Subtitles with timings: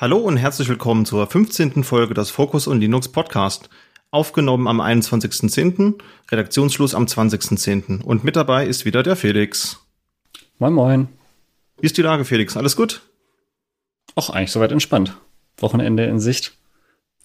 [0.00, 1.84] Hallo und herzlich willkommen zur 15.
[1.84, 3.68] Folge des Focus und Linux Podcast.
[4.10, 6.00] Aufgenommen am 21.10.,
[6.30, 8.00] Redaktionsschluss am 20.10.
[8.02, 9.86] Und mit dabei ist wieder der Felix.
[10.58, 11.08] Moin Moin.
[11.80, 12.56] Wie ist die Lage, Felix?
[12.56, 13.02] Alles gut?
[14.14, 15.18] Auch eigentlich soweit entspannt.
[15.58, 16.56] Wochenende in Sicht.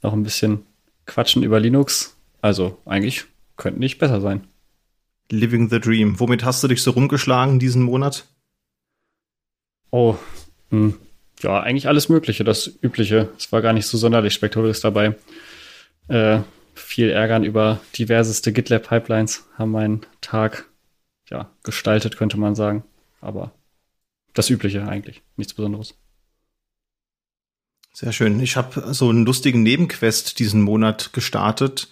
[0.02, 0.66] Noch ein bisschen
[1.06, 2.18] quatschen über Linux.
[2.42, 3.24] Also eigentlich
[3.56, 4.48] könnte nicht besser sein.
[5.32, 6.20] Living the Dream.
[6.20, 8.26] Womit hast du dich so rumgeschlagen diesen Monat?
[9.92, 10.18] Oh,
[10.72, 10.96] hm,
[11.42, 13.30] ja, eigentlich alles Mögliche, das Übliche.
[13.38, 15.16] Es war gar nicht so sonderlich spektakulär dabei.
[16.08, 16.40] Äh,
[16.74, 20.66] viel Ärgern über diverseste GitLab-Pipelines haben meinen Tag
[21.30, 22.84] ja, gestaltet, könnte man sagen.
[23.22, 23.52] Aber
[24.34, 25.96] das Übliche eigentlich, nichts Besonderes.
[27.94, 28.40] Sehr schön.
[28.42, 31.90] Ich habe so einen lustigen Nebenquest diesen Monat gestartet.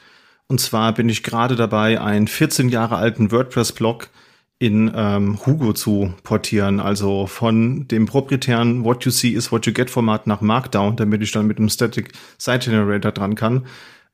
[0.48, 4.10] Und zwar bin ich gerade dabei, einen 14 Jahre alten WordPress-Blog
[4.60, 9.74] in ähm, Hugo zu portieren, also von dem proprietären What You See is What You
[9.74, 13.66] Get Format nach Markdown, damit ich dann mit dem Static Site Generator dran kann.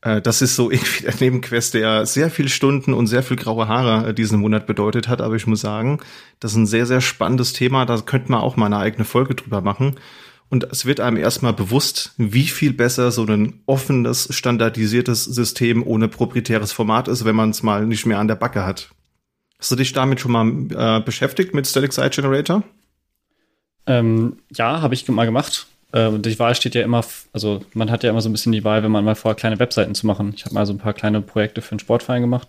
[0.02, 3.68] Äh, das ist so irgendwie der Nebenquest, der sehr viel Stunden und sehr viel graue
[3.68, 5.22] Haare äh, diesen Monat bedeutet hat.
[5.22, 6.00] Aber ich muss sagen,
[6.40, 7.86] das ist ein sehr, sehr spannendes Thema.
[7.86, 9.96] Da könnte man auch mal eine eigene Folge drüber machen.
[10.50, 16.08] Und es wird einem erstmal bewusst, wie viel besser so ein offenes, standardisiertes System ohne
[16.08, 18.90] proprietäres Format ist, wenn man es mal nicht mehr an der Backe hat.
[19.60, 22.64] Hast du dich damit schon mal äh, beschäftigt mit Static Site Generator?
[23.86, 25.68] Ähm, ja, habe ich mal gemacht.
[25.92, 28.64] Äh, die Wahl steht ja immer, also man hat ja immer so ein bisschen die
[28.64, 30.34] Wahl, wenn man mal vor, kleine Webseiten zu machen.
[30.36, 32.48] Ich habe mal so ein paar kleine Projekte für einen Sportverein gemacht.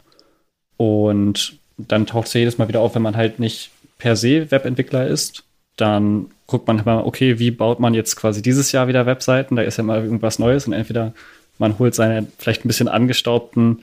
[0.77, 4.51] Und dann taucht es ja jedes Mal wieder auf, wenn man halt nicht per se
[4.51, 5.45] Webentwickler ist,
[5.77, 9.57] dann guckt man mal, okay, wie baut man jetzt quasi dieses Jahr wieder Webseiten?
[9.57, 11.13] Da ist ja mal irgendwas Neues und entweder
[11.59, 13.83] man holt seine vielleicht ein bisschen angestaubten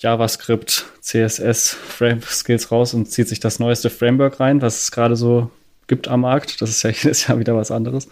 [0.00, 5.14] JavaScript, CSS, Frame Skills raus und zieht sich das neueste Framework rein, was es gerade
[5.14, 5.50] so
[5.88, 6.62] gibt am Markt.
[6.62, 8.08] Das ist ja jedes Jahr wieder was anderes.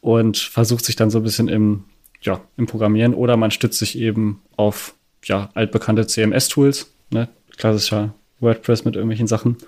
[0.00, 1.84] Und versucht sich dann so ein bisschen im,
[2.22, 7.28] ja, im Programmieren oder man stützt sich eben auf ja, altbekannte CMS-Tools, ne?
[7.56, 9.58] klassischer WordPress mit irgendwelchen Sachen.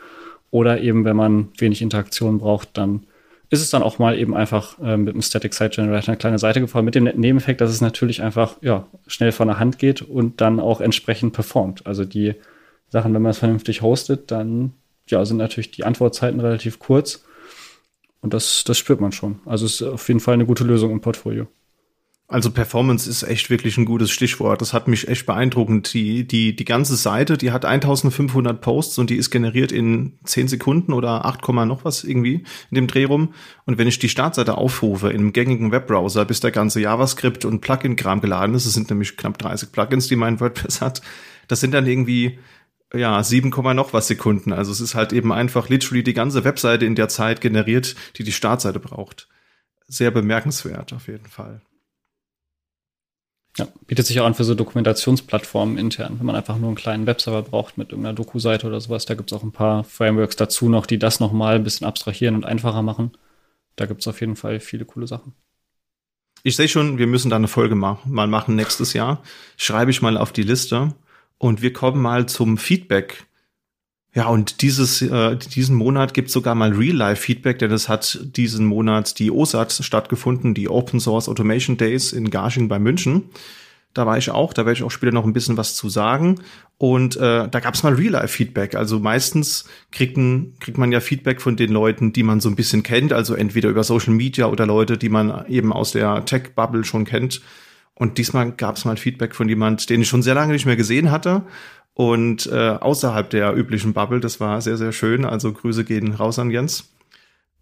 [0.50, 3.06] Oder eben, wenn man wenig Interaktion braucht, dann
[3.54, 6.38] ist es dann auch mal eben einfach äh, mit einem Static Site Generator eine kleine
[6.38, 10.02] Seite gefahren, mit dem Nebeneffekt, dass es natürlich einfach ja, schnell von der Hand geht
[10.02, 11.86] und dann auch entsprechend performt.
[11.86, 12.34] Also die
[12.88, 14.72] Sachen, wenn man es vernünftig hostet, dann
[15.08, 17.24] ja, sind natürlich die Antwortzeiten relativ kurz.
[18.20, 19.40] Und das, das spürt man schon.
[19.44, 21.46] Also es ist auf jeden Fall eine gute Lösung im Portfolio.
[22.26, 24.62] Also Performance ist echt wirklich ein gutes Stichwort.
[24.62, 25.92] Das hat mich echt beeindruckend.
[25.92, 30.48] Die, die, die ganze Seite, die hat 1500 Posts und die ist generiert in 10
[30.48, 33.34] Sekunden oder 8, noch was irgendwie in dem Dreh rum.
[33.66, 37.60] Und wenn ich die Startseite aufrufe in einem gängigen Webbrowser, bis der ganze JavaScript und
[37.60, 41.02] Plugin-Kram geladen ist, es sind nämlich knapp 30 Plugins, die mein WordPress hat,
[41.48, 42.38] das sind dann irgendwie
[42.94, 44.52] ja, 7, noch was Sekunden.
[44.52, 48.24] Also es ist halt eben einfach literally die ganze Webseite in der Zeit generiert, die
[48.24, 49.28] die Startseite braucht.
[49.88, 51.60] Sehr bemerkenswert auf jeden Fall.
[53.56, 57.06] Ja, bietet sich auch an für so Dokumentationsplattformen intern, wenn man einfach nur einen kleinen
[57.06, 59.06] Webserver braucht mit irgendeiner Doku-Seite oder sowas.
[59.06, 62.44] Da gibt's auch ein paar Frameworks dazu noch, die das nochmal ein bisschen abstrahieren und
[62.44, 63.12] einfacher machen.
[63.76, 65.34] Da gibt's auf jeden Fall viele coole Sachen.
[66.42, 69.22] Ich sehe schon, wir müssen da eine Folge mal machen nächstes Jahr.
[69.56, 70.92] Schreibe ich mal auf die Liste
[71.38, 73.26] und wir kommen mal zum Feedback.
[74.14, 79.18] Ja, und dieses, äh, diesen Monat gibt's sogar mal Real-Life-Feedback, denn es hat diesen Monat
[79.18, 83.24] die OSAT stattgefunden, die Open Source Automation Days in Garching bei München.
[83.92, 86.40] Da war ich auch, da werde ich auch später noch ein bisschen was zu sagen.
[86.78, 88.76] Und äh, da gab's mal Real-Life-Feedback.
[88.76, 92.56] Also meistens kriegt, ein, kriegt man ja Feedback von den Leuten, die man so ein
[92.56, 96.84] bisschen kennt, also entweder über Social Media oder Leute, die man eben aus der Tech-Bubble
[96.84, 97.40] schon kennt.
[97.96, 101.10] Und diesmal gab's mal Feedback von jemand, den ich schon sehr lange nicht mehr gesehen
[101.10, 101.42] hatte
[101.94, 104.20] und äh, außerhalb der üblichen Bubble.
[104.20, 105.24] Das war sehr, sehr schön.
[105.24, 106.92] Also Grüße gehen raus an Jens.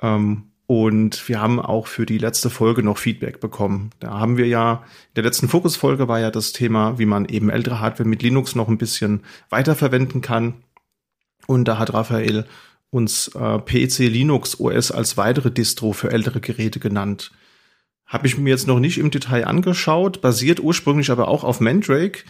[0.01, 3.91] Ähm, und wir haben auch für die letzte Folge noch Feedback bekommen.
[4.01, 7.51] Da haben wir ja, in der letzten Fokusfolge war ja das Thema, wie man eben
[7.51, 9.21] ältere Hardware mit Linux noch ein bisschen
[9.51, 10.55] weiterverwenden kann.
[11.47, 12.47] Und da hat Raphael
[12.91, 17.33] uns äh, PC Linux OS als weitere Distro für ältere Geräte genannt.
[18.07, 22.25] Habe ich mir jetzt noch nicht im Detail angeschaut, basiert ursprünglich aber auch auf Mandrake,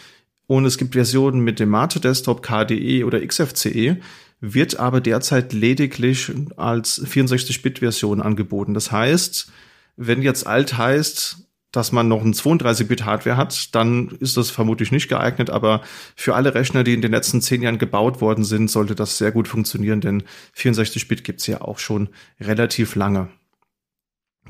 [0.46, 3.98] und es gibt Versionen mit dem Mate Desktop KDE oder XFCE,
[4.40, 8.74] wird aber derzeit lediglich als 64-Bit-Version angeboten.
[8.74, 9.50] Das heißt,
[9.96, 11.38] wenn jetzt alt heißt,
[11.70, 15.80] dass man noch ein 32-Bit-Hardware hat, dann ist das vermutlich nicht geeignet, aber
[16.16, 19.32] für alle Rechner, die in den letzten zehn Jahren gebaut worden sind, sollte das sehr
[19.32, 20.24] gut funktionieren, denn
[20.54, 22.10] 64-Bit gibt's ja auch schon
[22.40, 23.30] relativ lange.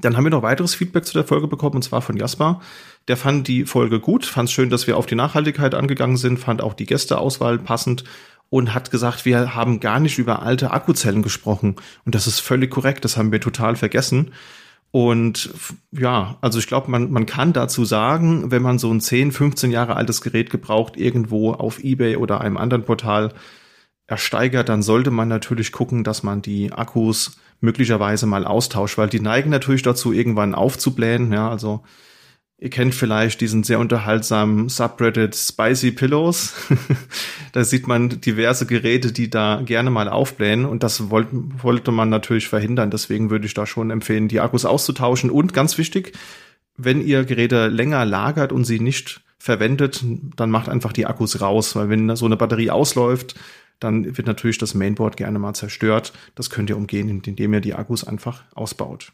[0.01, 2.61] Dann haben wir noch weiteres Feedback zu der Folge bekommen, und zwar von Jasper.
[3.09, 6.39] Der fand die Folge gut, fand es schön, dass wir auf die Nachhaltigkeit angegangen sind,
[6.39, 8.05] fand auch die Gästeauswahl passend
[8.49, 11.77] und hat gesagt, wir haben gar nicht über alte Akkuzellen gesprochen.
[12.05, 14.33] Und das ist völlig korrekt, das haben wir total vergessen.
[14.91, 15.51] Und
[15.91, 19.71] ja, also ich glaube, man, man kann dazu sagen, wenn man so ein 10, 15
[19.71, 23.33] Jahre altes Gerät gebraucht, irgendwo auf Ebay oder einem anderen Portal
[24.07, 29.21] ersteigert, dann sollte man natürlich gucken, dass man die Akkus möglicherweise mal austauscht, weil die
[29.21, 31.33] neigen natürlich dazu, irgendwann aufzublähen.
[31.33, 31.83] Ja, also
[32.63, 36.55] Ihr kennt vielleicht diesen sehr unterhaltsamen Subreddit Spicy Pillows.
[37.53, 42.09] da sieht man diverse Geräte, die da gerne mal aufblähen und das wollt, wollte man
[42.09, 42.93] natürlich verhindern.
[42.93, 45.29] Deswegen würde ich da schon empfehlen, die Akkus auszutauschen.
[45.29, 46.13] Und ganz wichtig,
[46.77, 50.05] wenn ihr Geräte länger lagert und sie nicht verwendet,
[50.37, 53.35] dann macht einfach die Akkus raus, weil wenn so eine Batterie ausläuft,
[53.83, 56.13] dann wird natürlich das Mainboard gerne mal zerstört.
[56.35, 59.13] Das könnt ihr umgehen, indem ihr die Akkus einfach ausbaut.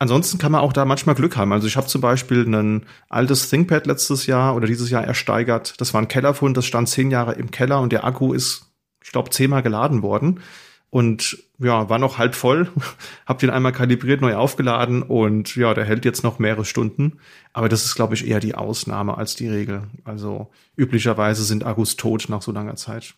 [0.00, 1.52] Ansonsten kann man auch da manchmal Glück haben.
[1.52, 5.78] Also ich habe zum Beispiel ein altes ThinkPad letztes Jahr oder dieses Jahr ersteigert.
[5.78, 8.72] Das war ein Kellerfund, das stand zehn Jahre im Keller und der Akku ist,
[9.04, 10.40] ich glaube, zehnmal geladen worden.
[10.88, 12.70] Und ja, war noch halb voll.
[13.26, 17.18] hab den einmal kalibriert, neu aufgeladen und ja, der hält jetzt noch mehrere Stunden.
[17.52, 19.82] Aber das ist, glaube ich, eher die Ausnahme als die Regel.
[20.04, 23.16] Also üblicherweise sind Akkus tot nach so langer Zeit.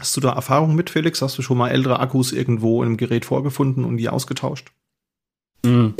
[0.00, 1.22] Hast du da Erfahrung mit, Felix?
[1.22, 4.72] Hast du schon mal ältere Akkus irgendwo im Gerät vorgefunden und die ausgetauscht?
[5.64, 5.94] Mhm.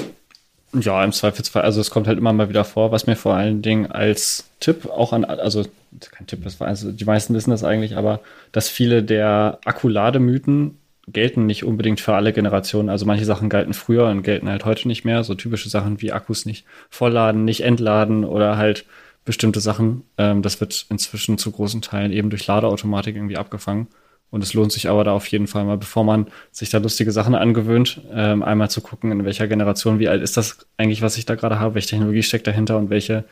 [0.73, 1.63] Ja, im Zweifelsfall.
[1.63, 4.87] Also es kommt halt immer mal wieder vor, was mir vor allen Dingen als Tipp
[4.87, 5.65] auch an, also
[6.11, 8.21] kein Tipp, das war, also die meisten wissen das eigentlich, aber
[8.51, 10.77] dass viele der Akkulademythen
[11.07, 12.89] gelten nicht unbedingt für alle Generationen.
[12.89, 15.23] Also manche Sachen galten früher und gelten halt heute nicht mehr.
[15.23, 18.85] So typische Sachen wie Akkus nicht vollladen, nicht entladen oder halt
[19.25, 20.05] bestimmte Sachen.
[20.19, 23.89] Ähm, das wird inzwischen zu großen Teilen eben durch Ladeautomatik irgendwie abgefangen.
[24.31, 27.13] Und es lohnt sich aber da auf jeden Fall mal, bevor man sich da lustige
[27.13, 31.17] Sachen angewöhnt, ähm, einmal zu gucken, in welcher Generation, wie alt ist das eigentlich, was
[31.17, 33.25] ich da gerade habe, welche Technologie steckt dahinter und welche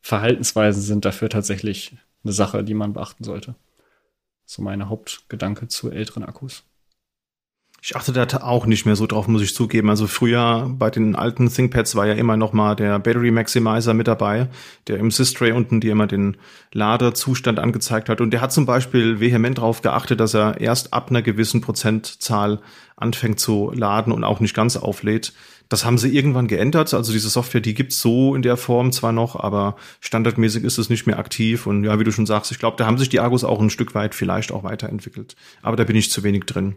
[0.00, 3.56] Verhaltensweisen sind dafür tatsächlich eine Sache, die man beachten sollte.
[4.44, 6.62] So meine Hauptgedanke zu älteren Akkus.
[7.86, 9.90] Ich achte da auch nicht mehr so drauf, muss ich zugeben.
[9.90, 14.08] Also früher bei den alten ThinkPads war ja immer noch mal der Battery Maximizer mit
[14.08, 14.48] dabei,
[14.86, 16.38] der im Systray unten dir immer den
[16.72, 18.22] Ladezustand angezeigt hat.
[18.22, 22.60] Und der hat zum Beispiel vehement darauf geachtet, dass er erst ab einer gewissen Prozentzahl
[22.96, 25.34] anfängt zu laden und auch nicht ganz auflädt.
[25.68, 26.94] Das haben sie irgendwann geändert.
[26.94, 30.88] Also diese Software, die gibt's so in der Form zwar noch, aber standardmäßig ist es
[30.88, 31.66] nicht mehr aktiv.
[31.66, 33.68] Und ja, wie du schon sagst, ich glaube, da haben sich die Akkus auch ein
[33.68, 35.36] Stück weit vielleicht auch weiterentwickelt.
[35.60, 36.76] Aber da bin ich zu wenig drin.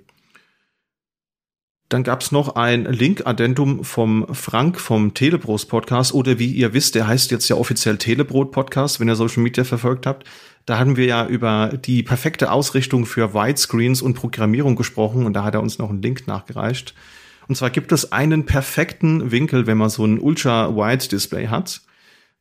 [1.89, 7.07] Dann gab's noch ein Link-Addendum vom Frank vom Telebros Podcast oder wie ihr wisst, der
[7.07, 10.27] heißt jetzt ja offiziell Telebrot Podcast, wenn ihr Social Media verfolgt habt.
[10.65, 15.45] Da hatten wir ja über die perfekte Ausrichtung für Widescreens und Programmierung gesprochen und da
[15.45, 16.93] hat er uns noch einen Link nachgereicht.
[17.47, 21.83] Und zwar gibt es einen perfekten Winkel, wenn man so ein Ultra-Wide-Display hat,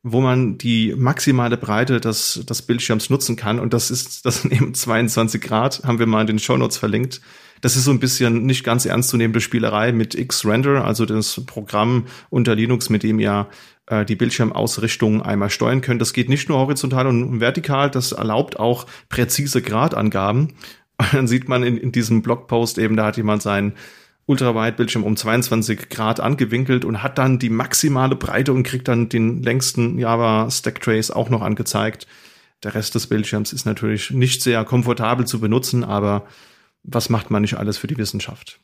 [0.03, 3.59] wo man die maximale Breite des, des Bildschirms nutzen kann.
[3.61, 6.77] Und das ist, das sind eben 22 Grad, haben wir mal in den Show Notes
[6.77, 7.21] verlinkt.
[7.61, 11.41] Das ist so ein bisschen nicht ganz ernst zu nehmende Spielerei mit X-Render, also das
[11.45, 13.47] Programm unter Linux, mit dem ihr
[13.87, 16.01] äh, die Bildschirmausrichtung einmal steuern könnt.
[16.01, 20.53] Das geht nicht nur horizontal und vertikal, das erlaubt auch präzise Gradangaben.
[20.99, 23.73] Und dann sieht man in, in diesem Blogpost eben, da hat jemand seinen
[24.25, 29.41] Ultrawide-Bildschirm um 22 Grad angewinkelt und hat dann die maximale Breite und kriegt dann den
[29.41, 32.07] längsten Java Stack Trace auch noch angezeigt.
[32.63, 36.25] Der Rest des Bildschirms ist natürlich nicht sehr komfortabel zu benutzen, aber
[36.87, 38.59] was macht man nicht alles für die Wissenschaft?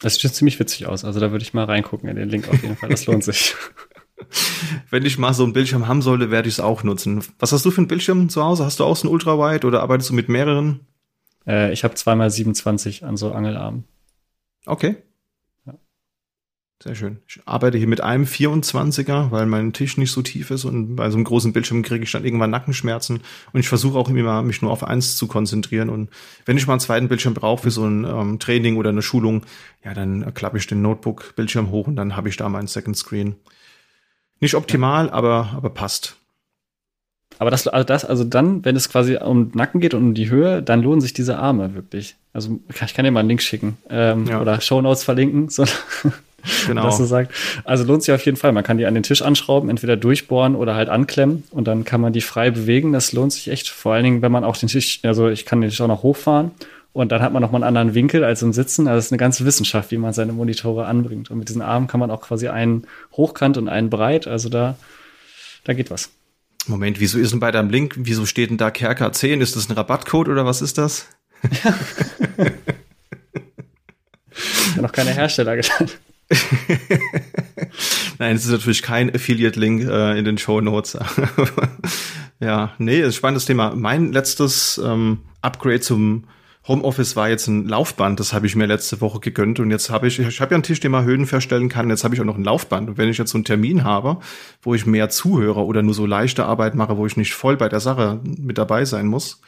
[0.00, 1.04] Das sieht ziemlich witzig aus.
[1.04, 2.90] Also da würde ich mal reingucken in den Link auf jeden Fall.
[2.90, 3.54] Das lohnt sich.
[4.90, 7.24] Wenn ich mal so einen Bildschirm haben sollte, werde ich es auch nutzen.
[7.38, 8.64] Was hast du für einen Bildschirm zu Hause?
[8.64, 10.86] Hast du auch so einen Ultrawide oder arbeitest du mit mehreren?
[11.46, 13.84] Äh, ich habe zweimal 27 an so Angelarmen.
[14.66, 14.96] Okay.
[16.80, 17.18] Sehr schön.
[17.26, 21.10] Ich arbeite hier mit einem 24er, weil mein Tisch nicht so tief ist und bei
[21.10, 23.20] so einem großen Bildschirm kriege ich dann irgendwann Nackenschmerzen
[23.52, 26.08] und ich versuche auch immer, mich nur auf eins zu konzentrieren und
[26.44, 29.42] wenn ich mal einen zweiten Bildschirm brauche für so ein ähm, Training oder eine Schulung,
[29.84, 33.34] ja, dann klappe ich den Notebook-Bildschirm hoch und dann habe ich da meinen Second Screen.
[34.38, 36.14] Nicht optimal, aber, aber passt.
[37.40, 40.30] Aber das, also das, also dann, wenn es quasi um Nacken geht und um die
[40.30, 42.14] Höhe, dann lohnen sich diese Arme wirklich.
[42.32, 44.40] Also ich kann dir mal einen Link schicken ähm, ja.
[44.40, 45.48] oder Show Notes verlinken.
[45.48, 45.64] So.
[46.66, 46.84] Genau.
[46.84, 47.32] Dass du sagst.
[47.64, 48.52] Also lohnt sich auf jeden Fall.
[48.52, 52.00] Man kann die an den Tisch anschrauben, entweder durchbohren oder halt anklemmen und dann kann
[52.00, 52.92] man die frei bewegen.
[52.92, 53.68] Das lohnt sich echt.
[53.68, 56.02] Vor allen Dingen, wenn man auch den Tisch, also ich kann den Tisch auch noch
[56.02, 56.52] hochfahren
[56.92, 58.88] und dann hat man noch mal einen anderen Winkel als im Sitzen.
[58.88, 61.30] Also es ist eine ganze Wissenschaft, wie man seine Monitore anbringt.
[61.30, 64.26] Und mit diesen Armen kann man auch quasi einen hochkant und einen breit.
[64.26, 64.76] Also da,
[65.64, 66.10] da geht was.
[66.66, 69.40] Moment, wieso ist denn bei deinem Link, wieso steht denn da Kerker 10?
[69.40, 71.06] Ist das ein Rabattcode oder was ist das?
[74.76, 74.82] Ja.
[74.82, 75.98] noch keine Hersteller genannt.
[78.18, 80.98] Nein, es ist natürlich kein Affiliate-Link äh, in den Show Notes.
[82.40, 83.74] ja, nee, ist ein spannendes Thema.
[83.74, 86.24] Mein letztes ähm, Upgrade zum
[86.68, 90.06] Homeoffice war jetzt ein Laufband, das habe ich mir letzte Woche gegönnt und jetzt habe
[90.06, 92.26] ich, ich habe ja einen Tisch, den man Höhen verstellen kann, jetzt habe ich auch
[92.26, 94.18] noch ein Laufband und wenn ich jetzt so einen Termin habe,
[94.60, 97.70] wo ich mehr zuhöre oder nur so leichte Arbeit mache, wo ich nicht voll bei
[97.70, 99.40] der Sache mit dabei sein muss,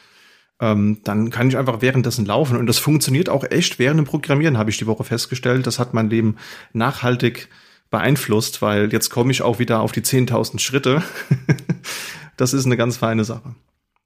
[0.61, 4.57] ähm, dann kann ich einfach währenddessen laufen und das funktioniert auch echt während dem Programmieren,
[4.57, 6.37] habe ich die Woche festgestellt, das hat mein Leben
[6.71, 7.49] nachhaltig
[7.89, 11.03] beeinflusst, weil jetzt komme ich auch wieder auf die 10.000 Schritte.
[12.37, 13.55] das ist eine ganz feine Sache.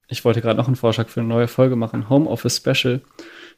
[0.08, 2.10] Ich wollte gerade noch einen Vorschlag für eine neue Folge machen.
[2.10, 3.02] Homeoffice Special.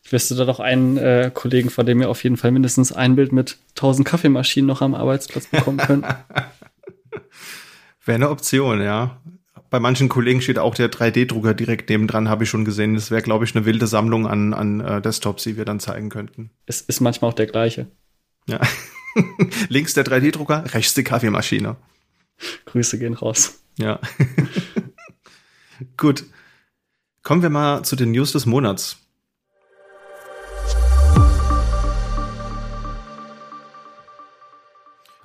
[0.04, 3.16] Ich wüsste da doch einen äh, Kollegen, von dem wir auf jeden Fall mindestens ein
[3.16, 6.04] Bild mit 1000 Kaffeemaschinen noch am Arbeitsplatz bekommen können.
[8.06, 9.22] wäre eine Option, ja.
[9.70, 12.94] Bei manchen Kollegen steht auch der 3D-Drucker direkt nebendran, habe ich schon gesehen.
[12.94, 16.10] Das wäre, glaube ich, eine wilde Sammlung an, an äh, Desktops, die wir dann zeigen
[16.10, 16.52] könnten.
[16.66, 17.88] Es ist manchmal auch der gleiche.
[18.48, 18.62] Ja.
[19.70, 21.76] Links der 3D-Drucker, rechts die Kaffeemaschine.
[22.66, 23.60] Grüße gehen raus.
[23.78, 24.00] Ja.
[25.98, 26.26] Gut.
[27.24, 29.07] Kommen wir mal zu den News des Monats.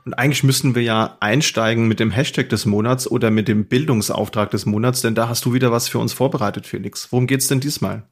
[0.04, 4.50] Und eigentlich müssten wir ja einsteigen mit dem Hashtag des Monats oder mit dem Bildungsauftrag
[4.50, 7.12] des Monats, denn da hast du wieder was für uns vorbereitet, Felix.
[7.12, 8.02] Worum geht's denn diesmal?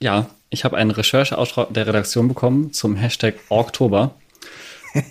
[0.00, 4.14] Ja, ich habe einen Rechercheauftrag der Redaktion bekommen zum Hashtag Oktober.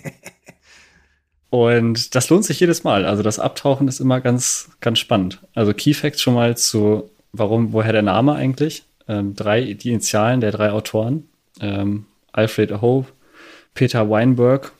[1.50, 3.06] Und das lohnt sich jedes Mal.
[3.06, 5.40] Also das Abtauchen ist immer ganz, ganz spannend.
[5.54, 8.84] Also Key Facts schon mal zu, warum, woher der Name eigentlich?
[9.08, 11.28] Ähm, drei, die Initialen der drei Autoren.
[11.60, 13.06] Ähm, Alfred Aho,
[13.74, 14.72] Peter Weinberg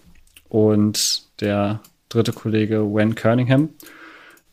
[0.49, 3.71] und der dritte Kollege Wen Kerningham.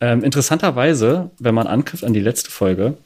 [0.02, 2.98] Ähm, interessanterweise, wenn man anknüpft an die letzte Folge,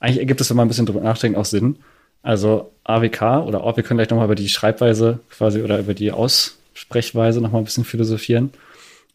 [0.00, 1.76] eigentlich ergibt es, wenn man ein bisschen drüber nachdenkt, auch Sinn.
[2.22, 6.12] Also AWK oder auch, wir können gleich nochmal über die Schreibweise quasi oder über die
[6.12, 8.50] Aus, Sprechweise noch mal ein bisschen philosophieren.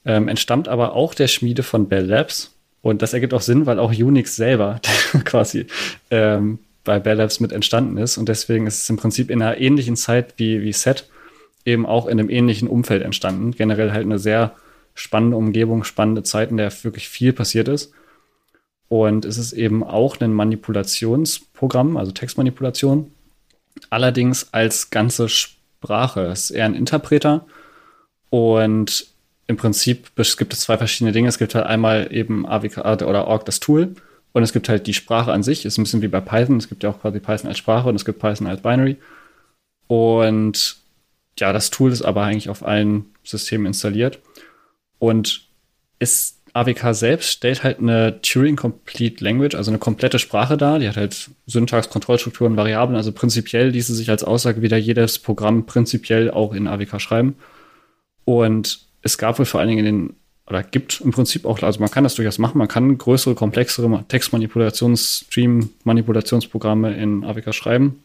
[0.05, 2.53] Ähm, entstammt aber auch der Schmiede von Bell Labs.
[2.81, 4.79] Und das ergibt auch Sinn, weil auch Unix selber
[5.25, 5.67] quasi
[6.09, 8.17] ähm, bei Bell Labs mit entstanden ist.
[8.17, 11.07] Und deswegen ist es im Prinzip in einer ähnlichen Zeit wie, wie Set
[11.65, 13.51] eben auch in einem ähnlichen Umfeld entstanden.
[13.51, 14.55] Generell halt eine sehr
[14.93, 17.93] spannende Umgebung, spannende Zeit, in der wirklich viel passiert ist.
[18.89, 23.11] Und es ist eben auch ein Manipulationsprogramm, also Textmanipulation.
[23.89, 26.25] Allerdings als ganze Sprache.
[26.25, 27.45] Es ist eher ein Interpreter.
[28.29, 29.07] Und
[29.47, 31.29] im Prinzip gibt es zwei verschiedene Dinge.
[31.29, 33.95] Es gibt halt einmal eben AWK oder Org das Tool.
[34.33, 35.65] Und es gibt halt die Sprache an sich.
[35.65, 36.57] Ist ein bisschen wie bei Python.
[36.57, 38.97] Es gibt ja auch quasi Python als Sprache und es gibt Python als Binary.
[39.87, 40.80] Und
[41.41, 44.19] ja, das Tool ist aber eigentlich auf allen Systemen installiert.
[44.99, 45.47] Und
[45.99, 50.79] ist AWK selbst stellt halt eine Turing Complete Language, also eine komplette Sprache dar.
[50.79, 52.95] Die hat halt Syntax, Kontrollstrukturen, Variablen.
[52.95, 57.35] Also prinzipiell ließe sich als Aussage wieder jedes Programm prinzipiell auch in AWK schreiben.
[58.25, 61.79] Und es gab wohl vor allen Dingen in den, oder gibt im Prinzip auch, also
[61.79, 62.57] man kann das durchaus machen.
[62.57, 68.03] Man kann größere, komplexere Textmanipulations-, Stream-Manipulationsprogramme in AWK schreiben.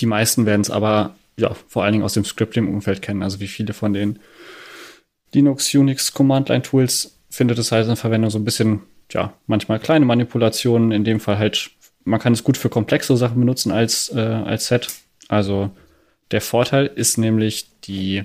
[0.00, 3.22] Die meisten werden es aber, ja, vor allen Dingen aus dem Scripting-Umfeld kennen.
[3.22, 4.18] Also wie viele von den
[5.32, 8.80] Linux, Unix, Command-Line-Tools findet es halt in Verwendung so ein bisschen,
[9.12, 11.70] ja, manchmal kleine Manipulationen, in dem Fall halt,
[12.04, 14.88] man kann es gut für komplexe Sachen benutzen als, äh, als Set.
[15.28, 15.70] Also
[16.30, 18.24] der Vorteil ist nämlich die,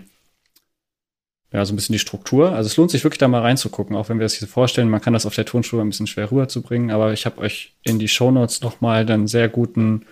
[1.52, 2.54] ja, so ein bisschen die Struktur.
[2.54, 4.90] Also es lohnt sich wirklich da mal reinzugucken, auch wenn wir das hier vorstellen.
[4.90, 8.00] Man kann das auf der Tonspur ein bisschen schwer rüberzubringen, aber ich habe euch in
[8.00, 10.06] die Shownotes nochmal dann sehr guten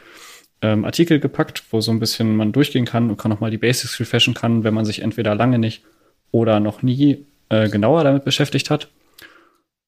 [0.63, 4.00] ähm, Artikel gepackt, wo so ein bisschen man durchgehen kann und kann nochmal die Basics
[4.00, 5.84] refreshen kann, wenn man sich entweder lange nicht
[6.32, 8.89] oder noch nie äh, genauer damit beschäftigt hat.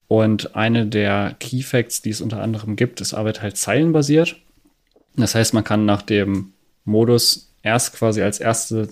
[0.08, 4.36] Und eine der Key Facts, die es unter anderem gibt, ist Arbeit halt zeilenbasiert.
[5.16, 6.54] Das heißt, man kann nach dem
[6.84, 8.90] Modus erst quasi als erste,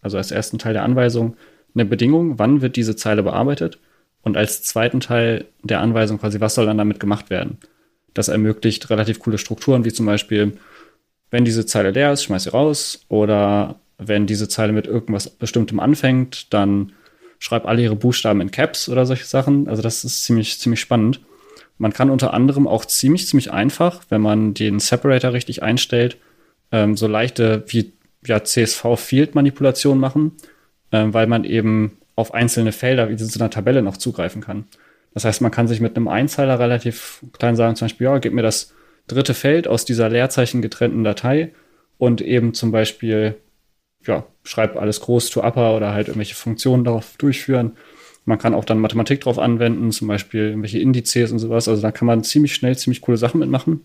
[0.00, 1.36] also als ersten Teil der Anweisung
[1.74, 3.78] eine Bedingung, wann wird diese Zeile bearbeitet
[4.22, 7.58] und als zweiten Teil der Anweisung quasi, was soll dann damit gemacht werden.
[8.14, 10.58] Das ermöglicht relativ coole Strukturen, wie zum Beispiel,
[11.32, 15.80] wenn diese Zeile leer ist, schmeiß sie raus oder wenn diese Zeile mit irgendwas Bestimmtem
[15.80, 16.92] anfängt, dann
[17.38, 19.66] schreibe alle ihre Buchstaben in Caps oder solche Sachen.
[19.66, 21.20] Also das ist ziemlich, ziemlich spannend.
[21.78, 26.18] Man kann unter anderem auch ziemlich, ziemlich einfach, wenn man den Separator richtig einstellt,
[26.70, 27.92] ähm, so leichte wie
[28.26, 30.32] ja, CSV-Field-Manipulation machen,
[30.92, 34.66] ähm, weil man eben auf einzelne Felder wie in so einer Tabelle noch zugreifen kann.
[35.14, 38.34] Das heißt, man kann sich mit einem Einzeiler relativ klein sagen, zum Beispiel, ja, gib
[38.34, 38.74] mir das
[39.12, 41.52] dritte Feld aus dieser Leerzeichen getrennten Datei
[41.98, 43.36] und eben zum Beispiel
[44.06, 47.72] ja, schreib alles groß to upper oder halt irgendwelche Funktionen darauf durchführen.
[48.24, 51.68] Man kann auch dann Mathematik drauf anwenden, zum Beispiel irgendwelche Indizes und sowas.
[51.68, 53.80] Also da kann man ziemlich schnell ziemlich coole Sachen mitmachen.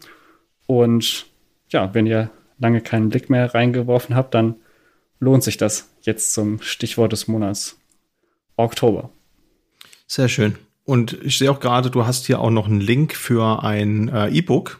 [0.67, 1.25] Und
[1.69, 2.29] ja, wenn ihr
[2.59, 4.55] lange keinen Blick mehr reingeworfen habt, dann
[5.19, 7.79] lohnt sich das jetzt zum Stichwort des Monats
[8.57, 9.09] Oktober.
[10.07, 10.55] Sehr schön.
[10.85, 14.29] Und ich sehe auch gerade, du hast hier auch noch einen Link für ein äh,
[14.29, 14.79] E-Book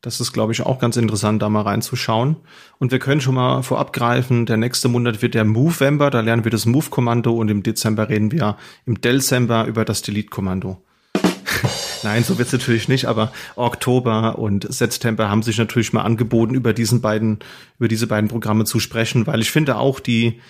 [0.00, 2.36] Das ist, glaube ich, auch ganz interessant, da mal reinzuschauen.
[2.78, 6.44] Und wir können schon mal vorab greifen, der nächste Monat wird der Movember, da lernen
[6.44, 10.80] wir das Move-Kommando und im Dezember reden wir im December über das Delete-Kommando.
[12.04, 16.72] Nein, so wird's natürlich nicht, aber Oktober und September haben sich natürlich mal angeboten, über
[16.72, 17.40] diesen beiden,
[17.80, 20.40] über diese beiden Programme zu sprechen, weil ich finde auch die,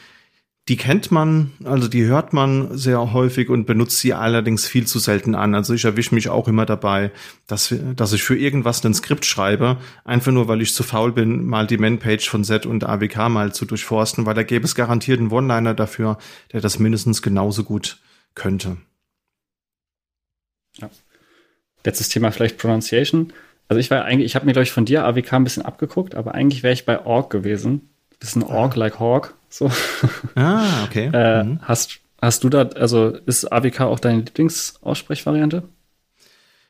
[0.69, 4.99] die kennt man, also die hört man sehr häufig und benutzt sie allerdings viel zu
[4.99, 5.55] selten an.
[5.55, 7.11] Also ich erwische mich auch immer dabei,
[7.47, 11.47] dass, dass ich für irgendwas ein Skript schreibe, einfach nur, weil ich zu faul bin,
[11.47, 15.21] mal die Manpage von Z und AWK mal zu durchforsten, weil da gäbe es garantiert
[15.21, 16.19] einen One-Liner dafür,
[16.53, 17.99] der das mindestens genauso gut
[18.35, 18.77] könnte.
[20.77, 20.91] Ja.
[21.83, 23.33] Letztes Thema vielleicht Pronunciation.
[23.69, 26.15] Also ich war eigentlich, ich habe mir, glaube ich, von dir AWK ein bisschen abgeguckt,
[26.15, 27.89] aber eigentlich wäre ich bei Org gewesen.
[28.21, 29.38] Bisschen Org like Hawk.
[29.49, 29.71] So.
[30.35, 31.11] Ah, okay.
[31.13, 31.61] äh, mhm.
[31.63, 35.63] Hast, hast du da, also ist AWK auch deine Lieblingsaussprechvariante?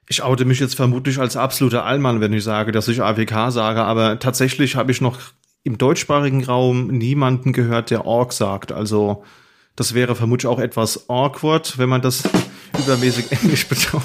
[0.09, 3.83] Ich oute mich jetzt vermutlich als absoluter Allmann, wenn ich sage, dass ich AWK sage,
[3.83, 5.19] aber tatsächlich habe ich noch
[5.65, 8.73] im deutschsprachigen Raum niemanden gehört, der Org sagt.
[8.73, 9.25] Also
[9.77, 12.23] das wäre vermutlich auch etwas awkward, wenn man das
[12.79, 14.03] übermäßig englisch betont.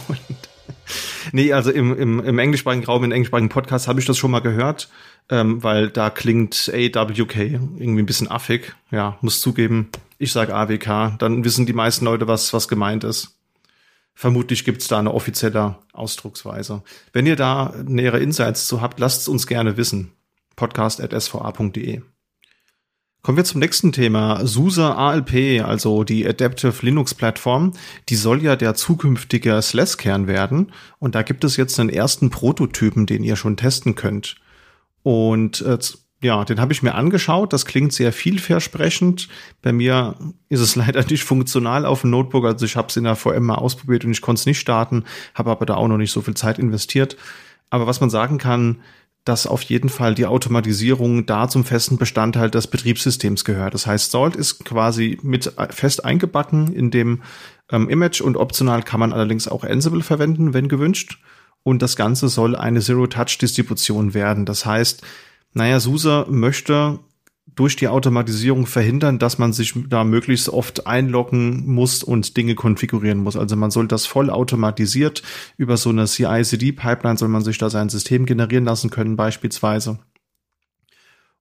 [1.32, 4.42] Nee, also im, im, im englischsprachigen Raum, in englischsprachigen Podcast habe ich das schon mal
[4.42, 4.90] gehört
[5.30, 8.76] ähm, weil da klingt AWK irgendwie ein bisschen affig.
[8.92, 13.38] Ja, muss zugeben, ich sage AWK, dann wissen die meisten Leute, was, was gemeint ist.
[14.14, 16.84] Vermutlich gibt's da eine offizielle Ausdrucksweise.
[17.14, 20.12] Wenn ihr da nähere Insights zu habt, lasst es uns gerne wissen.
[20.56, 22.02] podcast.sva.de
[23.24, 24.46] Kommen wir zum nächsten Thema.
[24.46, 27.72] SUSE ALP, also die Adaptive Linux Plattform,
[28.10, 30.74] die soll ja der zukünftige SLES-Kern werden.
[31.00, 34.36] Und da gibt es jetzt einen ersten Prototypen, den ihr schon testen könnt.
[35.04, 35.78] Und äh,
[36.22, 37.54] ja, den habe ich mir angeschaut.
[37.54, 39.30] Das klingt sehr vielversprechend.
[39.62, 40.16] Bei mir
[40.50, 42.44] ist es leider nicht funktional auf dem Notebook.
[42.44, 45.06] Also ich habe es in der VM mal ausprobiert und ich konnte es nicht starten,
[45.34, 47.16] habe aber da auch noch nicht so viel Zeit investiert.
[47.70, 48.82] Aber was man sagen kann,
[49.26, 53.74] dass auf jeden Fall die Automatisierung da zum festen Bestandteil des Betriebssystems gehört.
[53.74, 57.22] Das heißt, Salt ist quasi mit fest eingebacken in dem
[57.72, 61.20] ähm, Image und optional kann man allerdings auch Ansible verwenden, wenn gewünscht
[61.64, 64.46] und das Ganze soll eine Zero-Touch-Distribution werden.
[64.46, 65.02] Das heißt,
[65.54, 67.00] naja, SUSE möchte
[67.46, 73.20] durch die Automatisierung verhindern, dass man sich da möglichst oft einloggen muss und Dinge konfigurieren
[73.20, 73.36] muss.
[73.38, 75.22] Also man soll das voll automatisiert
[75.58, 80.00] über so eine CI-CD-Pipeline soll man sich da sein System generieren lassen können beispielsweise.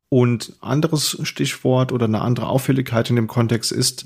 [0.09, 4.05] Und anderes Stichwort oder eine andere Auffälligkeit in dem Kontext ist,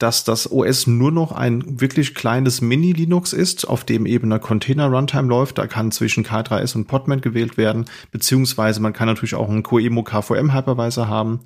[0.00, 5.28] dass das OS nur noch ein wirklich kleines Mini-Linux ist, auf dem eben eine Container-Runtime
[5.28, 5.58] läuft.
[5.58, 10.02] Da kann zwischen K3S und Podman gewählt werden, beziehungsweise man kann natürlich auch einen QEMU
[10.02, 11.40] KVM Hypervisor haben.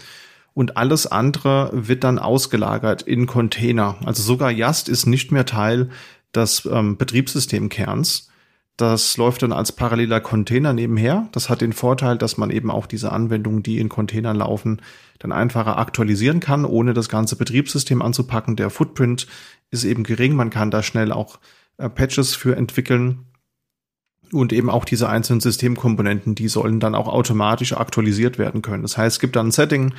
[0.54, 3.96] Und alles andere wird dann ausgelagert in Container.
[4.04, 5.90] Also sogar Yast ist nicht mehr Teil
[6.32, 8.30] des ähm, Betriebssystemkerns.
[8.76, 11.28] Das läuft dann als paralleler Container nebenher.
[11.32, 14.80] Das hat den Vorteil, dass man eben auch diese Anwendungen, die in Containern laufen,
[15.18, 18.56] dann einfacher aktualisieren kann, ohne das ganze Betriebssystem anzupacken.
[18.56, 19.26] Der Footprint
[19.70, 20.34] ist eben gering.
[20.34, 21.38] Man kann da schnell auch
[21.78, 23.26] äh, Patches für entwickeln.
[24.32, 28.82] Und eben auch diese einzelnen Systemkomponenten, die sollen dann auch automatisch aktualisiert werden können.
[28.82, 29.94] Das heißt, es gibt dann ein Setting,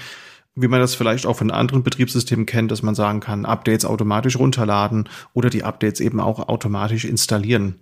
[0.56, 4.38] wie man das vielleicht auch von anderen Betriebssystemen kennt, dass man sagen kann, Updates automatisch
[4.38, 7.80] runterladen oder die Updates eben auch automatisch installieren.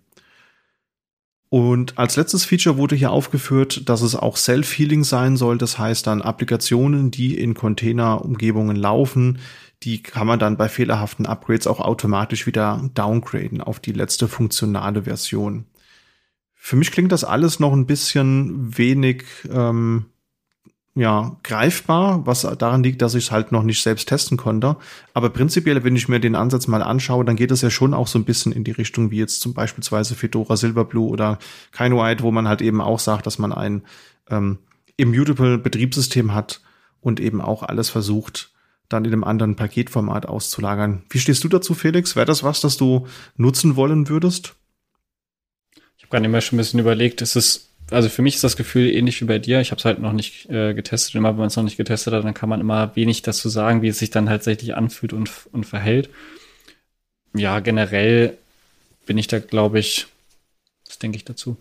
[1.53, 5.59] Und als letztes Feature wurde hier aufgeführt, dass es auch Self-Healing sein soll.
[5.59, 9.37] Das heißt dann Applikationen, die in Container-Umgebungen laufen,
[9.83, 15.03] die kann man dann bei fehlerhaften Upgrades auch automatisch wieder downgraden auf die letzte funktionale
[15.03, 15.65] Version.
[16.55, 20.07] Für mich klingt das alles noch ein bisschen wenig ähm,
[20.95, 24.75] ja, greifbar, was daran liegt, dass ich es halt noch nicht selbst testen konnte.
[25.15, 28.07] Aber prinzipiell, wenn ich mir den Ansatz mal anschaue, dann geht es ja schon auch
[28.07, 31.39] so ein bisschen in die Richtung wie jetzt zum Beispiel Fedora Silverblue oder
[31.77, 33.81] White, wo man halt eben auch sagt, dass man ein
[34.29, 34.59] ähm,
[34.95, 36.61] immutable Betriebssystem hat
[37.01, 38.51] und eben auch alles versucht,
[38.87, 41.03] dann in einem anderen Paketformat auszulagern.
[41.09, 42.15] Wie stehst du dazu, Felix?
[42.15, 44.53] Wäre das was, das du nutzen wollen würdest?
[45.97, 48.57] Ich habe gerade immer schon ein bisschen überlegt, ist es also für mich ist das
[48.57, 49.61] Gefühl ähnlich wie bei dir.
[49.61, 51.15] Ich habe es halt noch nicht äh, getestet.
[51.15, 53.81] Immer wenn man es noch nicht getestet hat, dann kann man immer wenig dazu sagen,
[53.81, 56.09] wie es sich dann tatsächlich anfühlt und, und verhält.
[57.35, 58.37] Ja, generell
[59.05, 60.07] bin ich da, glaube ich,
[60.87, 61.57] was denke ich dazu?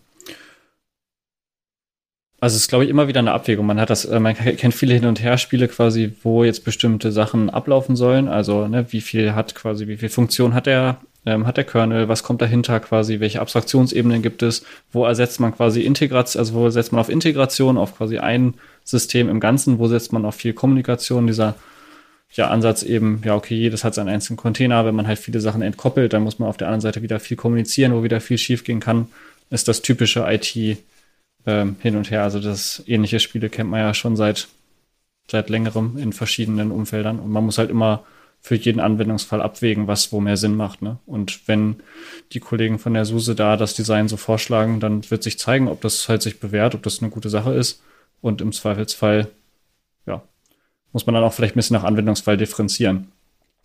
[2.41, 3.65] Also es ist, glaube ich, immer wieder eine Abwägung.
[3.67, 7.51] Man hat das, äh, man kennt viele Hin- und Her-Spiele quasi, wo jetzt bestimmte Sachen
[7.51, 8.27] ablaufen sollen.
[8.27, 12.09] Also, ne, wie viel hat quasi, wie viel Funktion hat der ähm, hat der Kernel,
[12.09, 16.71] was kommt dahinter quasi, welche Abstraktionsebenen gibt es, wo ersetzt man quasi Integration, also wo
[16.71, 18.55] setzt man auf Integration, auf quasi ein
[18.85, 21.55] System im Ganzen, wo setzt man auf viel Kommunikation, dieser
[22.35, 25.63] ja, Ansatz eben, ja, okay, jedes hat seinen einzelnen Container, wenn man halt viele Sachen
[25.63, 28.81] entkoppelt, dann muss man auf der anderen Seite wieder viel kommunizieren, wo wieder viel schiefgehen
[28.81, 29.09] kann,
[29.51, 30.79] ist das typische IT,
[31.47, 32.23] ähm, hin und her.
[32.23, 34.49] Also das ähnliche Spiele kennt man ja schon seit,
[35.31, 37.19] seit längerem in verschiedenen Umfeldern.
[37.19, 38.05] Und man muss halt immer
[38.45, 40.83] für jeden Anwendungsfall abwägen, was wo mehr Sinn macht.
[40.83, 40.99] Ne?
[41.07, 41.77] Und wenn
[42.33, 45.81] die Kollegen von der SUSE da das Design so vorschlagen, dann wird sich zeigen, ob
[45.81, 47.83] das halt sich bewährt, ob das eine gute Sache ist.
[48.21, 49.29] Und im Zweifelsfall,
[50.07, 50.23] ja,
[50.93, 53.13] muss man dann auch vielleicht ein bisschen nach Anwendungsfall differenzieren.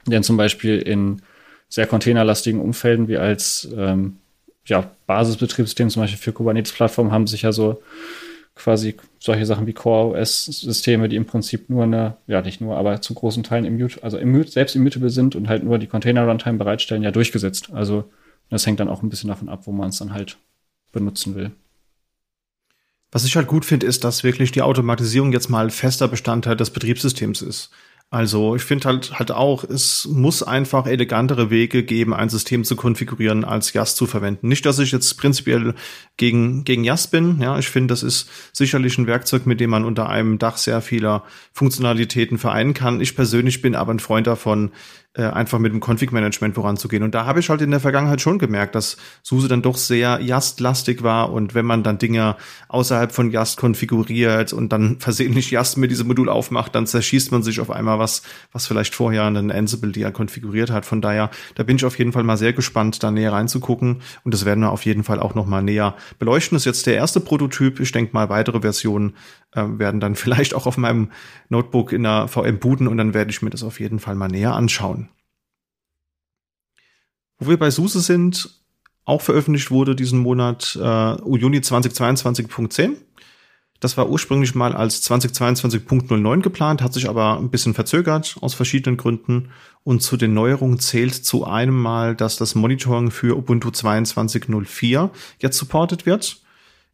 [0.06, 1.24] Denn zum Beispiel in
[1.70, 4.18] sehr containerlastigen Umfelden wie als ähm,
[4.66, 7.82] ja, Basisbetriebssystem, zum Beispiel für Kubernetes-Plattformen, haben sich ja so
[8.58, 13.14] quasi solche Sachen wie Core-OS-Systeme, die im Prinzip nur eine, ja nicht nur, aber zu
[13.14, 17.12] großen Teilen immut, also immut, selbst immutable sind und halt nur die Container-Runtime bereitstellen, ja
[17.12, 17.72] durchgesetzt.
[17.72, 18.12] Also
[18.50, 20.38] das hängt dann auch ein bisschen davon ab, wo man es dann halt
[20.92, 21.52] benutzen will.
[23.12, 26.72] Was ich halt gut finde, ist, dass wirklich die Automatisierung jetzt mal fester Bestandteil des
[26.72, 27.72] Betriebssystems ist.
[28.10, 32.78] Also ich finde halt halt auch, es muss einfach elegantere Wege geben, ein System zu
[32.78, 34.48] konfigurieren, als Yast zu verwenden.
[34.48, 35.76] Nicht, dass ich jetzt prinzipiell
[36.16, 37.42] gegen gegen Yast bin.
[37.42, 40.82] Ja, ich finde, das ist sicherlich ein Werkzeug, mit dem man unter einem Dach sehr
[40.82, 43.02] vieler Funktionalitäten vereinen kann.
[43.02, 44.72] Ich persönlich bin aber ein Freund davon,
[45.24, 47.04] einfach mit dem Config-Management voranzugehen.
[47.04, 50.20] Und da habe ich halt in der Vergangenheit schon gemerkt, dass SUSE dann doch sehr
[50.22, 52.36] Yast-lastig war und wenn man dann Dinge
[52.68, 57.44] außerhalb von Yast konfiguriert und dann versehentlich Yast mit diesem Modul aufmacht, dann zerschießt man
[57.44, 60.86] sich auf einmal was, was vielleicht vorher einen Ansible die er konfiguriert hat.
[60.86, 64.34] Von daher, da bin ich auf jeden Fall mal sehr gespannt, da näher reinzugucken und
[64.34, 66.56] das werden wir auf jeden Fall auch noch mal näher beleuchten.
[66.56, 67.80] Das ist jetzt der erste Prototyp.
[67.80, 69.14] Ich denke mal, weitere Versionen
[69.58, 71.12] äh, werden dann vielleicht auch auf meinem
[71.50, 74.28] Notebook in der VM booten und dann werde ich mir das auf jeden Fall mal
[74.28, 75.10] näher anschauen.
[77.40, 78.62] Wo wir bei SUSE sind,
[79.06, 82.96] auch veröffentlicht wurde diesen Monat äh, Juni 2022.10.
[83.80, 88.98] Das war ursprünglich mal als 2022.09 geplant, hat sich aber ein bisschen verzögert aus verschiedenen
[88.98, 89.52] Gründen.
[89.84, 95.58] Und zu den Neuerungen zählt zu einem Mal, dass das Monitoring für Ubuntu 22.04 jetzt
[95.58, 96.42] supported wird.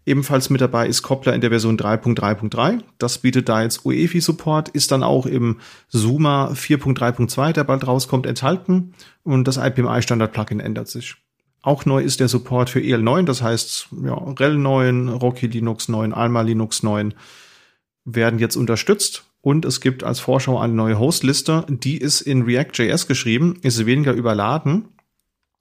[0.06, 2.82] Ebenfalls mit dabei ist Koppler in der Version 3.3.3.
[2.98, 8.94] Das bietet da jetzt UEFI-Support, ist dann auch im Zuma 4.3.2, der bald rauskommt, enthalten.
[9.24, 11.16] Und das IPMI-Standard-Plugin ändert sich.
[11.62, 16.14] Auch neu ist der Support für EL9, das heißt, ja, RHEL 9, Rocky Linux 9,
[16.14, 17.14] Alma Linux 9
[18.04, 19.24] werden jetzt unterstützt.
[19.40, 24.12] Und es gibt als Vorschau eine neue Hostliste, die ist in React.js geschrieben, ist weniger
[24.12, 24.90] überladen.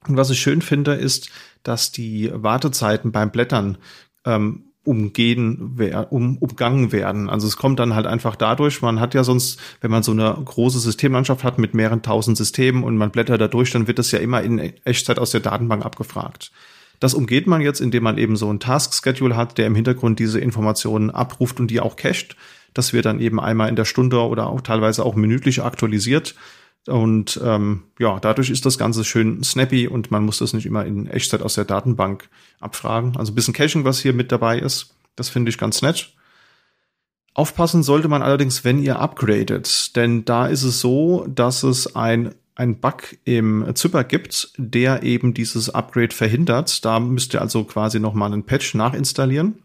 [0.07, 1.29] Und was ich schön finde, ist,
[1.63, 3.77] dass die Wartezeiten beim Blättern
[4.25, 7.29] ähm, umgehen, um, umgangen werden.
[7.29, 10.35] Also es kommt dann halt einfach dadurch, man hat ja sonst, wenn man so eine
[10.43, 14.11] große Systemlandschaft hat mit mehreren tausend Systemen und man blättert da durch, dann wird das
[14.11, 16.51] ja immer in Echtzeit aus der Datenbank abgefragt.
[16.99, 20.39] Das umgeht man jetzt, indem man eben so ein Task-Schedule hat, der im Hintergrund diese
[20.39, 22.35] Informationen abruft und die auch cached.
[22.73, 26.35] Das wird dann eben einmal in der Stunde oder auch teilweise auch minütlich aktualisiert.
[26.87, 30.85] Und ähm, ja, dadurch ist das Ganze schön snappy und man muss das nicht immer
[30.85, 33.15] in Echtzeit aus der Datenbank abfragen.
[33.15, 36.13] Also ein bisschen Caching, was hier mit dabei ist, das finde ich ganz nett.
[37.33, 42.35] Aufpassen sollte man allerdings, wenn ihr upgradet, denn da ist es so, dass es ein
[42.55, 46.85] ein Bug im Zypper gibt, der eben dieses Upgrade verhindert.
[46.85, 49.62] Da müsst ihr also quasi nochmal einen Patch nachinstallieren.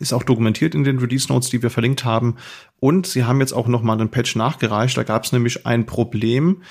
[0.00, 2.36] Ist auch dokumentiert in den Release Notes, die wir verlinkt haben.
[2.80, 4.96] Und sie haben jetzt auch noch mal einen Patch nachgereicht.
[4.96, 6.62] Da gab es nämlich ein Problem,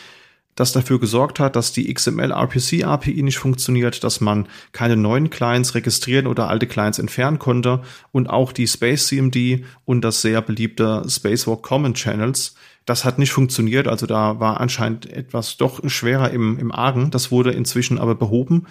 [0.60, 5.30] das dafür gesorgt hat, dass die XML RPC API nicht funktioniert, dass man keine neuen
[5.30, 10.42] Clients registrieren oder alte Clients entfernen konnte und auch die Space CMD und das sehr
[10.42, 12.56] beliebte Spacewalk Common Channels.
[12.86, 17.12] Das hat nicht funktioniert, also da war anscheinend etwas doch schwerer im, im Argen.
[17.12, 18.65] Das wurde inzwischen aber behoben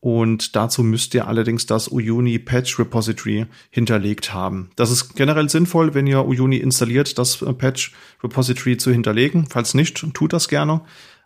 [0.00, 4.70] und dazu müsst ihr allerdings das Uyuni Patch Repository hinterlegt haben.
[4.76, 9.46] Das ist generell sinnvoll, wenn ihr Uyuni installiert, das äh, Patch Repository zu hinterlegen.
[9.46, 10.80] Falls nicht, tut das gerne.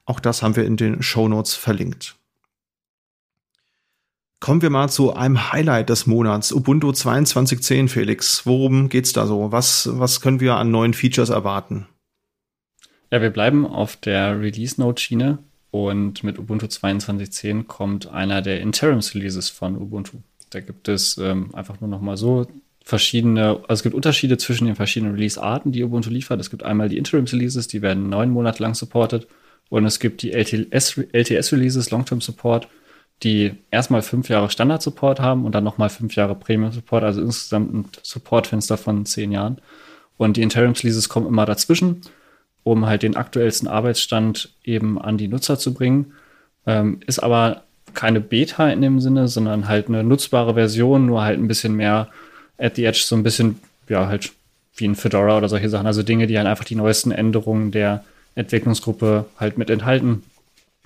[0.04, 2.16] Auch das haben wir in den Show Notes verlinkt.
[4.40, 8.44] Kommen wir mal zu einem Highlight des Monats, Ubuntu 22.10, Felix.
[8.44, 9.52] Worum geht's da so?
[9.52, 11.86] Was, was können wir an neuen Features erwarten?
[13.10, 15.38] Ja, wir bleiben auf der Release Note Schiene
[15.74, 20.18] und mit Ubuntu 22.10 kommt einer der Interims-Releases von Ubuntu.
[20.50, 22.46] Da gibt es ähm, einfach nur noch mal so
[22.84, 26.38] verschiedene, also es gibt Unterschiede zwischen den verschiedenen Release-Arten, die Ubuntu liefert.
[26.38, 29.26] Es gibt einmal die Interims-Releases, die werden neun Monate lang supported.
[29.68, 32.68] Und es gibt die LTS-Releases, Long-Term Support,
[33.24, 37.88] die erstmal fünf Jahre Standard-Support haben und dann nochmal fünf Jahre Premium-Support, also insgesamt ein
[38.00, 39.58] Supportfenster von zehn Jahren.
[40.18, 42.02] Und die Interims-Releases kommen immer dazwischen
[42.64, 46.14] um halt den aktuellsten Arbeitsstand eben an die Nutzer zu bringen.
[46.66, 51.38] Ähm, ist aber keine Beta in dem Sinne, sondern halt eine nutzbare Version, nur halt
[51.38, 52.08] ein bisschen mehr
[52.58, 54.32] at the edge, so ein bisschen, ja, halt
[54.76, 55.86] wie ein Fedora oder solche Sachen.
[55.86, 60.24] Also Dinge, die halt einfach die neuesten Änderungen der Entwicklungsgruppe halt mit enthalten,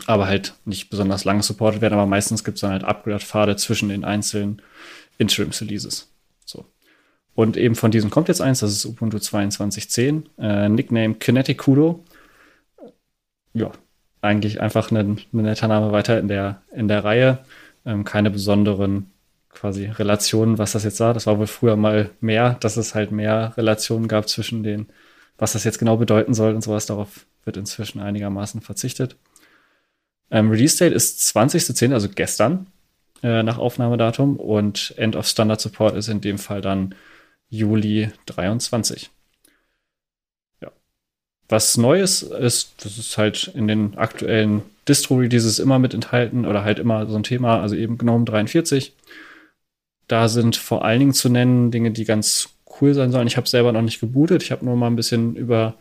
[0.07, 1.95] aber halt nicht besonders lange supportet werden.
[1.95, 4.61] Aber meistens gibt es dann halt Upgrade-Pfade zwischen den einzelnen
[5.17, 6.09] Interims-Releases.
[7.39, 12.03] Und eben von diesem kommt jetzt eins, das ist Ubuntu 22.10, äh, Nickname Kinetic Kudo.
[13.53, 13.71] Ja,
[14.21, 17.39] eigentlich einfach ein, ein netter Name weiter in der, in der Reihe.
[17.87, 19.13] Ähm, keine besonderen
[19.51, 21.15] quasi Relationen, was das jetzt war.
[21.15, 24.89] Das war wohl früher mal mehr, dass es halt mehr Relationen gab zwischen den,
[25.37, 26.87] was das jetzt genau bedeuten soll und sowas.
[26.87, 29.15] Darauf wird inzwischen einigermaßen verzichtet.
[30.33, 32.67] Ähm, Release Date ist 20.10., also gestern
[33.23, 36.97] äh, nach Aufnahmedatum und End of Standard Support ist in dem Fall dann
[37.49, 39.11] Juli 23.
[40.61, 40.71] Ja.
[41.49, 46.79] Was Neues ist, das ist halt in den aktuellen Distro-Releases immer mit enthalten oder halt
[46.79, 48.95] immer so ein Thema, also eben GNOME 43.
[50.07, 53.27] Da sind vor allen Dingen zu nennen Dinge, die ganz cool sein sollen.
[53.27, 54.43] Ich habe selber noch nicht gebootet.
[54.43, 55.75] Ich habe nur mal ein bisschen über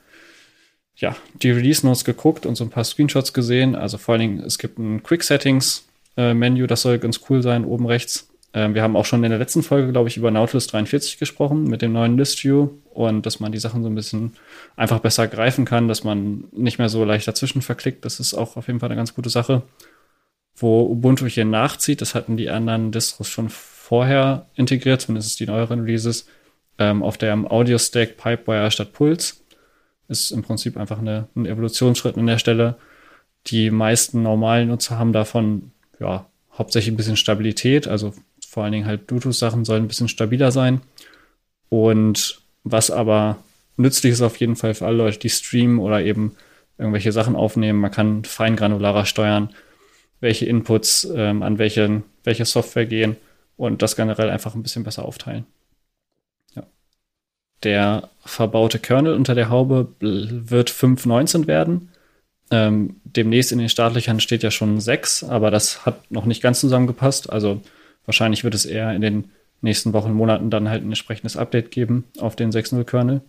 [0.95, 3.75] ja, die Release Notes geguckt und so ein paar Screenshots gesehen.
[3.75, 7.41] Also vor allen Dingen, es gibt ein Quick Settings äh, Menü, das soll ganz cool
[7.41, 8.27] sein, oben rechts.
[8.53, 11.65] Ähm, wir haben auch schon in der letzten Folge, glaube ich, über Nautilus 43 gesprochen
[11.65, 14.33] mit dem neuen List View und dass man die Sachen so ein bisschen
[14.75, 18.05] einfach besser greifen kann, dass man nicht mehr so leicht dazwischen verklickt.
[18.05, 19.63] Das ist auch auf jeden Fall eine ganz gute Sache.
[20.55, 25.81] Wo Ubuntu hier nachzieht, das hatten die anderen Distros schon vorher integriert, zumindest die neueren
[25.81, 26.27] Releases,
[26.79, 29.43] ähm, auf der Audio-Stack Pipewire statt Puls.
[30.07, 32.77] Ist im Prinzip einfach eine, ein Evolutionsschritt an der Stelle.
[33.47, 36.25] Die meisten normalen Nutzer haben davon ja,
[36.57, 38.13] hauptsächlich ein bisschen Stabilität, also
[38.57, 40.81] vor allen Dingen halt Bluetooth-Sachen sollen ein bisschen stabiler sein.
[41.69, 43.37] Und was aber
[43.75, 46.35] nützlich ist auf jeden Fall für alle Leute, die streamen oder eben
[46.79, 47.79] irgendwelche Sachen aufnehmen.
[47.79, 49.51] Man kann fein granularer steuern,
[50.21, 53.15] welche Inputs ähm, an welche, welche Software gehen
[53.57, 55.45] und das generell einfach ein bisschen besser aufteilen.
[56.55, 56.63] Ja.
[57.61, 61.89] Der verbaute Kernel unter der Haube wird 5.19 werden.
[62.49, 66.59] Ähm, demnächst in den Startlöchern steht ja schon 6, aber das hat noch nicht ganz
[66.59, 67.31] zusammengepasst.
[67.31, 67.61] Also
[68.07, 69.25] wahrscheinlich wird es eher in den
[69.61, 73.21] nächsten Wochen, Monaten dann halt ein entsprechendes Update geben auf den 6.0 Kernel.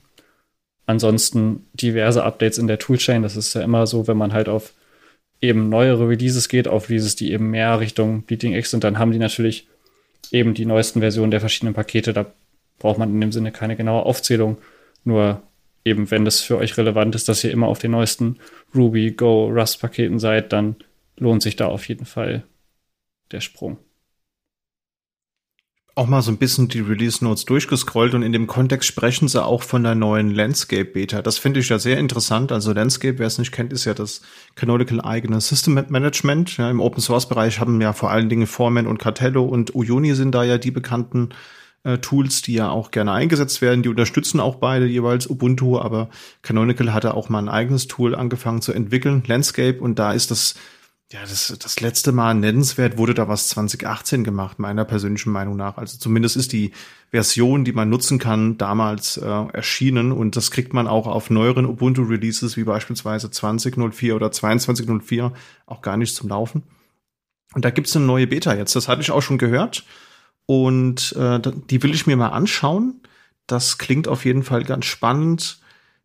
[0.87, 3.23] Ansonsten diverse Updates in der Toolchain.
[3.23, 4.73] Das ist ja immer so, wenn man halt auf
[5.41, 9.13] eben neuere Releases geht, auf Releases, die eben mehr Richtung Bleeding X sind, dann haben
[9.13, 9.69] die natürlich
[10.33, 12.13] eben die neuesten Versionen der verschiedenen Pakete.
[12.13, 12.27] Da
[12.79, 14.59] braucht man in dem Sinne keine genaue Aufzählung.
[15.05, 15.43] Nur
[15.85, 18.39] eben, wenn das für euch relevant ist, dass ihr immer auf den neuesten
[18.75, 20.77] Ruby, Go, Rust-Paketen seid, dann
[21.17, 22.45] lohnt sich da auf jeden Fall
[23.31, 23.79] der Sprung.
[25.99, 29.45] Auch mal so ein bisschen die Release Notes durchgescrollt und in dem Kontext sprechen sie
[29.45, 31.23] auch von der neuen Landscape Beta.
[31.23, 32.53] Das finde ich ja sehr interessant.
[32.53, 34.21] Also Landscape, wer es nicht kennt, ist ja das
[34.55, 36.57] Canonical eigene System Management.
[36.57, 40.15] Ja, Im Open Source Bereich haben ja vor allen Dingen Foreman und Cartello und Uyuni
[40.15, 41.31] sind da ja die bekannten
[41.83, 43.83] äh, Tools, die ja auch gerne eingesetzt werden.
[43.83, 46.11] Die unterstützen auch beide jeweils Ubuntu, aber
[46.43, 50.55] Canonical hatte auch mal ein eigenes Tool angefangen zu entwickeln, Landscape, und da ist das
[51.11, 55.79] ja, das, das letzte Mal nennenswert wurde da was 2018 gemacht, meiner persönlichen Meinung nach.
[55.79, 56.73] Also zumindest ist die
[57.11, 61.65] Version, die man nutzen kann, damals äh, erschienen und das kriegt man auch auf neueren
[61.65, 65.33] Ubuntu-Releases wie beispielsweise 20.04 oder 22.04
[65.65, 66.65] auch gar nicht zum Laufen.
[67.55, 69.85] Und da gibt's eine neue Beta jetzt, das hatte ich auch schon gehört.
[70.45, 71.41] Und äh,
[71.71, 73.01] die will ich mir mal anschauen.
[73.47, 75.61] Das klingt auf jeden Fall ganz spannend.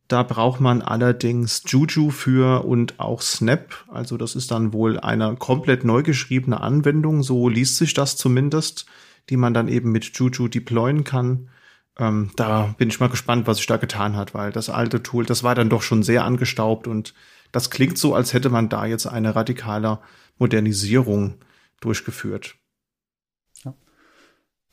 [0.08, 3.86] Da braucht man allerdings Juju für und auch Snap.
[3.88, 7.24] Also das ist dann wohl eine komplett neu geschriebene Anwendung.
[7.24, 8.86] So liest sich das zumindest,
[9.30, 11.50] die man dann eben mit Juju deployen kann.
[11.98, 15.26] Ähm, da bin ich mal gespannt, was sich da getan hat, weil das alte Tool,
[15.26, 17.14] das war dann doch schon sehr angestaubt und
[17.52, 20.00] das klingt so, als hätte man da jetzt eine radikale
[20.40, 21.36] Modernisierung
[21.80, 22.56] durchgeführt.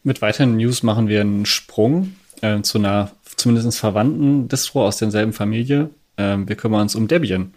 [0.02, 5.32] Mit weiteren News machen wir einen Sprung äh, zu einer zumindest verwandten Distro aus derselben
[5.32, 5.90] Familie.
[6.16, 7.52] Äh, wir kümmern uns um Debian.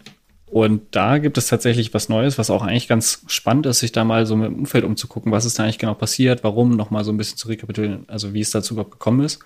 [0.46, 4.04] Und da gibt es tatsächlich was Neues, was auch eigentlich ganz spannend ist, sich da
[4.04, 7.10] mal so mit dem Umfeld umzugucken, was ist da eigentlich genau passiert, warum, nochmal so
[7.10, 9.40] ein bisschen zu rekapitulieren, also wie es dazu überhaupt gekommen ist.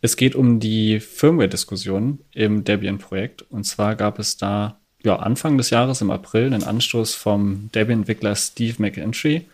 [0.00, 3.42] Es geht um die Firmware-Diskussion im Debian-Projekt.
[3.42, 8.34] Und zwar gab es da ja, Anfang des Jahres im April einen Anstoß vom Debian-Entwickler
[8.34, 9.46] Steve McEntry,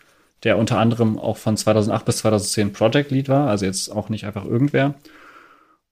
[0.44, 4.24] der unter anderem auch von 2008 bis 2010 Project Lead war, also jetzt auch nicht
[4.24, 4.94] einfach irgendwer.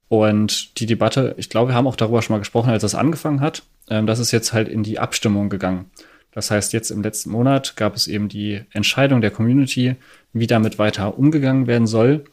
[0.08, 3.40] Und die Debatte, ich glaube, wir haben auch darüber schon mal gesprochen, als das angefangen
[3.40, 3.62] hat.
[3.90, 5.90] Ähm, das ist jetzt halt in die Abstimmung gegangen.
[6.32, 9.96] Das heißt, jetzt im letzten Monat gab es eben die Entscheidung der Community,
[10.32, 12.24] wie damit weiter umgegangen werden soll.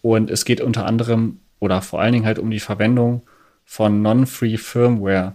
[0.00, 3.22] Und es geht unter anderem oder vor allen Dingen halt um die Verwendung
[3.64, 5.34] von Non-Free Firmware.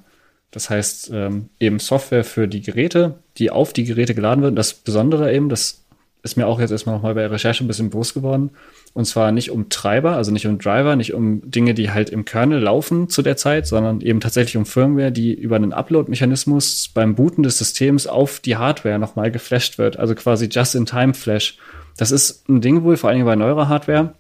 [0.51, 4.57] Das heißt, ähm, eben Software für die Geräte, die auf die Geräte geladen wird.
[4.57, 5.83] Das Besondere eben, das
[6.23, 8.51] ist mir auch jetzt erstmal nochmal bei der Recherche ein bisschen bewusst geworden.
[8.97, 12.25] Und zwar nicht um Treiber, also nicht um Driver, nicht um Dinge, die halt im
[12.25, 17.13] Kernel laufen zu der Zeit, sondern eben tatsächlich um Firmware, die über einen Upload-Mechanismus beim
[17.13, 19.99] Booten des Systems auf die Hardware nochmal geflasht wird.
[19.99, 21.59] Also quasi Just-in-Time-Flash.
[21.95, 24.15] Das ist ein Ding wohl, vor allem bei neuerer Hardware,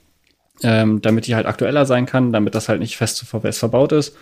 [0.61, 3.93] ähm, damit die halt aktueller sein kann, damit das halt nicht fest zu VWS verbaut
[3.93, 4.15] ist.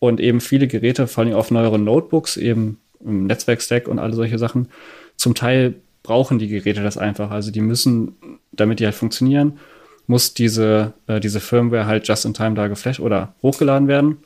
[0.00, 4.38] Und eben viele Geräte, vor allem auf neueren Notebooks, eben im Netzwerkstack und alle solche
[4.38, 4.68] Sachen,
[5.16, 7.30] zum Teil brauchen die Geräte das einfach.
[7.30, 8.16] Also die müssen,
[8.52, 9.58] damit die halt funktionieren,
[10.06, 14.18] muss diese, äh, diese Firmware halt just in time da geflasht oder hochgeladen werden.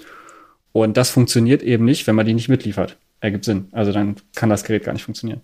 [0.73, 2.97] Und das funktioniert eben nicht, wenn man die nicht mitliefert.
[3.21, 3.69] Ergibt Sinn.
[3.73, 5.43] Also dann kann das Gerät gar nicht funktionieren.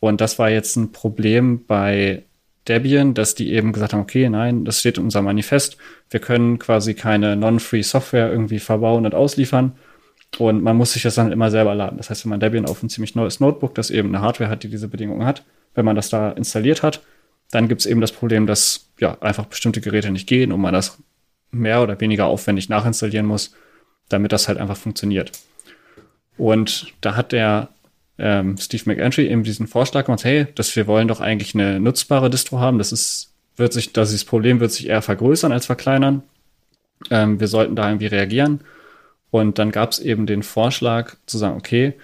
[0.00, 2.24] Und das war jetzt ein Problem bei
[2.68, 5.76] Debian, dass die eben gesagt haben, okay, nein, das steht in unserem Manifest.
[6.10, 9.72] Wir können quasi keine non-free Software irgendwie verbauen und ausliefern.
[10.38, 11.96] Und man muss sich das dann immer selber laden.
[11.96, 14.62] Das heißt, wenn man Debian auf ein ziemlich neues Notebook, das eben eine Hardware hat,
[14.62, 15.42] die diese Bedingungen hat,
[15.74, 17.00] wenn man das da installiert hat,
[17.50, 20.74] dann gibt es eben das Problem, dass ja einfach bestimmte Geräte nicht gehen und man
[20.74, 20.98] das
[21.50, 23.54] mehr oder weniger aufwendig nachinstallieren muss,
[24.08, 25.32] damit das halt einfach funktioniert.
[26.36, 27.68] Und da hat der
[28.18, 32.30] ähm, Steve McEntry eben diesen Vorschlag gemacht, hey, dass wir wollen doch eigentlich eine nutzbare
[32.30, 32.78] Distro haben.
[32.78, 36.22] Das ist, wird sich, dass dieses Problem wird sich eher vergrößern als verkleinern.
[37.10, 38.60] Ähm, wir sollten da irgendwie reagieren.
[39.30, 41.94] Und dann gab es eben den Vorschlag zu sagen, okay,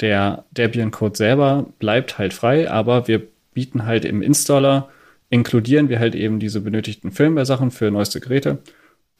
[0.00, 3.26] der Debian-Code selber bleibt halt frei, aber wir
[3.56, 4.90] bieten halt im Installer,
[5.30, 8.58] inkludieren wir halt eben diese benötigten Firmware-Sachen für neueste Geräte.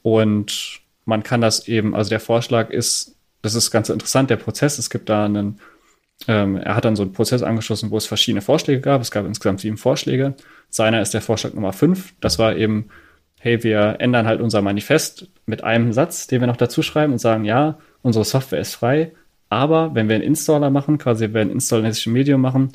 [0.03, 4.79] Und man kann das eben, also der Vorschlag ist, das ist ganz interessant, der Prozess,
[4.79, 5.59] es gibt da einen,
[6.29, 9.01] ähm, er hat dann so einen Prozess angeschlossen, wo es verschiedene Vorschläge gab.
[9.01, 10.35] Es gab insgesamt sieben Vorschläge.
[10.69, 12.13] Seiner ist der Vorschlag Nummer fünf.
[12.21, 12.91] Das war eben,
[13.41, 17.21] hey, wir ändern halt unser Manifest mit einem Satz, den wir noch dazu schreiben und
[17.21, 19.13] sagen, ja, unsere Software ist frei,
[19.49, 22.73] aber wenn wir einen Installer machen, quasi wenn wir ein installer Medium machen,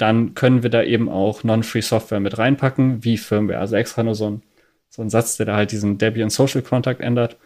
[0.00, 3.58] dann können wir da eben auch Non-Free Software mit reinpacken, wie Firmware.
[3.58, 4.42] Also extra nur so ein,
[4.88, 7.36] so ein Satz, der da halt diesen Debian Social Contact ändert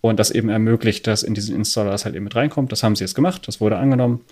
[0.00, 2.72] und das eben ermöglicht, dass in diesen Installer das halt eben mit reinkommt.
[2.72, 4.24] Das haben sie jetzt gemacht, das wurde angenommen.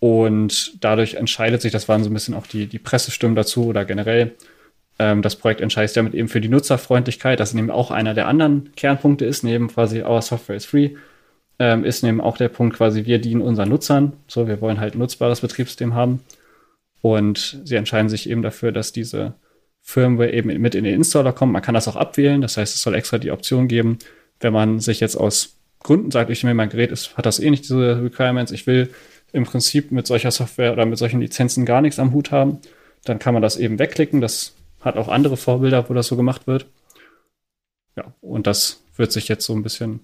[0.00, 3.86] Und dadurch entscheidet sich, das waren so ein bisschen auch die, die Pressestimmen dazu oder
[3.86, 4.34] generell,
[4.98, 8.28] ähm, das Projekt entscheidet sich damit eben für die Nutzerfreundlichkeit, das eben auch einer der
[8.28, 10.90] anderen Kernpunkte ist, neben quasi Our Software is Free,
[11.58, 14.12] ähm, ist eben auch der Punkt quasi, wir dienen unseren Nutzern.
[14.28, 16.20] So, wir wollen halt ein nutzbares Betriebssystem haben.
[17.06, 19.34] Und sie entscheiden sich eben dafür, dass diese
[19.80, 21.52] Firmware eben mit in den Installer kommt.
[21.52, 22.40] Man kann das auch abwählen.
[22.40, 23.98] Das heißt, es soll extra die Option geben,
[24.40, 27.48] wenn man sich jetzt aus Gründen sagt, ich mir mein Gerät ist, hat das eh
[27.48, 28.50] nicht diese Requirements.
[28.50, 28.90] Ich will
[29.32, 32.58] im Prinzip mit solcher Software oder mit solchen Lizenzen gar nichts am Hut haben.
[33.04, 34.20] Dann kann man das eben wegklicken.
[34.20, 36.66] Das hat auch andere Vorbilder, wo das so gemacht wird.
[37.94, 40.00] Ja, und das wird sich jetzt so ein bisschen,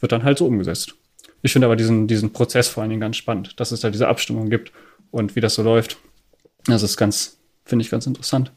[0.00, 0.94] wird dann halt so umgesetzt.
[1.42, 4.08] Ich finde aber diesen, diesen Prozess vor allen Dingen ganz spannend, dass es da diese
[4.08, 4.72] Abstimmung gibt
[5.10, 5.98] und wie das so läuft.
[6.66, 8.52] Das ist ganz, finde ich ganz interessant.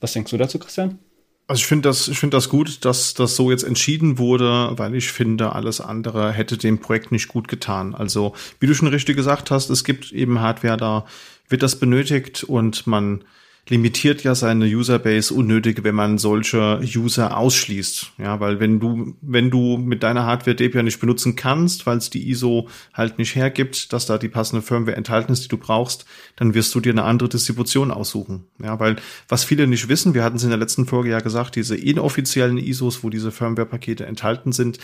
[0.00, 0.98] Was denkst du dazu, Christian?
[1.46, 4.94] Also ich finde das, ich finde das gut, dass das so jetzt entschieden wurde, weil
[4.94, 7.94] ich finde, alles andere hätte dem Projekt nicht gut getan.
[7.94, 11.06] Also, wie du schon richtig gesagt hast, es gibt eben Hardware, da
[11.48, 13.24] wird das benötigt und man
[13.68, 18.12] limitiert ja seine Userbase unnötig, wenn man solche User ausschließt.
[18.18, 22.10] Ja, weil wenn du, wenn du mit deiner Hardware Debian nicht benutzen kannst, weil es
[22.10, 26.04] die ISO halt nicht hergibt, dass da die passende Firmware enthalten ist, die du brauchst,
[26.36, 28.44] dann wirst du dir eine andere Distribution aussuchen.
[28.62, 28.96] Ja, weil
[29.28, 32.58] was viele nicht wissen, wir hatten es in der letzten Folge ja gesagt, diese inoffiziellen
[32.58, 34.78] ISOs, wo diese Firmware-Pakete enthalten sind,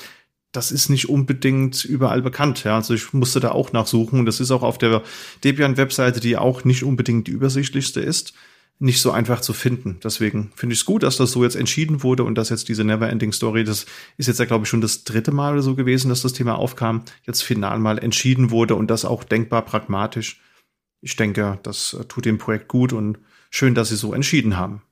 [0.53, 2.65] das ist nicht unbedingt überall bekannt.
[2.65, 4.27] Ja, also ich musste da auch nachsuchen.
[4.27, 5.03] Das ist auch auf der
[5.45, 8.35] Debian-Webseite, die auch nicht unbedingt die übersichtlichste ist
[8.81, 10.01] nicht so einfach zu finden.
[10.03, 12.83] Deswegen finde ich es gut, dass das so jetzt entschieden wurde und dass jetzt diese
[12.83, 13.85] Neverending Story, das
[14.17, 16.57] ist jetzt ja, glaube ich, schon das dritte Mal oder so gewesen, dass das Thema
[16.57, 20.41] aufkam, jetzt final mal entschieden wurde und das auch denkbar pragmatisch.
[21.03, 23.19] Ich denke, das tut dem Projekt gut und
[23.51, 24.83] schön, dass sie so entschieden haben.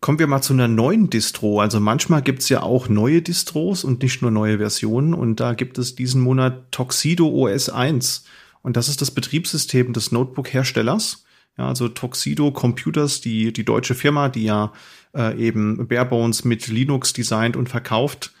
[0.00, 1.60] Kommen wir mal zu einer neuen Distro.
[1.60, 5.12] Also manchmal gibt's ja auch neue Distros und nicht nur neue Versionen.
[5.12, 8.24] Und da gibt es diesen Monat Tuxedo OS 1.
[8.64, 11.24] Und das ist das Betriebssystem des Notebook-Herstellers.
[11.58, 14.72] Ja, also Tuxedo Computers, die, die deutsche Firma, die ja
[15.14, 18.32] äh, eben Barebones mit Linux designt und verkauft.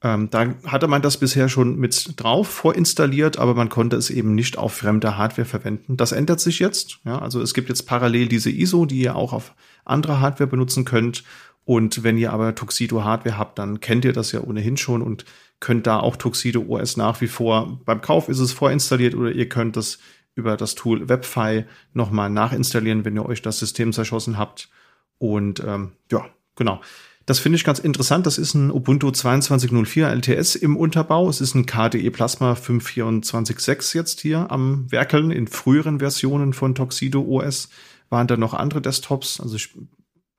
[0.00, 4.36] Ähm, da hatte man das bisher schon mit drauf vorinstalliert, aber man konnte es eben
[4.36, 5.96] nicht auf fremder Hardware verwenden.
[5.96, 7.00] Das ändert sich jetzt.
[7.04, 9.54] Ja, also es gibt jetzt parallel diese ISO, die ihr auch auf
[9.84, 11.24] andere Hardware benutzen könnt.
[11.64, 15.24] Und wenn ihr aber Tuxedo Hardware habt, dann kennt ihr das ja ohnehin schon und
[15.64, 19.48] könnt da auch Tuxedo OS nach wie vor, beim Kauf ist es vorinstalliert oder ihr
[19.48, 19.98] könnt das
[20.34, 24.68] über das Tool WebFi nochmal nachinstallieren, wenn ihr euch das System zerschossen habt.
[25.16, 26.82] Und ähm, ja, genau.
[27.24, 28.26] Das finde ich ganz interessant.
[28.26, 31.30] Das ist ein Ubuntu 22.04 LTS im Unterbau.
[31.30, 35.30] Es ist ein KDE Plasma 5.24.6 jetzt hier am Werkeln.
[35.30, 37.70] In früheren Versionen von Tuxedo OS
[38.10, 39.40] waren da noch andere Desktops.
[39.40, 39.70] Also ich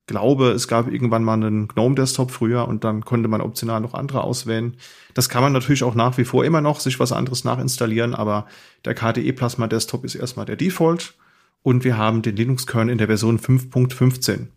[0.07, 4.23] glaube, es gab irgendwann mal einen GNOME-Desktop früher und dann konnte man optional noch andere
[4.23, 4.77] auswählen.
[5.13, 8.47] Das kann man natürlich auch nach wie vor immer noch sich was anderes nachinstallieren, aber
[8.85, 11.15] der KDE Plasma Desktop ist erstmal der Default.
[11.63, 14.49] und wir haben den Linux-Kernel in der Version 5.15.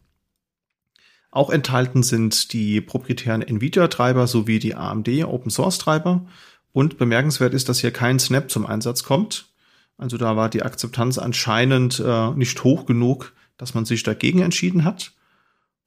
[1.31, 6.27] Auch enthalten sind die proprietären NVIDIA-Treiber sowie die AMD Open-Source-Treiber.
[6.73, 9.49] Und bemerkenswert ist, dass hier kein Snap zum Einsatz kommt.
[9.97, 14.85] Also da war die Akzeptanz anscheinend äh, nicht hoch genug, dass man sich dagegen entschieden
[14.85, 15.13] hat.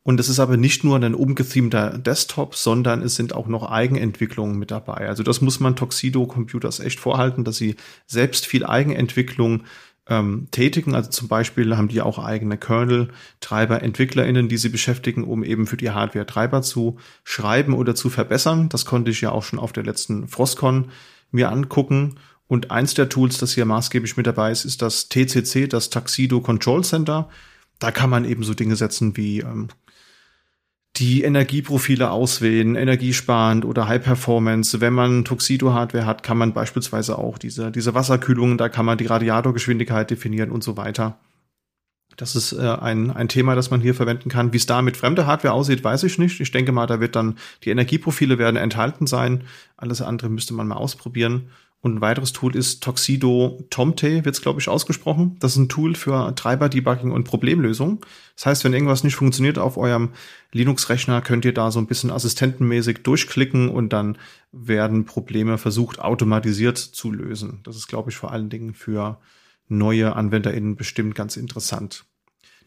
[0.04, 4.58] Und es ist aber nicht nur ein umgethemter Desktop, sondern es sind auch noch Eigenentwicklungen
[4.58, 5.08] mit dabei.
[5.08, 7.76] Also das muss man Tuxedo Computers echt vorhalten, dass sie
[8.08, 9.64] selbst viel Eigenentwicklung
[10.08, 10.96] ähm, tätigen.
[10.96, 15.78] Also zum Beispiel haben die auch eigene Kernel-Treiber, EntwicklerInnen, die sie beschäftigen, um eben für
[15.78, 18.70] die Hardware Treiber zu schreiben oder zu verbessern.
[18.70, 20.90] Das konnte ich ja auch schon auf der letzten Frostcon
[21.30, 22.16] mir angucken.
[22.48, 26.42] Und eins der Tools, das hier maßgeblich mit dabei ist, ist das TCC, das Tuxedo
[26.42, 27.30] Control Center.
[27.80, 29.70] Da kann man eben so Dinge setzen wie ähm,
[31.02, 34.82] die Energieprofile auswählen, energiesparend oder High Performance.
[34.82, 39.08] Wenn man Tuxedo-Hardware hat, kann man beispielsweise auch diese, diese Wasserkühlung, da kann man die
[39.08, 41.18] Radiatorgeschwindigkeit definieren und so weiter.
[42.18, 44.54] Das ist äh, ein, ein Thema, das man hier verwenden kann.
[44.54, 46.40] Wie es da mit fremder Hardware aussieht, weiß ich nicht.
[46.40, 49.46] Ich denke mal, da wird dann die Energieprofile werden enthalten sein.
[49.78, 51.50] Alles andere müsste man mal ausprobieren.
[51.82, 55.38] Und ein weiteres Tool ist Tuxedo Tomte, wird es, glaube ich, ausgesprochen.
[55.40, 58.06] Das ist ein Tool für Treiber-Debugging und Problemlösung.
[58.36, 60.12] Das heißt, wenn irgendwas nicht funktioniert auf eurem
[60.52, 64.20] Linux-Rechner, könnt ihr da so ein bisschen assistentenmäßig durchklicken und dann
[64.52, 67.62] werden Probleme versucht, automatisiert zu lösen.
[67.64, 69.20] Das ist, glaube ich, vor allen Dingen für
[69.68, 72.06] neue AnwenderInnen bestimmt ganz interessant.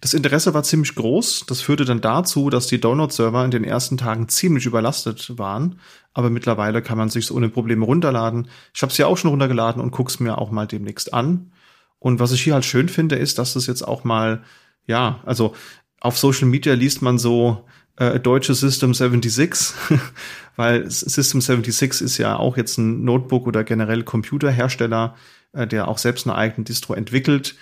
[0.04, 1.46] Das Interesse war ziemlich groß.
[1.46, 5.80] Das führte dann dazu, dass die Download-Server in den ersten Tagen ziemlich überlastet waren.
[6.12, 8.48] Aber mittlerweile kann man sich ohne Probleme runterladen.
[8.74, 11.52] Ich habe es ja auch schon runtergeladen und guck's mir auch mal demnächst an.
[12.00, 14.42] Und was ich hier halt schön finde, ist, dass das jetzt auch mal,
[14.86, 15.54] ja, also
[16.00, 17.64] auf Social Media liest man so
[17.96, 19.74] äh, deutsche System 76,
[20.56, 25.16] weil System 76 ist ja auch jetzt ein Notebook oder generell Computerhersteller,
[25.54, 27.54] äh, der auch selbst eine eigene Distro entwickelt.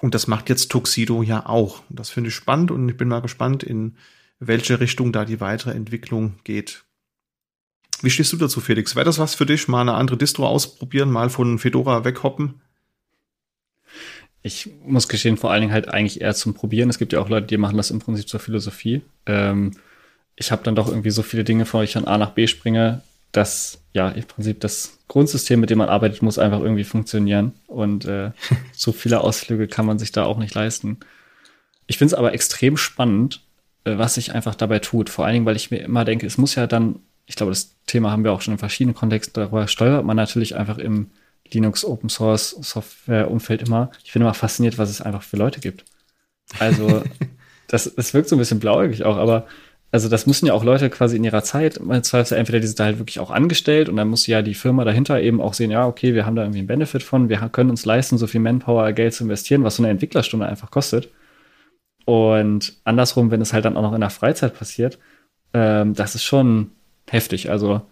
[0.00, 1.82] Und das macht jetzt Tuxedo ja auch.
[1.88, 3.96] Das finde ich spannend und ich bin mal gespannt, in
[4.38, 6.84] welche Richtung da die weitere Entwicklung geht.
[8.02, 8.94] Wie stehst du dazu, Felix?
[8.94, 9.66] Wäre das was für dich?
[9.66, 12.60] Mal eine andere Distro ausprobieren, mal von Fedora weghoppen?
[14.42, 16.88] Ich muss gestehen, vor allen Dingen halt eigentlich eher zum Probieren.
[16.88, 19.02] Es gibt ja auch Leute, die machen das im Prinzip zur Philosophie.
[19.26, 19.72] Ähm,
[20.36, 23.02] ich habe dann doch irgendwie so viele Dinge, vor ich von A nach B springe,
[23.32, 27.52] dass ja im Prinzip das Grundsystem, mit dem man arbeitet, muss einfach irgendwie funktionieren.
[27.66, 28.32] Und äh,
[28.72, 30.98] so viele Ausflüge kann man sich da auch nicht leisten.
[31.86, 33.42] Ich finde es aber extrem spannend,
[33.84, 35.10] äh, was sich einfach dabei tut.
[35.10, 37.76] Vor allen Dingen, weil ich mir immer denke, es muss ja dann, ich glaube, das
[37.86, 41.10] Thema haben wir auch schon in verschiedenen Kontexten, darüber steuert man natürlich einfach im
[41.50, 43.90] Linux Open Source Software Umfeld immer.
[44.04, 45.84] Ich bin immer fasziniert, was es einfach für Leute gibt.
[46.58, 47.02] Also,
[47.68, 49.46] das, das wirkt so ein bisschen blauäugig auch, aber
[49.90, 52.78] also das müssen ja auch Leute quasi in ihrer Zeit, man Zweifel entweder die sind
[52.78, 55.70] da halt wirklich auch angestellt und dann muss ja die Firma dahinter eben auch sehen,
[55.70, 58.40] ja, okay, wir haben da irgendwie einen Benefit von, wir können uns leisten, so viel
[58.40, 61.08] Manpower, Geld zu investieren, was so eine Entwicklerstunde einfach kostet.
[62.04, 64.98] Und andersrum, wenn es halt dann auch noch in der Freizeit passiert,
[65.54, 66.70] ähm, das ist schon
[67.08, 67.50] heftig.
[67.50, 67.82] Also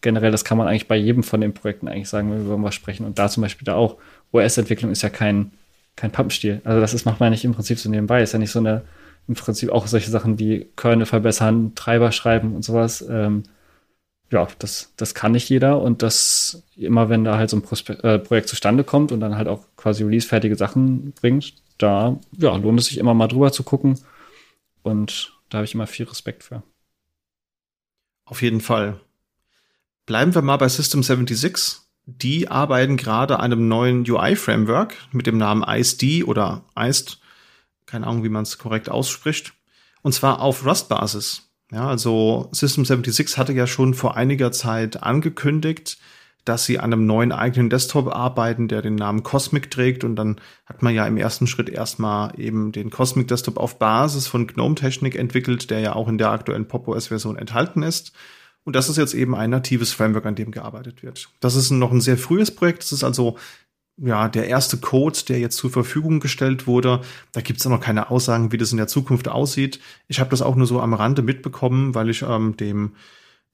[0.00, 2.50] generell, das kann man eigentlich bei jedem von den Projekten eigentlich sagen, wenn wir über
[2.52, 3.04] irgendwas sprechen.
[3.04, 3.96] Und da zum Beispiel da auch,
[4.32, 5.52] OS-Entwicklung ist ja kein,
[5.96, 6.60] kein Pappenstiel.
[6.64, 8.22] Also das ist, macht man nicht im Prinzip so nebenbei.
[8.22, 8.82] Ist ja nicht so eine
[9.28, 13.04] im Prinzip auch solche Sachen wie Kernel verbessern, Treiber schreiben und sowas.
[13.08, 13.44] Ähm,
[14.30, 18.02] ja, das, das kann nicht jeder und das immer, wenn da halt so ein Prospe
[18.02, 22.80] äh, Projekt zustande kommt und dann halt auch quasi release-fertige Sachen bringt, da ja, lohnt
[22.80, 23.98] es sich immer mal drüber zu gucken
[24.82, 26.62] und da habe ich immer viel Respekt für.
[28.24, 28.98] Auf jeden Fall.
[30.06, 31.80] Bleiben wir mal bei System 76.
[32.06, 37.18] Die arbeiten gerade an einem neuen UI-Framework mit dem Namen ISD oder ISD
[37.86, 39.54] keine Ahnung, wie man es korrekt ausspricht.
[40.02, 41.42] Und zwar auf Rust-Basis.
[41.72, 45.98] Ja, also System 76 hatte ja schon vor einiger Zeit angekündigt,
[46.44, 50.04] dass sie an einem neuen eigenen Desktop arbeiten, der den Namen Cosmic trägt.
[50.04, 54.28] Und dann hat man ja im ersten Schritt erstmal eben den Cosmic Desktop auf Basis
[54.28, 58.12] von GNOME-Technik entwickelt, der ja auch in der aktuellen Pop OS-Version enthalten ist.
[58.62, 61.30] Und das ist jetzt eben ein natives Framework, an dem gearbeitet wird.
[61.40, 62.82] Das ist noch ein sehr frühes Projekt.
[62.82, 63.38] Das ist also
[63.98, 67.00] ja, der erste Code, der jetzt zur Verfügung gestellt wurde.
[67.32, 69.80] Da gibt es noch keine Aussagen, wie das in der Zukunft aussieht.
[70.06, 72.92] Ich habe das auch nur so am Rande mitbekommen, weil ich ähm, dem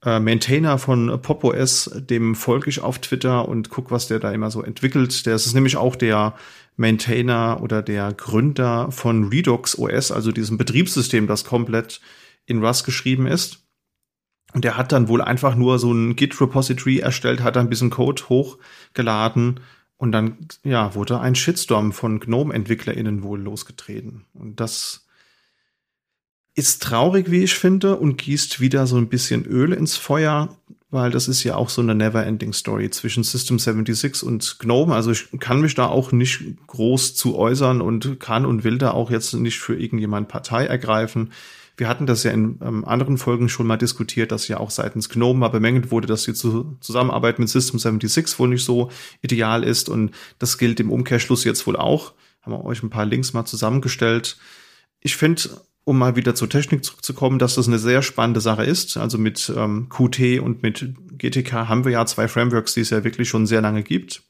[0.05, 4.51] äh, Maintainer von PopOS, dem folge ich auf Twitter und guck, was der da immer
[4.51, 5.27] so entwickelt.
[5.27, 6.35] Der ist nämlich auch der
[6.77, 12.01] Maintainer oder der Gründer von Redux OS, also diesem Betriebssystem, das komplett
[12.47, 13.59] in Rust geschrieben ist.
[14.55, 18.23] Und der hat dann wohl einfach nur so ein Git-Repository erstellt, hat ein bisschen Code
[18.29, 19.61] hochgeladen
[20.03, 24.25] und dann, ja, wurde ein Shitstorm von GNOME-EntwicklerInnen wohl losgetreten.
[24.35, 25.07] Und das
[26.55, 30.59] ist traurig, wie ich finde, und gießt wieder so ein bisschen Öl ins Feuer.
[30.93, 34.95] Weil das ist ja auch so eine never-ending Story zwischen System 76 und GNOME.
[34.95, 38.91] Also ich kann mich da auch nicht groß zu äußern und kann und will da
[38.91, 41.33] auch jetzt nicht für irgendjemand Partei ergreifen.
[41.79, 45.09] Wir hatten das ja in ähm, anderen Folgen schon mal diskutiert, dass ja auch seitens
[45.09, 48.91] GNOME mal bemängelt wurde, dass die Zusammenarbeit mit System 76 wohl nicht so
[49.23, 49.89] ideal ist.
[49.89, 52.13] Und das gilt im Umkehrschluss jetzt wohl auch.
[52.43, 54.37] Haben wir euch ein paar Links mal zusammengestellt.
[55.01, 55.43] Ich finde,
[55.85, 58.97] um mal wieder zur Technik zurückzukommen, dass das eine sehr spannende Sache ist.
[58.97, 63.05] Also mit ähm, Qt und mit GTK haben wir ja zwei Frameworks, die es ja
[63.05, 64.23] wirklich schon sehr lange gibt.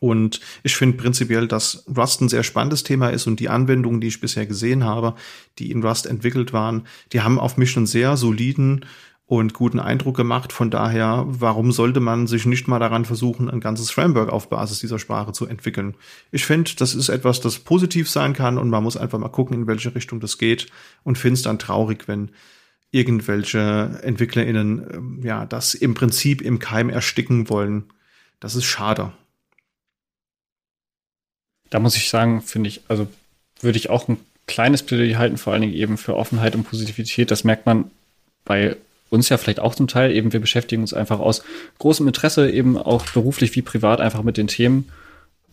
[0.00, 4.06] Und ich finde prinzipiell, dass Rust ein sehr spannendes Thema ist und die Anwendungen, die
[4.08, 5.14] ich bisher gesehen habe,
[5.58, 8.84] die in Rust entwickelt waren, die haben auf mich einen sehr soliden
[9.28, 10.54] und guten Eindruck gemacht.
[10.54, 14.80] Von daher, warum sollte man sich nicht mal daran versuchen, ein ganzes Framework auf Basis
[14.80, 15.94] dieser Sprache zu entwickeln?
[16.32, 19.54] Ich finde, das ist etwas, das positiv sein kann und man muss einfach mal gucken,
[19.54, 20.68] in welche Richtung das geht
[21.04, 22.30] und finde es dann traurig, wenn
[22.90, 27.84] irgendwelche EntwicklerInnen ähm, ja das im Prinzip im Keim ersticken wollen.
[28.40, 29.12] Das ist schade.
[31.68, 33.08] Da muss ich sagen, finde ich, also
[33.60, 34.16] würde ich auch ein
[34.46, 37.30] kleines Plädoyer halten, vor allen Dingen eben für Offenheit und Positivität.
[37.30, 37.90] Das merkt man
[38.46, 38.78] bei
[39.10, 40.12] uns ja vielleicht auch zum Teil.
[40.12, 41.42] Eben wir beschäftigen uns einfach aus
[41.78, 44.88] großem Interesse, eben auch beruflich wie privat einfach mit den Themen.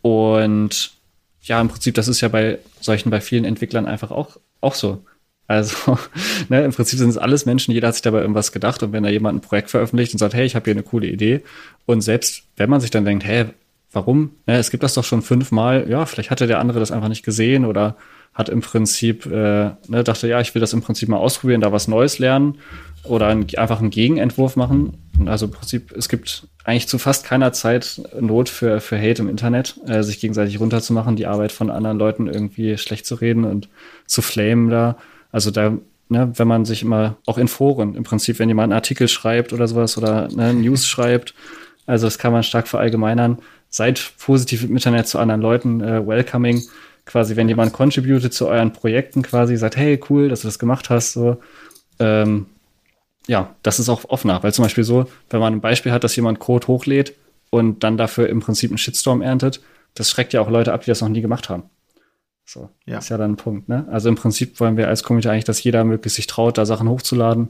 [0.01, 0.93] Und
[1.41, 5.03] ja, im Prinzip, das ist ja bei solchen, bei vielen Entwicklern einfach auch, auch so.
[5.47, 5.97] Also,
[6.49, 9.03] ne, im Prinzip sind es alles Menschen, jeder hat sich dabei irgendwas gedacht und wenn
[9.03, 11.41] da jemand ein Projekt veröffentlicht und sagt, hey, ich habe hier eine coole Idee
[11.85, 13.45] und selbst wenn man sich dann denkt, hey,
[13.91, 14.31] warum?
[14.47, 17.23] Ne, es gibt das doch schon fünfmal, ja, vielleicht hatte der andere das einfach nicht
[17.23, 17.95] gesehen oder
[18.35, 21.71] hat im Prinzip, äh, ne, dachte, ja, ich will das im Prinzip mal ausprobieren, da
[21.71, 22.59] was Neues lernen
[23.03, 24.97] oder ein, einfach einen Gegenentwurf machen.
[25.25, 29.29] Also im Prinzip, es gibt eigentlich zu fast keiner Zeit Not für, für Hate im
[29.29, 33.69] Internet, äh, sich gegenseitig runterzumachen, die Arbeit von anderen Leuten irgendwie schlecht zu reden und
[34.05, 34.97] zu flamen da.
[35.31, 35.77] Also da,
[36.09, 39.53] ne, wenn man sich immer, auch in Foren, im Prinzip, wenn jemand einen Artikel schreibt
[39.53, 41.33] oder sowas oder ne, News schreibt,
[41.85, 43.37] also das kann man stark verallgemeinern.
[43.69, 46.61] Seid positiv im Internet zu anderen Leuten, äh, welcoming
[47.05, 50.89] quasi, wenn jemand contributed zu euren Projekten quasi, sagt, hey, cool, dass du das gemacht
[50.89, 51.37] hast, so,
[51.99, 52.47] ähm,
[53.27, 56.15] ja, das ist auch offener, weil zum Beispiel so, wenn man ein Beispiel hat, dass
[56.15, 57.15] jemand Code hochlädt
[57.49, 59.61] und dann dafür im Prinzip einen Shitstorm erntet,
[59.93, 61.63] das schreckt ja auch Leute ab, die das noch nie gemacht haben.
[62.45, 62.99] So, ja.
[62.99, 63.87] ist ja dann ein Punkt, ne?
[63.89, 66.87] Also im Prinzip wollen wir als Community eigentlich, dass jeder möglichst sich traut, da Sachen
[66.87, 67.49] hochzuladen,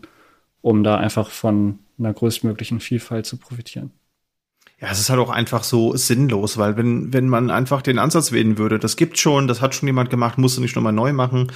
[0.62, 3.91] um da einfach von einer größtmöglichen Vielfalt zu profitieren.
[4.82, 8.34] Ja, es ist halt auch einfach so sinnlos, weil wenn, wenn man einfach den Ansatz
[8.34, 11.13] wählen würde, das gibt schon, das hat schon jemand gemacht, musst du nicht nochmal neu
[11.13, 11.51] machen,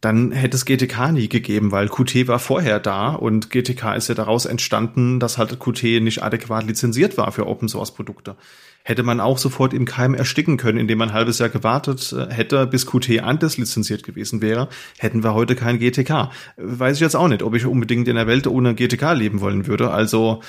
[0.00, 4.14] dann hätte es GTK nie gegeben, weil Qt war vorher da und GTK ist ja
[4.14, 8.36] daraus entstanden, dass halt Qt nicht adäquat lizenziert war für Open Source Produkte.
[8.82, 12.32] Hätte man auch sofort im Keim ersticken können, indem man ein halbes Jahr gewartet äh,
[12.32, 16.30] hätte, bis Qt anders lizenziert gewesen wäre, hätten wir heute kein GTK.
[16.58, 19.66] Weiß ich jetzt auch nicht, ob ich unbedingt in der Welt ohne GTK leben wollen
[19.66, 19.90] würde.
[19.90, 20.42] Also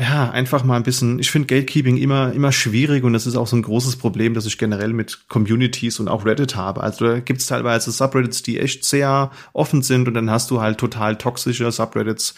[0.00, 3.46] ja, einfach mal ein bisschen, ich finde Gatekeeping immer, immer schwierig und das ist auch
[3.46, 6.82] so ein großes Problem, das ich generell mit Communities und auch Reddit habe.
[6.82, 10.62] Also da gibt es teilweise Subreddits, die echt sehr offen sind und dann hast du
[10.62, 12.34] halt total toxische Subreddits,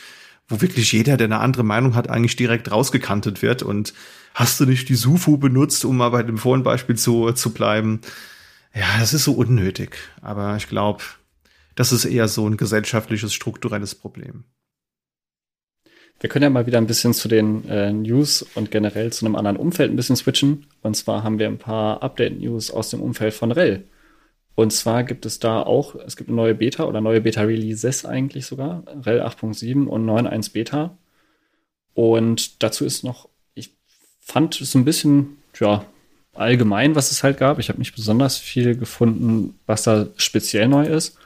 [0.49, 3.95] wo wirklich jeder, der eine andere Meinung hat, eigentlich direkt rausgekantet wird und
[4.35, 8.01] hast du nicht die Sufu benutzt, um mal bei dem vorigen Beispiel zu, zu bleiben.
[8.75, 11.05] Ja, das ist so unnötig, aber ich glaube,
[11.77, 14.43] das ist eher so ein gesellschaftliches, strukturelles Problem.
[16.23, 19.35] Wir können ja mal wieder ein bisschen zu den äh, News und generell zu einem
[19.35, 20.67] anderen Umfeld ein bisschen switchen.
[20.81, 23.83] Und zwar haben wir ein paar Update-News aus dem Umfeld von REL.
[24.55, 28.47] Und zwar gibt es da auch, es gibt eine neue Beta oder neue Beta-Releases eigentlich
[28.47, 30.97] sogar, REL 8.7 und 9.1 Beta.
[31.93, 33.75] Und dazu ist noch, ich
[34.21, 35.85] fand es ein bisschen, ja,
[36.35, 37.59] allgemein, was es halt gab.
[37.59, 41.19] Ich habe nicht besonders viel gefunden, was da speziell neu ist.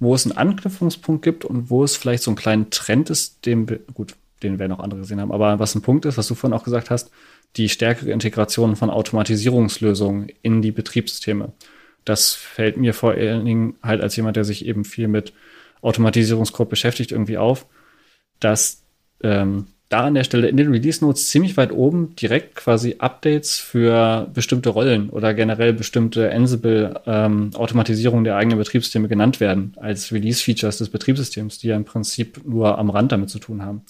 [0.00, 3.66] Wo es einen Anknüpfungspunkt gibt und wo es vielleicht so einen kleinen Trend ist, dem,
[3.94, 5.32] gut, den werden auch andere gesehen haben.
[5.32, 7.10] Aber was ein Punkt ist, was du vorhin auch gesagt hast,
[7.56, 11.52] die stärkere Integration von Automatisierungslösungen in die Betriebssysteme.
[12.04, 15.32] Das fällt mir vor allen Dingen halt als jemand, der sich eben viel mit
[15.82, 17.66] Automatisierungscode beschäftigt, irgendwie auf,
[18.38, 18.82] dass
[19.22, 23.58] ähm, da an der Stelle in den Release Notes ziemlich weit oben direkt quasi Updates
[23.58, 30.44] für bestimmte Rollen oder generell bestimmte Ansible ähm, der eigenen Betriebssysteme genannt werden als Release
[30.44, 33.82] Features des Betriebssystems, die ja im Prinzip nur am Rand damit zu tun haben.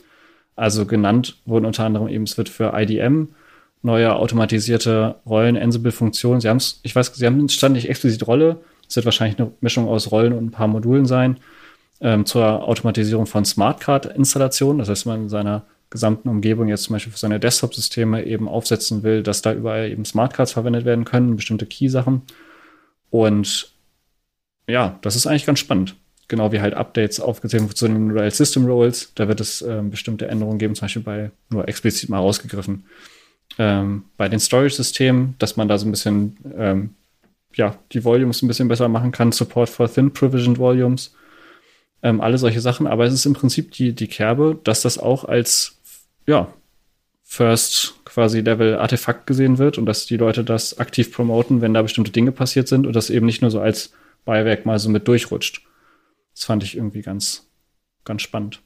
[0.60, 3.28] Also genannt wurden unter anderem eben, es wird für IDM
[3.80, 6.42] neue automatisierte Rollen, Ansible-Funktionen.
[6.42, 8.60] Sie haben es, ich weiß, sie haben stand nicht explizit Rolle.
[8.86, 11.38] Es wird wahrscheinlich eine Mischung aus Rollen und ein paar Modulen sein.
[12.02, 14.80] Ähm, zur Automatisierung von Smartcard-Installationen.
[14.80, 19.02] Das heißt, man in seiner gesamten Umgebung jetzt zum Beispiel für seine Desktop-Systeme eben aufsetzen
[19.02, 22.20] will, dass da überall eben Smartcards verwendet werden können, bestimmte Key-Sachen.
[23.08, 23.72] Und
[24.68, 25.96] ja, das ist eigentlich ganz spannend.
[26.30, 29.12] Genau wie halt Updates aufgezählt zu den Real System Roles.
[29.14, 32.84] Da wird es ähm, bestimmte Änderungen geben, zum Beispiel bei nur explizit mal rausgegriffen.
[33.58, 36.90] Ähm, bei den Storage-Systemen, dass man da so ein bisschen ähm,
[37.54, 41.14] ja, die Volumes ein bisschen besser machen kann, Support for Thin Provisioned Volumes,
[42.02, 42.86] ähm, alle solche Sachen.
[42.86, 45.76] Aber es ist im Prinzip die, die Kerbe, dass das auch als
[46.26, 46.48] ja,
[47.24, 51.82] First quasi Level Artefakt gesehen wird und dass die Leute das aktiv promoten, wenn da
[51.82, 53.92] bestimmte Dinge passiert sind und das eben nicht nur so als
[54.24, 55.62] Beiwerk mal so mit durchrutscht.
[56.34, 57.48] Das fand ich irgendwie ganz,
[58.04, 58.62] ganz spannend.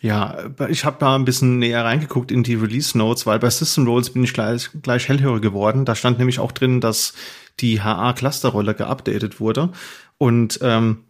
[0.00, 3.86] Ja, ich habe da ein bisschen näher reingeguckt in die Release Notes, weil bei System
[3.86, 5.84] Roles bin ich gleich, gleich hellhörig geworden.
[5.84, 7.14] Da stand nämlich auch drin, dass
[7.60, 9.72] die HA-Clusterrolle geupdatet wurde.
[10.18, 11.04] Und ähm,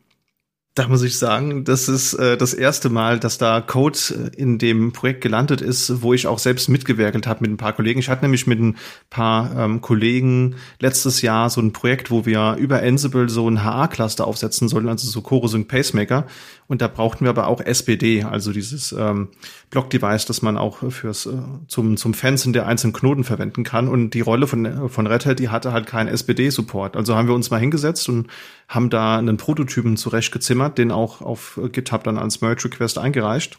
[0.76, 4.58] da muss ich sagen, das ist äh, das erste Mal, dass da Code äh, in
[4.58, 7.98] dem Projekt gelandet ist, wo ich auch selbst mitgewerkelt habe mit ein paar Kollegen.
[7.98, 8.76] Ich hatte nämlich mit ein
[9.08, 14.26] paar ähm, Kollegen letztes Jahr so ein Projekt, wo wir über Ansible so ein HA-Cluster
[14.26, 16.26] aufsetzen sollten, also so CoroSync Pacemaker.
[16.68, 19.28] Und da brauchten wir aber auch SPD, also dieses ähm,
[19.70, 23.88] Block-Device, das man auch fürs äh, zum zum Fansen der einzelnen Knoten verwenden kann.
[23.88, 26.96] Und die Rolle von von Red Hat, die hatte halt keinen SPD-Support.
[26.96, 28.26] Also haben wir uns mal hingesetzt und
[28.68, 33.58] haben da einen Prototypen zurechtgezimmert, den auch auf GitHub dann als Merge-Request eingereicht.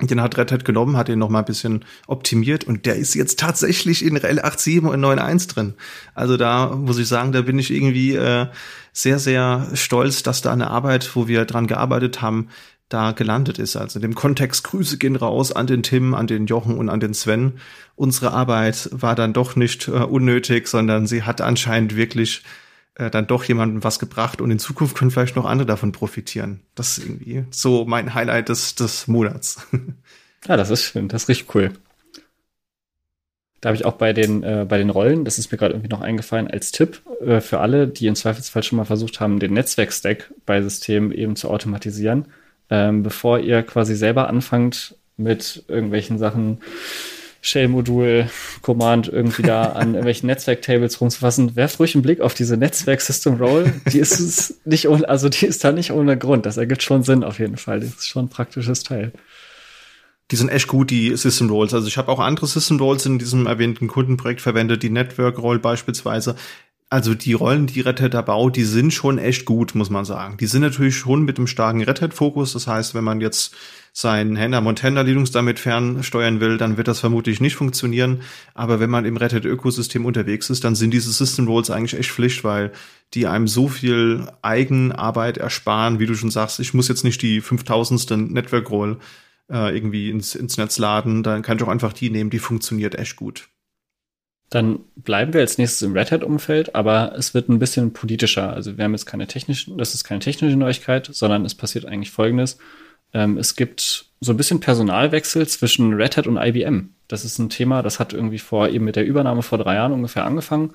[0.00, 3.14] Den hat Red Hat genommen, hat ihn noch mal ein bisschen optimiert und der ist
[3.14, 5.74] jetzt tatsächlich in RL 8.7 und 9.1 drin.
[6.14, 8.46] Also da muss ich sagen, da bin ich irgendwie äh,
[8.92, 12.48] sehr, sehr stolz, dass da eine Arbeit, wo wir dran gearbeitet haben,
[12.88, 13.76] da gelandet ist.
[13.76, 17.00] Also in dem Kontext Grüße gehen raus an den Tim, an den Jochen und an
[17.00, 17.54] den Sven.
[17.96, 22.42] Unsere Arbeit war dann doch nicht äh, unnötig, sondern sie hat anscheinend wirklich
[22.98, 26.60] äh, dann doch jemandem was gebracht und in Zukunft können vielleicht noch andere davon profitieren.
[26.74, 29.66] Das ist irgendwie so mein Highlight des, des Monats.
[30.48, 31.72] Ja, das ist schön, das ist richtig cool.
[33.60, 35.88] Da habe ich auch bei den, äh, bei den Rollen, das ist mir gerade irgendwie
[35.88, 39.54] noch eingefallen, als Tipp äh, für alle, die im Zweifelsfall schon mal versucht haben, den
[39.54, 42.26] Netzwerkstack bei Systemen eben zu automatisieren,
[42.70, 46.60] ähm, bevor ihr quasi selber anfangt mit irgendwelchen Sachen
[47.46, 48.28] Shell-Modul,
[48.62, 53.72] Command irgendwie da an irgendwelchen Netzwerk-Tables rumzufassen, werft ruhig einen Blick auf diese Netzwerk-System-Roll.
[53.92, 56.44] Die ist nicht ohne, also die ist da nicht ohne Grund.
[56.44, 57.80] Das ergibt schon Sinn auf jeden Fall.
[57.80, 59.12] Das ist schon ein praktisches Teil.
[60.32, 61.72] Die sind echt gut, die System Rolls.
[61.72, 65.60] Also ich habe auch andere System Rolls in diesem erwähnten Kundenprojekt verwendet, die Network Roll
[65.60, 66.34] beispielsweise
[66.88, 70.04] also die Rollen, die Red Hat da baut, die sind schon echt gut, muss man
[70.04, 70.36] sagen.
[70.38, 72.52] Die sind natürlich schon mit einem starken Red Hat-Fokus.
[72.52, 73.54] Das heißt, wenn man jetzt
[73.96, 78.20] seinen Händler Montana Linux damit fernsteuern will, dann wird das vermutlich nicht funktionieren.
[78.52, 82.10] Aber wenn man im Red Hat-Ökosystem unterwegs ist, dann sind diese System Roles eigentlich echt
[82.10, 82.72] Pflicht, weil
[83.14, 86.60] die einem so viel Eigenarbeit ersparen, wie du schon sagst.
[86.60, 88.30] Ich muss jetzt nicht die 5000.
[88.30, 88.98] Network Roll
[89.50, 91.22] äh, irgendwie ins, ins Netz laden.
[91.22, 93.48] Dann kann ich auch einfach die nehmen, die funktioniert echt gut.
[94.50, 98.52] Dann bleiben wir als nächstes im Red Hat-Umfeld, aber es wird ein bisschen politischer.
[98.52, 102.10] Also wir haben jetzt keine technischen, das ist keine technische Neuigkeit, sondern es passiert eigentlich
[102.10, 102.58] Folgendes.
[103.12, 106.90] Ähm, es gibt so ein bisschen Personalwechsel zwischen Red Hat und IBM.
[107.08, 109.92] Das ist ein Thema, das hat irgendwie vor eben mit der Übernahme vor drei Jahren
[109.92, 110.74] ungefähr angefangen.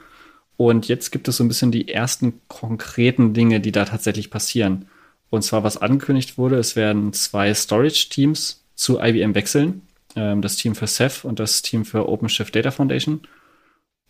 [0.58, 4.88] Und jetzt gibt es so ein bisschen die ersten konkreten Dinge, die da tatsächlich passieren.
[5.30, 9.88] Und zwar, was angekündigt wurde, es werden zwei Storage-Teams zu IBM wechseln.
[10.16, 13.22] Ähm, das Team für Ceph und das Team für OpenShift Data Foundation.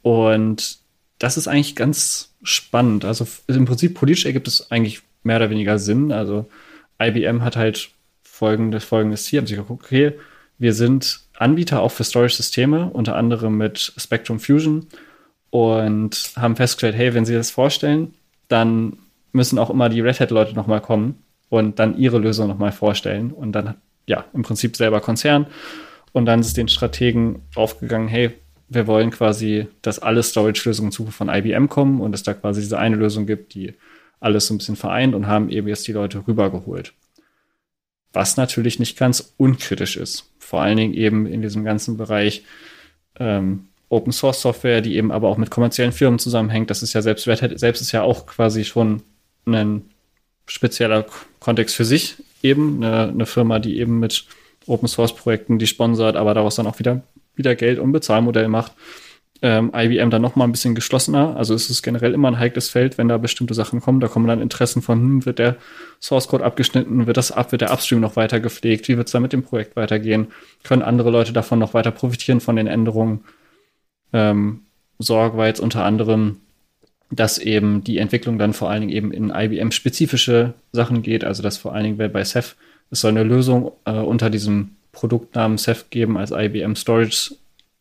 [0.01, 0.80] Und
[1.19, 3.05] das ist eigentlich ganz spannend.
[3.05, 6.11] Also im Prinzip politisch ergibt es eigentlich mehr oder weniger Sinn.
[6.11, 6.49] Also
[6.99, 7.91] IBM hat halt
[8.42, 9.38] folgendes, folgendes Ziel.
[9.38, 10.14] Haben sich geguckt, okay,
[10.58, 14.88] wir sind Anbieter auch für Storage-Systeme, unter anderem mit Spectrum Fusion
[15.52, 18.16] und haben festgestellt, hey, wenn Sie das vorstellen,
[18.48, 18.98] dann
[19.32, 23.52] müssen auch immer die Red Hat-Leute nochmal kommen und dann ihre Lösung nochmal vorstellen und
[23.52, 23.76] dann,
[24.08, 25.46] ja, im Prinzip selber Konzern.
[26.12, 28.32] Und dann ist den Strategen aufgegangen, hey,
[28.70, 32.96] wir wollen quasi, dass alle Storage-Lösungen von IBM kommen und es da quasi diese eine
[32.96, 33.76] Lösung gibt, die
[34.20, 36.94] alles so ein bisschen vereint und haben eben jetzt die Leute rübergeholt.
[38.14, 40.30] Was natürlich nicht ganz unkritisch ist.
[40.39, 42.43] Vor allen Dingen eben in diesem ganzen Bereich
[43.20, 46.70] ähm, Open Source Software, die eben aber auch mit kommerziellen Firmen zusammenhängt.
[46.70, 49.01] Das ist ja selbst, selbst ist ja auch quasi schon
[49.45, 49.84] ein
[50.47, 51.05] spezieller
[51.39, 52.84] Kontext für sich eben.
[52.84, 54.26] Eine, eine Firma, die eben mit
[54.68, 57.01] Open Source Projekten die sponsert, aber daraus dann auch wieder
[57.36, 58.74] wieder Geld- und Bezahlmodell macht.
[59.44, 61.36] Ähm, IBM dann noch mal ein bisschen geschlossener.
[61.36, 64.00] Also es ist generell immer ein heikles Feld, wenn da bestimmte Sachen kommen.
[64.00, 65.56] Da kommen dann Interessen von, hm, wird der
[66.00, 69.14] Source Code abgeschnitten, wird das ab, wird der Upstream noch weiter gepflegt, wie wird es
[69.14, 70.28] da mit dem Projekt weitergehen?
[70.64, 73.24] Können andere Leute davon noch weiter profitieren von den Änderungen?
[74.14, 74.62] Ähm,
[75.00, 76.38] Sorge war jetzt unter anderem,
[77.10, 81.24] dass eben die Entwicklung dann vor allen Dingen eben in IBM-spezifische Sachen geht.
[81.24, 82.56] Also dass vor allen Dingen bei Ceph
[82.92, 87.36] es soll eine Lösung äh, unter diesem Produktnamen Ceph geben als IBM Storage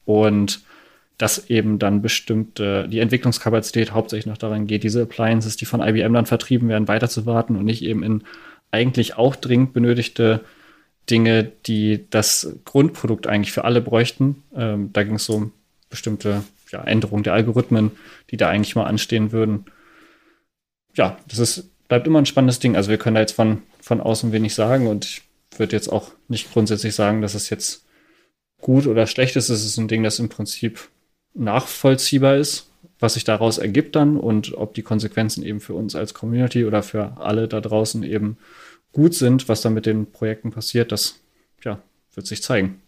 [0.04, 0.62] und
[1.20, 6.14] dass eben dann bestimmte, die Entwicklungskapazität hauptsächlich noch daran geht, diese Appliances, die von IBM
[6.14, 8.24] dann vertrieben werden, weiterzuwarten und nicht eben in
[8.70, 10.40] eigentlich auch dringend benötigte
[11.10, 14.44] Dinge, die das Grundprodukt eigentlich für alle bräuchten.
[14.56, 15.52] Ähm, da ging es um
[15.90, 17.90] bestimmte ja, Änderungen der Algorithmen,
[18.30, 19.66] die da eigentlich mal anstehen würden.
[20.96, 22.76] Ja, das ist, bleibt immer ein spannendes Ding.
[22.76, 25.22] Also wir können da jetzt von, von außen wenig sagen und ich
[25.58, 27.84] würde jetzt auch nicht grundsätzlich sagen, dass es jetzt
[28.62, 29.50] gut oder schlecht ist.
[29.50, 30.88] Es ist ein Ding, das im Prinzip
[31.34, 36.14] nachvollziehbar ist, was sich daraus ergibt dann und ob die Konsequenzen eben für uns als
[36.14, 38.36] Community oder für alle da draußen eben
[38.92, 41.20] gut sind, was da mit den Projekten passiert, das
[41.64, 41.80] ja,
[42.14, 42.82] wird sich zeigen.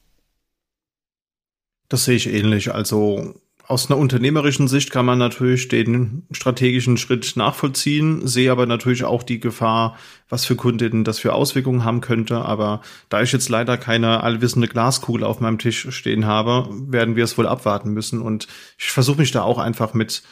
[1.88, 2.74] Das sehe ich ähnlich.
[2.74, 9.04] Also aus einer unternehmerischen Sicht kann man natürlich den strategischen Schritt nachvollziehen, sehe aber natürlich
[9.04, 9.96] auch die Gefahr,
[10.28, 12.44] was für Kundinnen das für Auswirkungen haben könnte.
[12.44, 17.24] Aber da ich jetzt leider keine allwissende Glaskugel auf meinem Tisch stehen habe, werden wir
[17.24, 18.20] es wohl abwarten müssen.
[18.20, 18.48] Und
[18.78, 20.22] ich versuche mich da auch einfach mit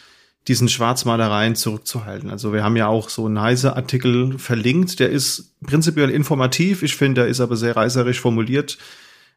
[0.49, 2.31] diesen Schwarzmalereien zurückzuhalten.
[2.31, 6.83] Also wir haben ja auch so einen Heise-Artikel verlinkt, der ist prinzipiell informativ.
[6.83, 8.79] Ich finde, der ist aber sehr reißerisch formuliert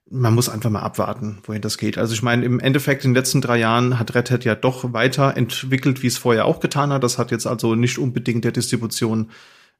[0.10, 1.98] man muss einfach mal abwarten, wohin das geht.
[1.98, 4.94] Also ich meine, im Endeffekt in den letzten drei Jahren hat Red Hat ja doch
[4.94, 7.04] weiterentwickelt, wie es vorher auch getan hat.
[7.04, 9.32] Das hat jetzt also nicht unbedingt der Distribution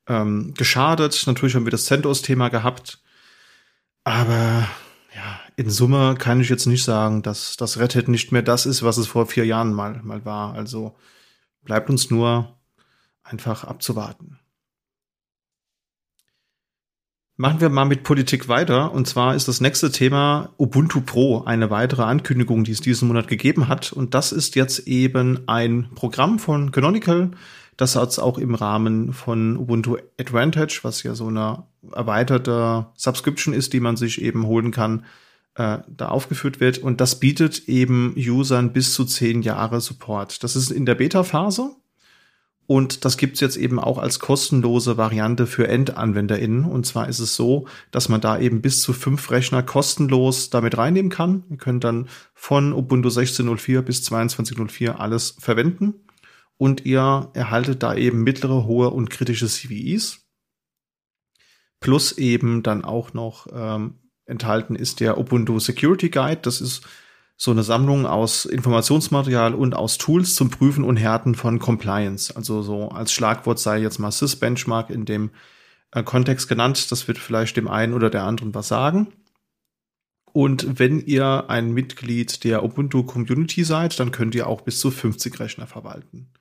[0.08, 1.24] ähm, geschadet.
[1.28, 3.02] Natürlich haben wir das CentOS-Thema gehabt.
[4.06, 4.68] Aber
[5.16, 8.66] ja, in Summe kann ich jetzt nicht sagen, dass das Red Hat nicht mehr das
[8.66, 10.54] ist, was es vor vier Jahren mal, mal war.
[10.56, 10.96] Also
[11.64, 12.58] bleibt uns nur
[13.24, 14.40] einfach abzuwarten.
[17.36, 18.92] Machen wir mal mit Politik weiter.
[18.92, 23.28] Und zwar ist das nächste Thema Ubuntu Pro, eine weitere Ankündigung, die es diesen Monat
[23.28, 23.92] gegeben hat.
[23.92, 27.32] Und das ist jetzt eben ein Programm von Canonical,
[27.78, 33.74] das hat auch im Rahmen von Ubuntu Advantage, was ja so eine erweiterte Subscription ist,
[33.74, 35.06] die man sich eben holen kann,
[35.56, 36.78] äh, da aufgeführt wird.
[36.78, 40.44] Und das bietet eben Usern bis zu zehn Jahre Support.
[40.44, 41.76] Das ist in der Beta-Phase.
[42.66, 46.64] Und das gibt's jetzt eben auch als kostenlose Variante für EndanwenderInnen.
[46.64, 50.78] Und zwar ist es so, dass man da eben bis zu fünf Rechner kostenlos damit
[50.78, 51.44] reinnehmen kann.
[51.50, 55.96] Ihr könnt dann von Ubuntu 16.04 bis 22.04 alles verwenden.
[56.58, 60.26] Und ihr erhaltet da eben mittlere, hohe und kritische CVEs.
[61.82, 63.96] Plus eben dann auch noch ähm,
[64.26, 66.40] enthalten ist der Ubuntu Security Guide.
[66.44, 66.88] Das ist
[67.36, 72.36] so eine Sammlung aus Informationsmaterial und aus Tools zum Prüfen und Härten von Compliance.
[72.36, 75.32] Also so als Schlagwort sei jetzt mal Sys-Benchmark in dem
[75.92, 76.92] äh, Kontext genannt.
[76.92, 79.08] Das wird vielleicht dem einen oder der anderen was sagen.
[80.32, 84.90] Und wenn ihr ein Mitglied der Ubuntu Community seid, dann könnt ihr auch bis zu
[84.90, 86.32] 50 Rechner verwalten.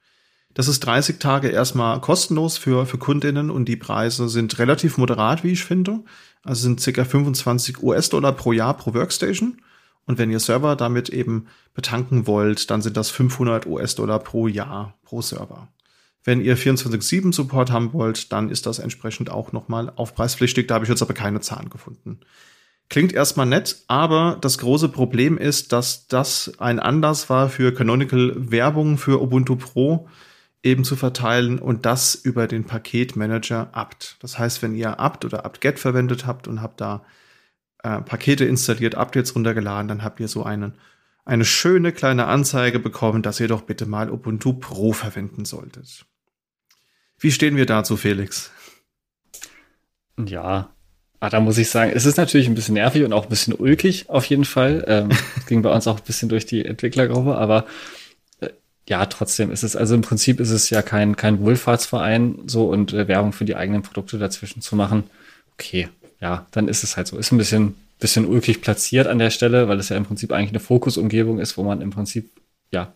[0.54, 5.44] Das ist 30 Tage erstmal kostenlos für, für Kundinnen und die Preise sind relativ moderat,
[5.44, 6.04] wie ich finde.
[6.42, 9.60] Also sind circa 25 US-Dollar pro Jahr pro Workstation.
[10.06, 14.98] Und wenn ihr Server damit eben betanken wollt, dann sind das 500 US-Dollar pro Jahr
[15.02, 15.68] pro Server.
[16.24, 20.68] Wenn ihr 24-7 Support haben wollt, dann ist das entsprechend auch nochmal aufpreispflichtig.
[20.68, 22.20] Da habe ich jetzt aber keine Zahlen gefunden.
[22.88, 28.34] Klingt erstmal nett, aber das große Problem ist, dass das ein Anlass war für Canonical
[28.36, 30.08] Werbung für Ubuntu Pro
[30.62, 34.16] eben zu verteilen und das über den Paketmanager apt.
[34.20, 37.04] Das heißt, wenn ihr apt oder apt-get verwendet habt und habt da
[37.82, 40.74] äh, Pakete installiert, Updates runtergeladen, dann habt ihr so einen,
[41.24, 46.04] eine schöne kleine Anzeige bekommen, dass ihr doch bitte mal Ubuntu Pro verwenden solltet.
[47.18, 48.50] Wie stehen wir dazu, Felix?
[50.18, 50.70] Ja,
[51.20, 53.54] ah, da muss ich sagen, es ist natürlich ein bisschen nervig und auch ein bisschen
[53.54, 54.84] ulkig auf jeden Fall.
[54.86, 55.10] Ähm,
[55.46, 57.66] ging bei uns auch ein bisschen durch die Entwicklergruppe, aber
[58.40, 58.50] äh,
[58.88, 62.92] ja, trotzdem ist es, also im Prinzip ist es ja kein, kein Wohlfahrtsverein so und
[62.92, 65.04] äh, Werbung für die eigenen Produkte dazwischen zu machen.
[65.54, 65.88] Okay,
[66.22, 67.18] ja, dann ist es halt so.
[67.18, 70.50] Ist ein bisschen, bisschen ulkig platziert an der Stelle, weil es ja im Prinzip eigentlich
[70.50, 72.30] eine Fokusumgebung ist, wo man im Prinzip,
[72.70, 72.92] ja,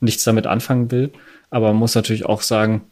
[0.00, 1.12] nichts damit anfangen will.
[1.50, 2.82] Aber man muss natürlich auch sagen,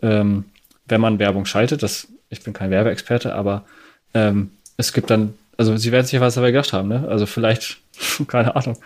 [0.00, 0.44] ähm,
[0.86, 3.64] wenn man Werbung schaltet, das, ich bin kein Werbeexperte, aber
[4.14, 7.06] ähm, es gibt dann, also sie werden sich was dabei gedacht haben, ne?
[7.08, 7.78] Also vielleicht,
[8.28, 8.78] keine Ahnung.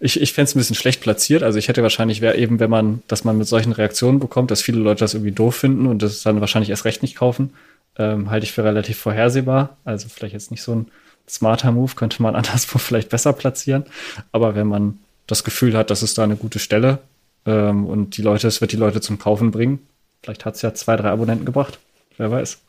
[0.00, 1.44] Ich, ich fände es ein bisschen schlecht platziert.
[1.44, 4.62] Also ich hätte wahrscheinlich, wäre eben, wenn man, dass man mit solchen Reaktionen bekommt, dass
[4.62, 7.52] viele Leute das irgendwie doof finden und das dann wahrscheinlich erst recht nicht kaufen,
[7.98, 9.76] ähm, halte ich für relativ vorhersehbar.
[9.84, 10.86] Also vielleicht jetzt nicht so ein
[11.28, 13.84] smarter Move, könnte man anderswo vielleicht besser platzieren.
[14.32, 16.98] Aber wenn man das Gefühl hat, dass es da eine gute Stelle
[17.46, 19.80] ähm, und die Leute, es wird die Leute zum Kaufen bringen,
[20.22, 21.78] vielleicht hat es ja zwei, drei Abonnenten gebracht.
[22.16, 22.60] Wer weiß.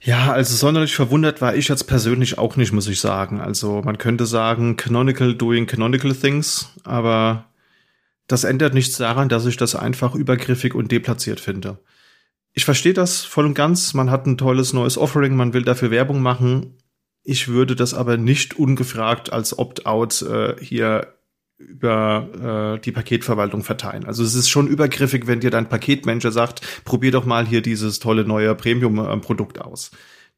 [0.00, 3.40] Ja, also sonderlich verwundert war ich jetzt persönlich auch nicht, muss ich sagen.
[3.40, 7.44] Also man könnte sagen, Canonical doing Canonical things, aber
[8.26, 11.78] das ändert nichts daran, dass ich das einfach übergriffig und deplatziert finde
[12.52, 13.94] ich verstehe das voll und ganz.
[13.94, 16.76] Man hat ein tolles neues Offering, man will dafür Werbung machen.
[17.24, 21.14] Ich würde das aber nicht ungefragt als Opt-out äh, hier
[21.58, 24.04] über äh, die Paketverwaltung verteilen.
[24.04, 28.00] Also es ist schon übergriffig, wenn dir dein Paketmanager sagt, probier doch mal hier dieses
[28.00, 29.92] tolle neue Premium-Produkt aus.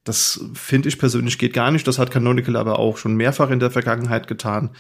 [0.05, 1.89] Das finde ich persönlich geht gar nicht.
[1.89, 4.71] Das hat Canonical aber auch schon mehrfach in der Vergangenheit getan.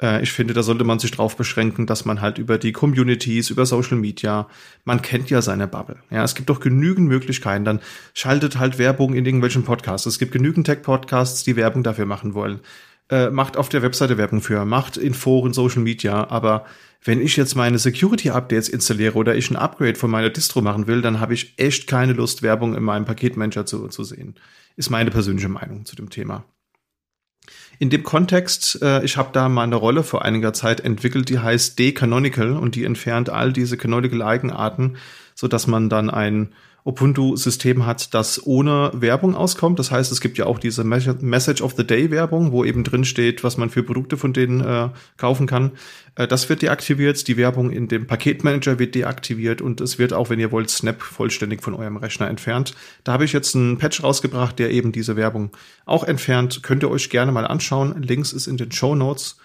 [0.00, 3.50] Äh, ich finde, da sollte man sich drauf beschränken, dass man halt über die Communities,
[3.50, 4.48] über Social Media,
[4.84, 5.98] man kennt ja seine Bubble.
[6.10, 7.64] Ja, es gibt doch genügend Möglichkeiten.
[7.64, 7.80] Dann
[8.14, 10.06] schaltet halt Werbung in irgendwelchen Podcasts.
[10.06, 12.60] Es gibt genügend Tech-Podcasts, die Werbung dafür machen wollen
[13.10, 16.66] äh, macht auf der Webseite Werbung für, macht in Foren, Social Media, aber
[17.04, 21.00] wenn ich jetzt meine Security-Updates installiere oder ich ein Upgrade von meiner Distro machen will,
[21.00, 24.34] dann habe ich echt keine Lust, Werbung in meinem Paketmanager zu, zu sehen.
[24.76, 26.44] Ist meine persönliche Meinung zu dem Thema.
[27.78, 31.38] In dem Kontext, äh, ich habe da mal eine Rolle vor einiger Zeit entwickelt, die
[31.38, 34.96] heißt D-Canonical und die entfernt all diese Canonical-Eigenarten,
[35.34, 36.52] so dass man dann ein
[36.88, 39.78] Ubuntu-System hat, das ohne Werbung auskommt.
[39.78, 43.04] Das heißt, es gibt ja auch diese Message of the Day Werbung, wo eben drin
[43.04, 45.72] steht, was man für Produkte von denen äh, kaufen kann.
[46.14, 47.28] Äh, das wird deaktiviert.
[47.28, 51.02] Die Werbung in dem Paketmanager wird deaktiviert und es wird auch, wenn ihr wollt, Snap
[51.02, 52.74] vollständig von eurem Rechner entfernt.
[53.04, 55.50] Da habe ich jetzt einen Patch rausgebracht, der eben diese Werbung
[55.84, 56.62] auch entfernt.
[56.62, 58.02] Könnt ihr euch gerne mal anschauen.
[58.02, 59.36] Links ist in den Show Notes.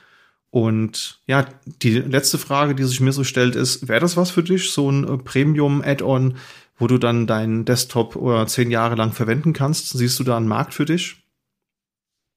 [0.54, 4.44] Und ja, die letzte Frage, die sich mir so stellt, ist, wäre das was für
[4.44, 6.36] dich, so ein äh, Premium-Add-on,
[6.78, 9.90] wo du dann deinen Desktop oder zehn Jahre lang verwenden kannst?
[9.90, 11.24] Siehst du da einen Markt für dich?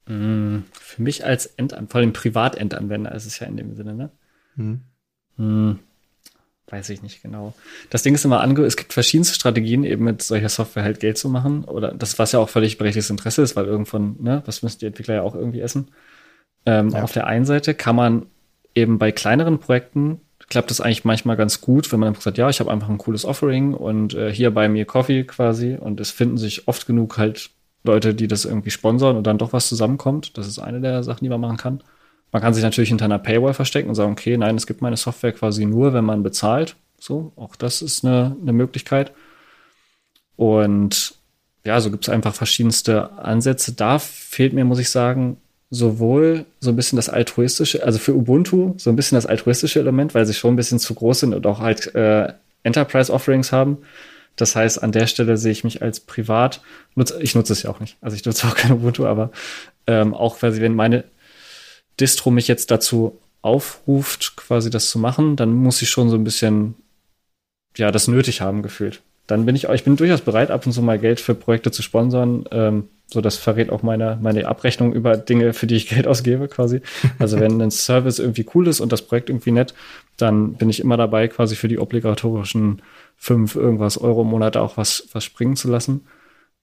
[0.07, 4.11] Mm, für mich als Endanwender, vor allem Privatendanwender ist es ja in dem Sinne, ne?
[4.57, 4.80] Hm.
[5.37, 5.78] Hm,
[6.68, 7.55] weiß ich nicht genau.
[7.91, 11.18] Das Ding ist immer ange, es gibt verschiedenste Strategien, eben mit solcher Software halt Geld
[11.18, 11.64] zu machen.
[11.64, 14.87] Oder das, was ja auch völlig berechtigtes Interesse ist, weil irgendwann, ne, was müssen die
[14.87, 15.89] Entwickler ja auch irgendwie essen.
[16.64, 17.03] Ähm, ja.
[17.03, 18.26] Auf der einen Seite kann man
[18.74, 22.49] eben bei kleineren Projekten klappt das eigentlich manchmal ganz gut, wenn man einfach sagt, ja,
[22.49, 26.11] ich habe einfach ein cooles Offering und äh, hier bei mir Coffee quasi und es
[26.11, 27.51] finden sich oft genug halt
[27.84, 30.36] Leute, die das irgendwie sponsern und dann doch was zusammenkommt.
[30.38, 31.82] Das ist eine der Sachen, die man machen kann.
[32.32, 34.97] Man kann sich natürlich hinter einer Paywall verstecken und sagen, okay, nein, es gibt meine
[34.97, 36.76] Software quasi nur, wenn man bezahlt.
[36.99, 39.12] So, auch das ist eine, eine Möglichkeit.
[40.36, 41.14] Und
[41.64, 43.72] ja, so gibt es einfach verschiedenste Ansätze.
[43.72, 45.38] Da fehlt mir, muss ich sagen,
[45.71, 50.14] sowohl so ein bisschen das altruistische, also für Ubuntu so ein bisschen das altruistische Element,
[50.14, 53.79] weil sie schon ein bisschen zu groß sind und auch halt äh, Enterprise-Offerings haben.
[54.37, 56.61] Das heißt, an der Stelle sehe ich mich als privat,
[56.95, 59.31] nutze, ich nutze es ja auch nicht, also ich nutze auch kein Ubuntu, aber
[59.87, 61.05] ähm, auch quasi, wenn meine
[61.99, 66.25] Distro mich jetzt dazu aufruft, quasi das zu machen, dann muss ich schon so ein
[66.25, 66.75] bisschen,
[67.77, 69.01] ja, das nötig haben gefühlt.
[69.27, 71.83] Dann bin ich, ich bin durchaus bereit, ab und zu mal Geld für Projekte zu
[71.83, 76.09] sponsern, ähm, so, das verrät auch meine, meine Abrechnung über Dinge, für die ich Geld
[76.09, 76.80] ausgebe, quasi.
[77.18, 79.74] Also wenn ein Service irgendwie cool ist und das Projekt irgendwie nett,
[80.16, 82.82] dann bin ich immer dabei, quasi für die obligatorischen
[83.16, 86.07] fünf irgendwas Euro im Monat auch was, was springen zu lassen.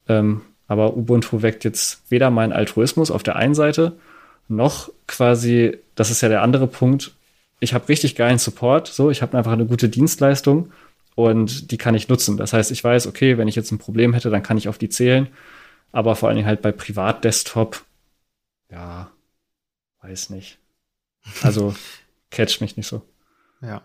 [0.10, 3.94] Ähm, aber Ubuntu weckt jetzt weder meinen Altruismus auf der einen Seite,
[4.50, 7.12] noch quasi, das ist ja der andere Punkt,
[7.62, 10.72] ich habe richtig geilen Support, so, ich habe einfach eine gute Dienstleistung
[11.16, 12.36] und die kann ich nutzen.
[12.36, 14.78] Das heißt, ich weiß, okay, wenn ich jetzt ein Problem hätte, dann kann ich auf
[14.78, 15.28] die zählen
[15.94, 17.86] aber vor allen Dingen halt bei Privat-Desktop,
[18.70, 19.12] ja,
[20.02, 20.58] weiß nicht.
[21.42, 21.74] Also
[22.32, 23.04] catch mich nicht so.
[23.62, 23.84] Ja.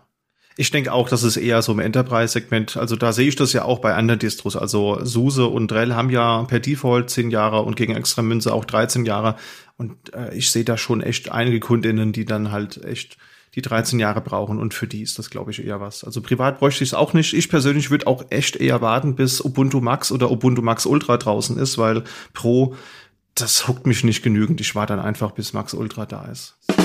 [0.57, 2.75] Ich denke auch, das ist eher so im Enterprise-Segment.
[2.75, 4.57] Also da sehe ich das ja auch bei anderen Distros.
[4.57, 8.65] Also SUSE und Drell haben ja per Default 10 Jahre und gegen extra Münze auch
[8.65, 9.37] 13 Jahre.
[9.77, 13.17] Und äh, ich sehe da schon echt einige Kundinnen, die dann halt echt
[13.55, 16.03] die 13 Jahre brauchen und für die ist das, glaube ich, eher was.
[16.03, 17.33] Also privat bräuchte ich es auch nicht.
[17.33, 21.57] Ich persönlich würde auch echt eher warten, bis Ubuntu Max oder Ubuntu Max Ultra draußen
[21.57, 22.75] ist, weil Pro,
[23.35, 24.61] das huckt mich nicht genügend.
[24.61, 26.57] Ich warte dann einfach, bis Max Ultra da ist.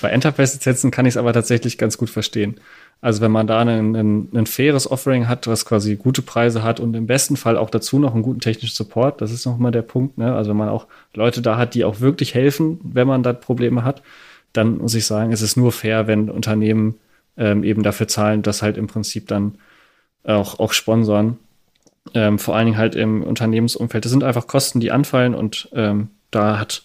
[0.00, 2.60] Bei Enterprise-Lizenzen kann ich es aber tatsächlich ganz gut verstehen.
[3.00, 6.80] Also wenn man da ein, ein, ein, faires Offering hat, was quasi gute Preise hat
[6.80, 9.82] und im besten Fall auch dazu noch einen guten technischen Support, das ist nochmal der
[9.82, 10.16] Punkt.
[10.16, 10.34] Ne?
[10.34, 13.84] Also wenn man auch Leute da hat, die auch wirklich helfen, wenn man da Probleme
[13.84, 14.02] hat,
[14.54, 16.94] dann muss ich sagen, es ist nur fair, wenn Unternehmen
[17.36, 19.58] ähm, eben dafür zahlen, dass halt im Prinzip dann
[20.22, 21.38] auch, auch sponsoren.
[22.14, 24.04] Ähm, vor allen Dingen halt im Unternehmensumfeld.
[24.04, 26.84] Das sind einfach Kosten, die anfallen und ähm, da hat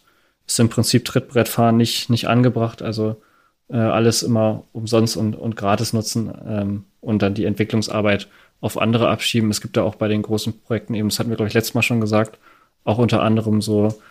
[0.50, 2.82] ist im Prinzip Trittbrettfahren nicht, nicht angebracht.
[2.82, 3.22] Also
[3.70, 8.28] äh, alles immer umsonst und, und gratis nutzen ähm, und dann die Entwicklungsarbeit
[8.62, 9.52] auf andere abschieben.
[9.52, 11.76] Es gibt da auch bei den großen Projekten eben, das hatten wir, glaube ich, letztes
[11.76, 12.40] Mal schon gesagt,
[12.84, 14.02] auch unter anderem so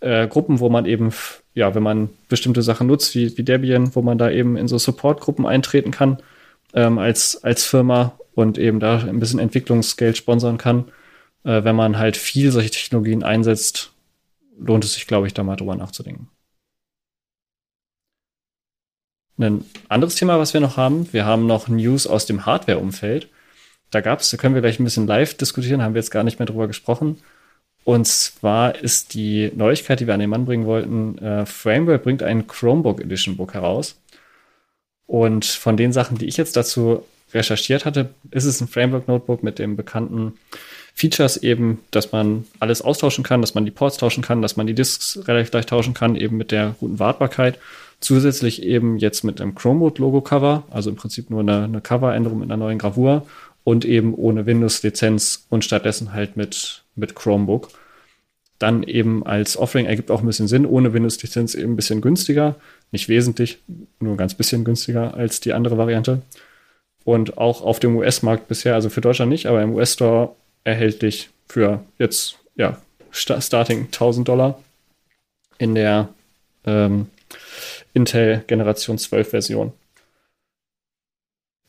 [0.00, 1.12] äh, Gruppen, wo man eben,
[1.54, 4.76] ja, wenn man bestimmte Sachen nutzt, wie, wie Debian, wo man da eben in so
[4.76, 6.18] Support-Gruppen eintreten kann
[6.74, 10.86] ähm, als, als Firma und eben da ein bisschen Entwicklungsgeld sponsern kann.
[11.44, 13.92] Äh, wenn man halt viel solche Technologien einsetzt,
[14.58, 16.28] lohnt es sich, glaube ich, da mal drüber nachzudenken.
[19.36, 23.28] Ein anderes Thema, was wir noch haben, wir haben noch News aus dem Hardware-Umfeld.
[23.90, 26.24] Da gab es, da können wir gleich ein bisschen live diskutieren, haben wir jetzt gar
[26.24, 27.18] nicht mehr drüber gesprochen.
[27.84, 32.22] Und zwar ist die Neuigkeit, die wir an den Mann bringen wollten, äh, Frameware bringt
[32.22, 33.96] ein Chromebook Edition Book heraus.
[35.06, 37.04] Und von den Sachen, die ich jetzt dazu
[37.34, 40.34] recherchiert hatte, ist es ein Framework Notebook mit dem bekannten
[40.94, 44.66] Features eben, dass man alles austauschen kann, dass man die Ports tauschen kann, dass man
[44.66, 47.58] die Disks relativ leicht tauschen kann, eben mit der guten Wartbarkeit.
[48.00, 52.62] Zusätzlich eben jetzt mit einem Chromebook-Logo-Cover, also im Prinzip nur eine, eine Coveränderung mit einer
[52.62, 53.26] neuen Gravur
[53.64, 57.70] und eben ohne Windows-Lizenz und stattdessen halt mit, mit Chromebook.
[58.58, 62.56] Dann eben als Offering ergibt auch ein bisschen Sinn, ohne Windows-Lizenz eben ein bisschen günstiger.
[62.92, 63.58] Nicht wesentlich,
[63.98, 66.22] nur ein ganz bisschen günstiger als die andere Variante.
[67.04, 71.84] Und auch auf dem US-Markt bisher, also für Deutschland nicht, aber im US-Store erhältlich für
[71.98, 72.78] jetzt, ja,
[73.10, 74.58] starting 1000 Dollar
[75.58, 76.08] in der
[76.66, 77.06] ähm,
[77.92, 79.72] Intel Generation 12 Version.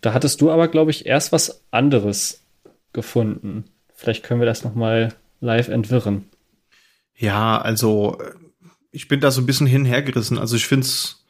[0.05, 2.43] Da hattest du aber, glaube ich, erst was anderes
[2.93, 3.63] gefunden.
[3.95, 6.25] Vielleicht können wir das nochmal live entwirren.
[7.15, 8.19] Ja, also
[8.91, 10.37] ich bin da so ein bisschen hinhergerissen.
[10.37, 11.25] Also ich finde es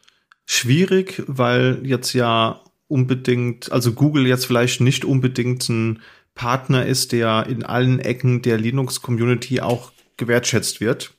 [0.46, 2.60] schwierig, weil jetzt ja
[2.90, 6.02] unbedingt, also Google jetzt vielleicht nicht unbedingt ein
[6.34, 11.14] Partner ist, der in allen Ecken der Linux-Community auch gewertschätzt wird.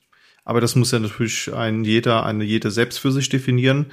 [0.45, 3.87] Aber das muss ja natürlich ein jeder, eine jede selbst für sich definieren.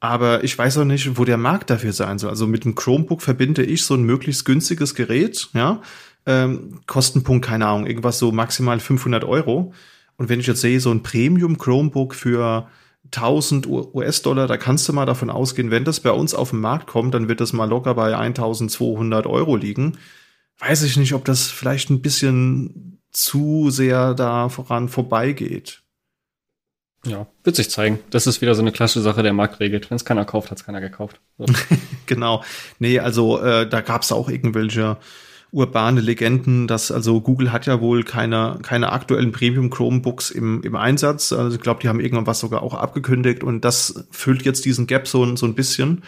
[0.00, 2.30] Aber ich weiß auch nicht, wo der Markt dafür sein soll.
[2.30, 5.82] Also mit dem Chromebook verbinde ich so ein möglichst günstiges Gerät, ja.
[6.26, 9.72] Ähm, Kostenpunkt, keine Ahnung, irgendwas so maximal 500 Euro.
[10.16, 12.68] Und wenn ich jetzt sehe, so ein Premium Chromebook für
[13.06, 16.86] 1000 US-Dollar, da kannst du mal davon ausgehen, wenn das bei uns auf den Markt
[16.86, 19.96] kommt, dann wird das mal locker bei 1200 Euro liegen
[20.58, 25.82] weiß ich nicht, ob das vielleicht ein bisschen zu sehr da voran vorbeigeht.
[27.06, 28.00] Ja, wird sich zeigen.
[28.10, 29.90] Das ist wieder so eine klassische Sache, der Markt regelt.
[29.90, 31.20] Wenn es keiner kauft, hat es keiner gekauft.
[31.38, 31.46] So.
[32.06, 32.42] genau.
[32.78, 34.96] Nee, also äh, da gab es auch irgendwelche
[35.50, 40.76] urbane Legenden, dass also Google hat ja wohl keine, keine aktuellen Premium Chromebooks im, im
[40.76, 41.32] Einsatz.
[41.32, 44.86] Also ich glaube, die haben irgendwann was sogar auch abgekündigt und das füllt jetzt diesen
[44.86, 46.02] Gap so, so ein bisschen.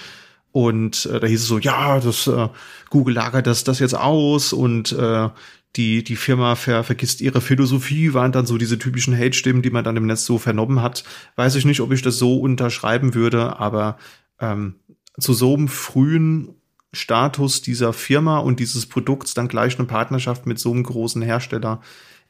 [0.52, 2.48] Und äh, da hieß es so, ja, das äh,
[2.90, 5.28] Google lagert das, das jetzt aus und äh,
[5.76, 9.84] die, die Firma ver, vergisst ihre Philosophie, waren dann so diese typischen Hate-Stimmen, die man
[9.84, 11.04] dann im Netz so vernommen hat.
[11.36, 13.96] Weiß ich nicht, ob ich das so unterschreiben würde, aber
[14.40, 14.76] ähm,
[15.18, 16.54] zu so einem frühen
[16.92, 21.80] Status dieser Firma und dieses Produkts dann gleich eine Partnerschaft mit so einem großen Hersteller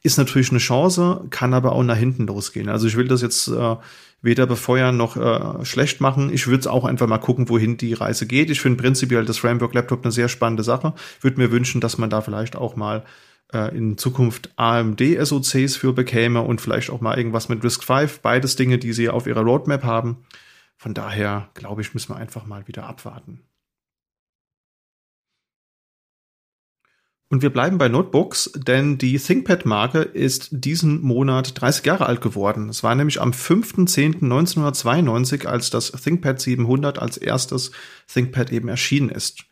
[0.03, 2.69] ist natürlich eine Chance, kann aber auch nach hinten losgehen.
[2.69, 3.75] Also ich will das jetzt äh,
[4.21, 6.33] weder befeuern noch äh, schlecht machen.
[6.33, 8.49] Ich würde auch einfach mal gucken, wohin die Reise geht.
[8.49, 10.93] Ich finde prinzipiell das Framework Laptop eine sehr spannende Sache.
[11.21, 13.03] Würde mir wünschen, dass man da vielleicht auch mal
[13.53, 18.21] äh, in Zukunft AMD SoCs für bekäme und vielleicht auch mal irgendwas mit Risk 5.
[18.21, 20.25] Beides Dinge, die sie auf ihrer Roadmap haben.
[20.77, 23.41] Von daher glaube ich, müssen wir einfach mal wieder abwarten.
[27.31, 32.67] Und wir bleiben bei Notebooks, denn die ThinkPad-Marke ist diesen Monat 30 Jahre alt geworden.
[32.67, 37.71] Es war nämlich am 5.10.1992, als das ThinkPad 700 als erstes
[38.07, 39.45] ThinkPad eben erschienen ist.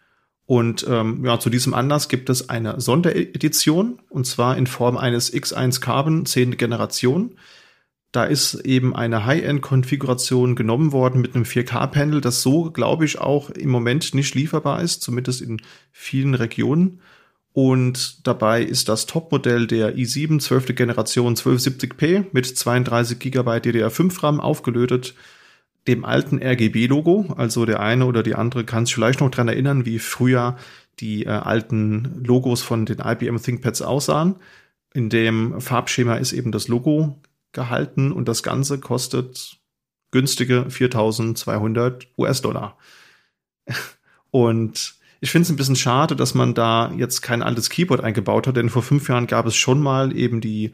[0.49, 5.31] Und ähm, ja, zu diesem Anlass gibt es eine Sonderedition, und zwar in Form eines
[5.31, 6.57] X1 Carbon 10.
[6.57, 7.35] Generation.
[8.11, 13.51] Da ist eben eine High-End-Konfiguration genommen worden mit einem 4K-Panel, das so, glaube ich, auch
[13.51, 16.99] im Moment nicht lieferbar ist, zumindest in vielen Regionen.
[17.53, 20.73] Und dabei ist das Topmodell der i7 12.
[20.73, 25.13] Generation 1270p mit 32 GB DDR5 RAM aufgelötet,
[25.87, 27.33] dem alten RGB-Logo.
[27.35, 30.57] Also der eine oder die andere kann sich vielleicht noch dran erinnern, wie früher
[30.99, 34.35] die äh, alten Logos von den IBM ThinkPads aussahen.
[34.93, 37.21] In dem Farbschema ist eben das Logo
[37.51, 39.57] gehalten und das Ganze kostet
[40.11, 42.77] günstige 4200 US-Dollar.
[44.31, 48.47] Und ich finde es ein bisschen schade, dass man da jetzt kein altes Keyboard eingebaut
[48.47, 50.71] hat, denn vor fünf Jahren gab es schon mal eben die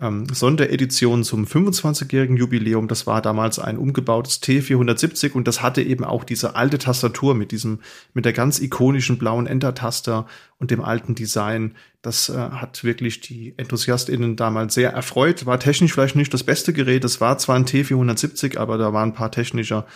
[0.00, 2.88] ähm, Sonderedition zum 25-jährigen Jubiläum.
[2.88, 7.52] Das war damals ein umgebautes T470 und das hatte eben auch diese alte Tastatur mit
[7.52, 7.80] diesem,
[8.14, 10.26] mit der ganz ikonischen blauen Enter-Taster
[10.58, 11.76] und dem alten Design.
[12.00, 15.46] Das äh, hat wirklich die EnthusiastInnen damals sehr erfreut.
[15.46, 17.04] War technisch vielleicht nicht das beste Gerät.
[17.04, 19.86] Es war zwar ein T470, aber da waren ein paar technischer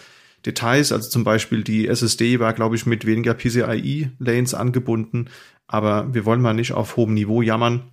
[0.45, 5.29] Details, also zum Beispiel die SSD war, glaube ich, mit weniger PCIe-Lanes angebunden,
[5.67, 7.91] aber wir wollen mal nicht auf hohem Niveau jammern.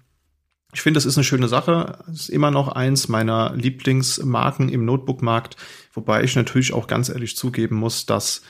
[0.74, 2.00] Ich finde, das ist eine schöne Sache.
[2.12, 5.56] Es ist immer noch eins meiner Lieblingsmarken im Notebook-Markt,
[5.94, 8.42] wobei ich natürlich auch ganz ehrlich zugeben muss, dass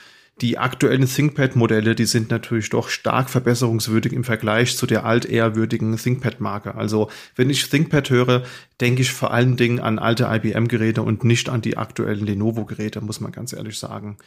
[0.41, 6.73] die aktuellen ThinkPad-Modelle, die sind natürlich doch stark verbesserungswürdig im Vergleich zu der altehrwürdigen ThinkPad-Marke.
[6.73, 8.43] Also wenn ich ThinkPad höre,
[8.81, 13.19] denke ich vor allen Dingen an alte IBM-Geräte und nicht an die aktuellen Lenovo-Geräte, muss
[13.19, 14.17] man ganz ehrlich sagen.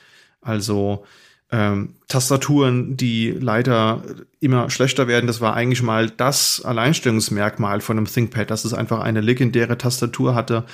[0.40, 1.04] Also
[1.50, 4.02] ähm, Tastaturen, die leider
[4.40, 5.26] immer schlechter werden.
[5.26, 10.34] Das war eigentlich mal das Alleinstellungsmerkmal von einem ThinkPad, dass es einfach eine legendäre Tastatur
[10.34, 10.64] hatte,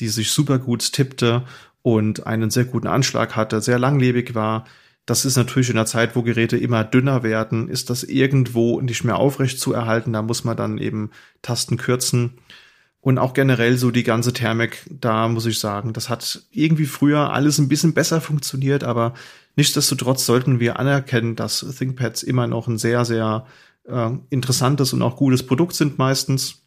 [0.00, 1.44] die sich super gut tippte
[1.82, 4.64] und einen sehr guten Anschlag hatte, sehr langlebig war.
[5.04, 9.04] Das ist natürlich in der Zeit, wo Geräte immer dünner werden, ist das irgendwo nicht
[9.04, 10.12] mehr aufrecht zu erhalten.
[10.12, 11.10] Da muss man dann eben
[11.42, 12.38] Tasten kürzen.
[13.00, 17.32] Und auch generell so die ganze Thermik, da muss ich sagen, das hat irgendwie früher
[17.32, 19.14] alles ein bisschen besser funktioniert, aber
[19.56, 23.46] nichtsdestotrotz sollten wir anerkennen, dass ThinkPads immer noch ein sehr, sehr
[23.84, 26.62] äh, interessantes und auch gutes Produkt sind meistens.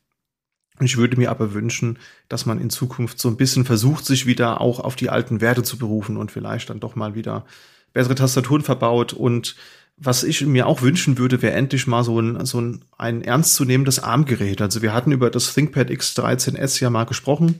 [0.81, 4.59] Ich würde mir aber wünschen, dass man in Zukunft so ein bisschen versucht, sich wieder
[4.59, 7.45] auch auf die alten Werte zu berufen und vielleicht dann doch mal wieder
[7.93, 9.55] bessere Tastaturen verbaut und
[9.97, 13.99] was ich mir auch wünschen würde, wäre endlich mal so ein, so ein, ein ernstzunehmendes
[13.99, 14.61] Armgerät.
[14.61, 17.59] Also wir hatten über das ThinkPad X13S ja mal gesprochen.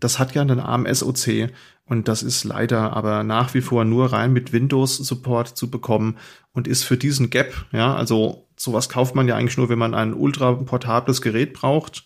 [0.00, 1.50] Das hat ja einen ARM-SoC
[1.86, 6.16] und das ist leider aber nach wie vor nur rein mit Windows-Support zu bekommen
[6.52, 9.94] und ist für diesen Gap, ja, also sowas kauft man ja eigentlich nur, wenn man
[9.94, 12.04] ein ultra portables Gerät braucht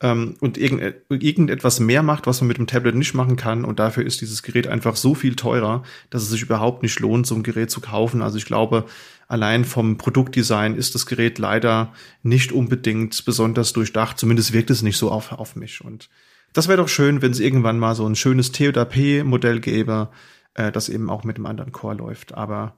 [0.00, 3.64] ähm, und irgend, irgendetwas mehr macht, was man mit dem Tablet nicht machen kann.
[3.64, 7.26] Und dafür ist dieses Gerät einfach so viel teurer, dass es sich überhaupt nicht lohnt,
[7.26, 8.20] so ein Gerät zu kaufen.
[8.22, 8.84] Also ich glaube,
[9.26, 14.18] allein vom Produktdesign ist das Gerät leider nicht unbedingt besonders durchdacht.
[14.18, 15.82] Zumindest wirkt es nicht so auf, auf mich.
[15.82, 16.10] Und
[16.56, 20.08] das wäre doch schön, wenn es irgendwann mal so ein schönes T oder P-Modell gäbe,
[20.54, 22.34] äh, das eben auch mit einem anderen Core läuft.
[22.34, 22.76] Aber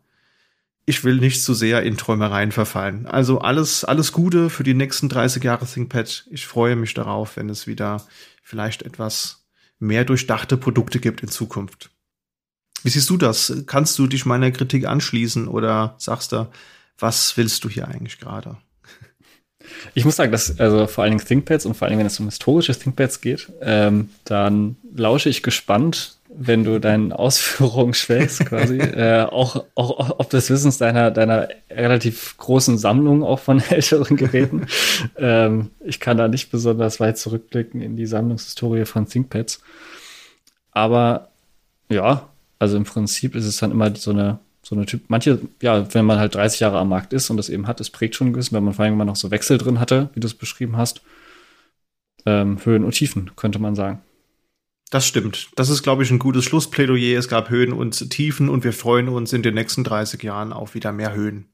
[0.85, 3.07] ich will nicht zu sehr in Träumereien verfallen.
[3.07, 6.27] Also alles, alles Gute für die nächsten 30 Jahre ThinkPad.
[6.31, 8.03] Ich freue mich darauf, wenn es wieder
[8.43, 9.47] vielleicht etwas
[9.79, 11.91] mehr durchdachte Produkte gibt in Zukunft.
[12.83, 13.63] Wie siehst du das?
[13.67, 16.51] Kannst du dich meiner Kritik anschließen oder sagst du,
[16.99, 18.57] was willst du hier eigentlich gerade?
[19.95, 22.21] Ich muss sagen, dass also vor allen Dingen ThinkPads und vor allen Dingen, wenn es
[22.21, 28.79] um historische ThinkPads geht, ähm, dann lausche ich gespannt, wenn du deinen Ausführungen schwelgst, quasi,
[28.79, 34.67] äh, auch, auch ob des Wissens deiner, deiner relativ großen Sammlung auch von älteren Geräten.
[35.17, 39.61] ähm, ich kann da nicht besonders weit zurückblicken in die Sammlungshistorie von ThinkPads.
[40.73, 41.29] Aber
[41.89, 44.39] ja, also im Prinzip ist es dann immer so eine,
[44.69, 47.49] so eine Typ, manche, ja, wenn man halt 30 Jahre am Markt ist und das
[47.49, 49.57] eben hat, das prägt schon ein bisschen, wenn man vor allem immer noch so Wechsel
[49.57, 51.01] drin hatte, wie du es beschrieben hast.
[52.27, 54.03] Ähm, Höhen und Tiefen, könnte man sagen.
[54.91, 55.49] Das stimmt.
[55.57, 57.19] Das ist, glaube ich, ein gutes Schlussplädoyer.
[57.19, 60.75] Es gab Höhen und Tiefen und wir freuen uns in den nächsten 30 Jahren auf
[60.75, 61.47] wieder mehr Höhen.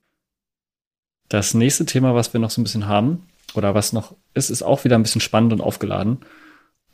[1.28, 4.62] Das nächste Thema, was wir noch so ein bisschen haben, oder was noch ist, ist
[4.62, 6.18] auch wieder ein bisschen spannend und aufgeladen.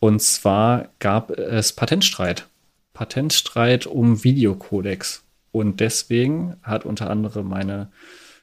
[0.01, 2.47] Und zwar gab es Patentstreit.
[2.93, 5.25] Patentstreit um Videocodex.
[5.53, 7.90] Und deswegen hat unter anderem meine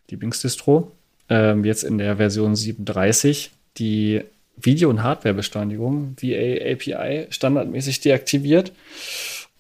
[0.09, 0.91] Lieblingsdistro
[1.29, 4.21] ähm, jetzt in der Version 37 die
[4.55, 8.71] Video- und Hardwarebeschleunigung, VA API, standardmäßig deaktiviert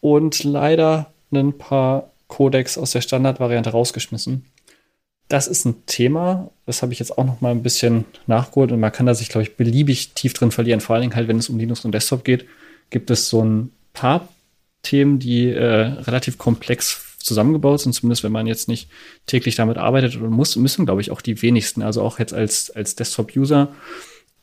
[0.01, 4.45] und leider ein paar Codecs aus der Standardvariante rausgeschmissen.
[5.29, 8.79] Das ist ein Thema, das habe ich jetzt auch noch mal ein bisschen nachgeholt und
[8.79, 10.79] man kann da sich, glaube ich, beliebig tief drin verlieren.
[10.79, 12.45] Vor allen Dingen halt, wenn es um Linux und Desktop geht,
[12.89, 14.27] gibt es so ein paar
[14.83, 18.89] Themen, die äh, relativ komplex zusammengebaut sind, zumindest wenn man jetzt nicht
[19.27, 22.71] täglich damit arbeitet und muss, müssen, glaube ich, auch die wenigsten, also auch jetzt als,
[22.71, 23.69] als Desktop-User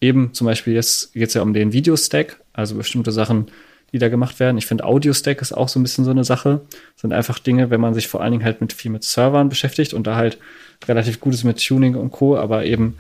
[0.01, 3.47] eben zum Beispiel jetzt geht es ja um den Video-Stack, also bestimmte Sachen,
[3.93, 4.59] die da gemacht werden.
[4.59, 6.63] Ich finde Audio-Stack ist auch so ein bisschen so eine Sache.
[6.95, 9.49] Das sind einfach Dinge, wenn man sich vor allen Dingen halt mit viel mit Servern
[9.49, 10.39] beschäftigt und da halt
[10.87, 12.97] relativ gut ist mit Tuning und Co., aber eben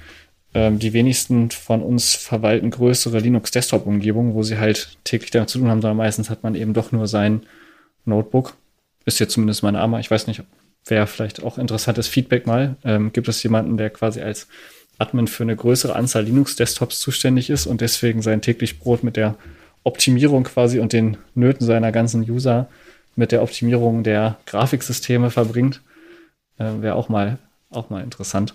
[0.54, 5.68] ähm, die wenigsten von uns verwalten größere Linux-Desktop-Umgebungen, wo sie halt täglich damit zu tun
[5.68, 7.42] haben, sondern meistens hat man eben doch nur sein
[8.04, 8.54] Notebook.
[9.04, 10.00] Ist jetzt zumindest meine Arme.
[10.00, 10.42] Ich weiß nicht,
[10.86, 12.76] wäre vielleicht auch interessantes Feedback mal.
[12.84, 14.48] Ähm, gibt es jemanden, der quasi als
[14.98, 19.36] Admin für eine größere Anzahl Linux-Desktops zuständig ist und deswegen sein täglich Brot mit der
[19.82, 22.68] Optimierung quasi und den Nöten seiner ganzen User
[23.16, 25.82] mit der Optimierung der Grafiksysteme verbringt.
[26.58, 27.38] Äh, Wäre auch mal,
[27.70, 28.54] auch mal interessant.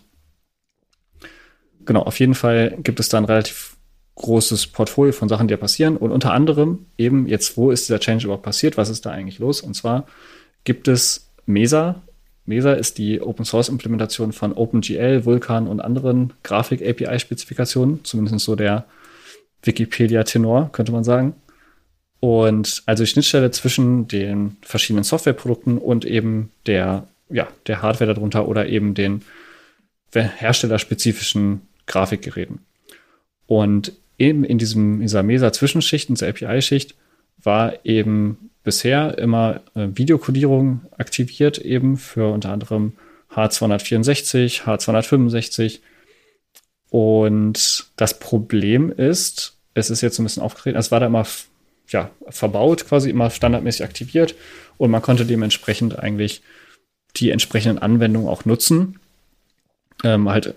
[1.85, 3.77] Genau, auf jeden Fall gibt es da ein relativ
[4.15, 5.97] großes Portfolio von Sachen, die da passieren.
[5.97, 8.77] Und unter anderem eben jetzt, wo ist dieser Change überhaupt passiert?
[8.77, 9.61] Was ist da eigentlich los?
[9.61, 10.05] Und zwar
[10.63, 12.01] gibt es Mesa,
[12.49, 18.43] Mesa ist die Open Source Implementation von OpenGL, Vulkan und anderen Grafik API Spezifikationen, zumindest
[18.43, 18.85] so der
[19.61, 21.35] Wikipedia Tenor, könnte man sagen.
[22.19, 28.47] Und also die Schnittstelle zwischen den verschiedenen Softwareprodukten und eben der, ja, der Hardware darunter
[28.47, 29.21] oder eben den
[30.11, 32.59] herstellerspezifischen Grafikgeräten.
[33.45, 36.95] Und eben in diesem, dieser Mesa-Zwischenschicht, in dieser API-Schicht,
[37.43, 42.93] war eben bisher immer äh, Videokodierung aktiviert, eben für unter anderem
[43.33, 45.79] H264, H265.
[46.91, 51.25] Und das Problem ist, es ist jetzt ein bisschen aufgetreten, es war da immer
[51.87, 54.35] ja, verbaut, quasi immer standardmäßig aktiviert
[54.77, 56.43] und man konnte dementsprechend eigentlich
[57.15, 58.99] die entsprechenden Anwendungen auch nutzen.
[60.03, 60.53] Ähm, halt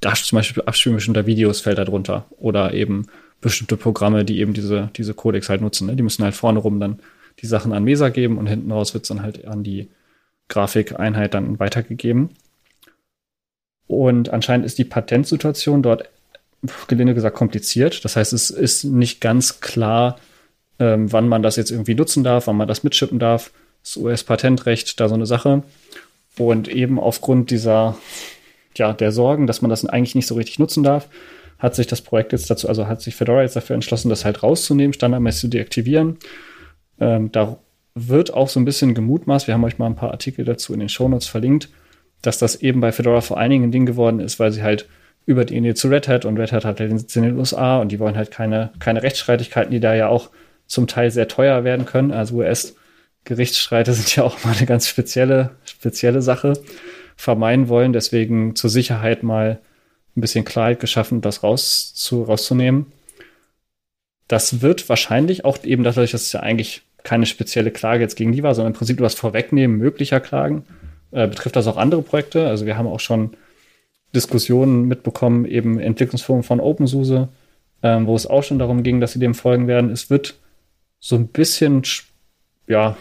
[0.00, 3.08] da zum Beispiel Abspielen bestimmter Videos fällt da drunter oder eben
[3.40, 5.88] bestimmte Programme, die eben diese, diese Codecs halt nutzen.
[5.88, 5.96] Ne?
[5.96, 7.00] Die müssen halt vorne rum dann
[7.40, 9.90] die Sachen an Mesa geben und hinten raus wird es dann halt an die
[10.48, 12.30] Grafikeinheit dann weitergegeben.
[13.86, 16.08] Und anscheinend ist die Patentsituation dort,
[16.88, 18.04] gelinde gesagt, kompliziert.
[18.04, 20.18] Das heißt, es ist nicht ganz klar,
[20.78, 23.52] ähm, wann man das jetzt irgendwie nutzen darf, wann man das mitschippen darf.
[23.82, 25.62] Das US-Patentrecht, da so eine Sache.
[26.38, 27.96] Und eben aufgrund dieser,
[28.76, 31.08] ja, der Sorgen, dass man das eigentlich nicht so richtig nutzen darf,
[31.58, 34.42] hat sich das Projekt jetzt dazu, also hat sich Fedora jetzt dafür entschlossen, das halt
[34.42, 36.18] rauszunehmen, standardmäßig zu deaktivieren.
[37.00, 37.58] Ähm, da
[37.94, 40.80] wird auch so ein bisschen gemutmaßt, wir haben euch mal ein paar Artikel dazu in
[40.80, 41.70] den Shownotes verlinkt,
[42.22, 44.86] dass das eben bei Fedora vor allen Dingen geworden ist, weil sie halt
[45.24, 47.78] über die Nähe zu Red Hat und Red Hat hat den Sitz in den USA
[47.78, 50.30] und die wollen halt keine, keine Rechtsstreitigkeiten, die da ja auch
[50.66, 52.12] zum Teil sehr teuer werden können.
[52.12, 56.54] Also US-Gerichtsstreite sind ja auch mal eine ganz spezielle, spezielle Sache,
[57.16, 57.92] vermeiden wollen.
[57.92, 59.60] Deswegen zur Sicherheit mal
[60.16, 62.92] ein bisschen Klarheit geschaffen, das raus zu, rauszunehmen.
[64.28, 68.32] Das wird wahrscheinlich auch eben dadurch, dass es ja eigentlich keine spezielle Klage jetzt gegen
[68.32, 70.64] die war, sondern im Prinzip das Vorwegnehmen möglicher Klagen,
[71.12, 72.48] äh, betrifft das auch andere Projekte.
[72.48, 73.36] Also wir haben auch schon
[74.12, 77.28] Diskussionen mitbekommen, eben Entwicklungsforum von OpenSUSE,
[77.84, 79.90] ähm, wo es auch schon darum ging, dass sie dem folgen werden.
[79.90, 80.34] Es wird
[80.98, 81.82] so ein bisschen,
[82.66, 82.96] ja,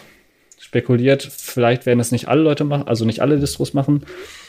[0.59, 4.03] spekuliert, vielleicht werden es nicht alle Leute machen, also nicht alle Distros machen.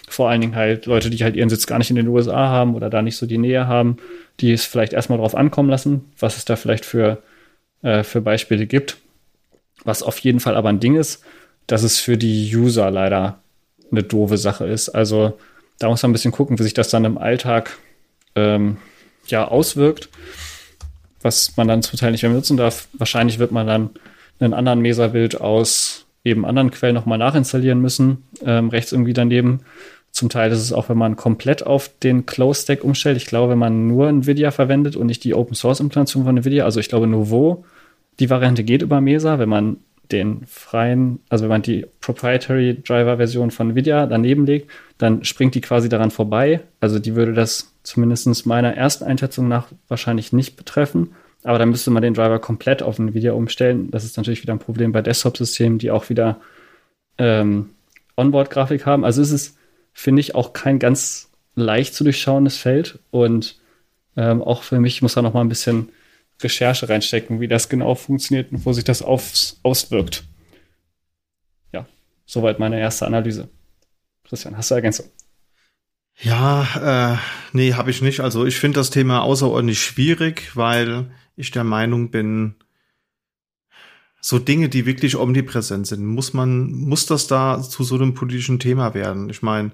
[0.07, 2.75] Vor allen Dingen halt Leute, die halt ihren Sitz gar nicht in den USA haben
[2.75, 3.97] oder da nicht so die Nähe haben,
[4.39, 7.23] die es vielleicht erstmal drauf ankommen lassen, was es da vielleicht für,
[7.81, 8.99] äh, für Beispiele gibt.
[9.85, 11.23] Was auf jeden Fall aber ein Ding ist,
[11.67, 13.41] dass es für die User leider
[13.91, 14.89] eine doofe Sache ist.
[14.89, 15.39] Also
[15.79, 17.79] da muss man ein bisschen gucken, wie sich das dann im Alltag
[18.35, 18.79] ähm,
[19.27, 20.09] ja auswirkt,
[21.23, 22.89] was man dann zum Teil nicht mehr nutzen darf.
[22.93, 23.91] Wahrscheinlich wird man dann
[24.39, 29.61] einen anderen Mesa-Bild aus eben anderen Quellen nochmal nachinstallieren müssen, ähm, rechts irgendwie daneben.
[30.11, 33.17] Zum Teil ist es auch, wenn man komplett auf den Close Stack umstellt.
[33.17, 36.65] Ich glaube, wenn man nur NVIDIA verwendet und nicht die Open Source Implementation von NVIDIA,
[36.65, 37.65] also ich glaube Nouveau,
[38.21, 39.79] die Variante geht über Mesa, wenn man
[40.13, 45.55] den freien, also wenn man die Proprietary Driver Version von NVIDIA daneben legt, dann springt
[45.55, 46.61] die quasi daran vorbei.
[46.81, 51.13] Also die würde das zumindest meiner ersten Einschätzung nach wahrscheinlich nicht betreffen.
[51.43, 53.91] Aber dann müsste man den Driver komplett auf NVIDIA umstellen.
[53.91, 56.41] Das ist natürlich wieder ein Problem bei Desktop-Systemen, die auch wieder
[57.19, 57.71] ähm,
[58.17, 59.05] Onboard-Grafik haben.
[59.05, 59.57] Also es ist,
[59.93, 62.99] finde ich, auch kein ganz leicht zu durchschauendes Feld.
[63.11, 63.57] Und
[64.17, 65.91] ähm, auch für mich muss da noch mal ein bisschen
[66.41, 70.25] Recherche reinstecken, wie das genau funktioniert und wo sich das aufs, auswirkt.
[71.73, 71.87] Ja,
[72.27, 73.49] soweit meine erste Analyse.
[74.25, 75.07] Christian, hast du Ergänzung?
[76.19, 77.19] Ja, äh,
[77.53, 78.21] nee, habe ich nicht.
[78.21, 82.55] Also ich finde das Thema außerordentlich schwierig, weil ich der Meinung bin,
[84.21, 88.59] so Dinge, die wirklich omnipräsent sind, muss man, muss das da zu so einem politischen
[88.59, 89.31] Thema werden?
[89.31, 89.71] Ich meine,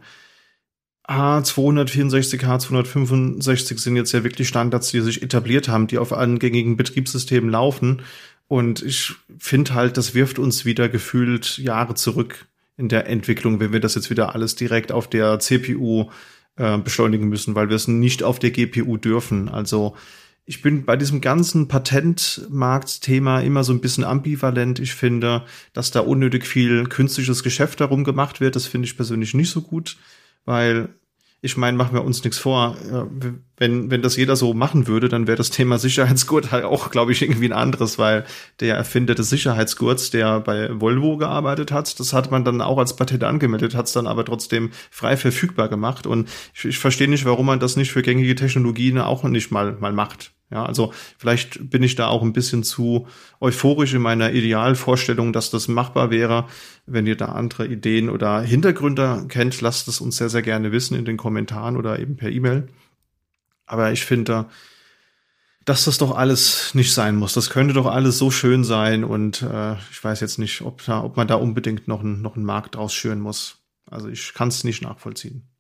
[1.09, 6.77] H264, H265 sind jetzt ja wirklich Standards, die sich etabliert haben, die auf allen gängigen
[6.77, 8.03] Betriebssystemen laufen.
[8.47, 12.47] Und ich finde halt, das wirft uns wieder gefühlt Jahre zurück
[12.77, 16.11] in der Entwicklung, wenn wir das jetzt wieder alles direkt auf der CPU
[16.57, 19.49] äh, beschleunigen müssen, weil wir es nicht auf der GPU dürfen.
[19.49, 19.97] Also
[20.45, 24.81] ich bin bei diesem ganzen Patentmarktthema immer so ein bisschen ambivalent.
[24.81, 28.57] Ich finde, dass da unnötig viel künstliches Geschäft darum gemacht wird.
[28.57, 29.97] Das finde ich persönlich nicht so gut,
[30.45, 30.95] weil
[31.45, 32.77] ich meine, machen wir uns nichts vor.
[33.57, 37.11] Wenn, wenn das jeder so machen würde, dann wäre das Thema Sicherheitsgurt halt auch, glaube
[37.11, 38.25] ich, irgendwie ein anderes, weil
[38.61, 42.95] der Erfinder des Sicherheitsgurts, der bei Volvo gearbeitet hat, das hat man dann auch als
[42.95, 46.07] Patent angemeldet, hat es dann aber trotzdem frei verfügbar gemacht.
[46.07, 49.73] Und ich, ich verstehe nicht, warum man das nicht für gängige Technologien auch nicht mal,
[49.73, 50.33] mal macht.
[50.53, 53.07] Ja, also vielleicht bin ich da auch ein bisschen zu
[53.41, 56.47] euphorisch in meiner Idealvorstellung, dass das machbar wäre.
[56.85, 60.95] Wenn ihr da andere Ideen oder Hintergründe kennt, lasst es uns sehr, sehr gerne wissen
[60.95, 62.69] in den Kommentaren oder eben per E-Mail.
[63.65, 64.47] Aber ich finde,
[65.65, 67.33] dass das doch alles nicht sein muss.
[67.33, 71.03] Das könnte doch alles so schön sein und äh, ich weiß jetzt nicht, ob, da,
[71.03, 73.63] ob man da unbedingt noch, ein, noch einen Markt draus schüren muss.
[73.91, 75.52] Also ich kann es nicht nachvollziehen.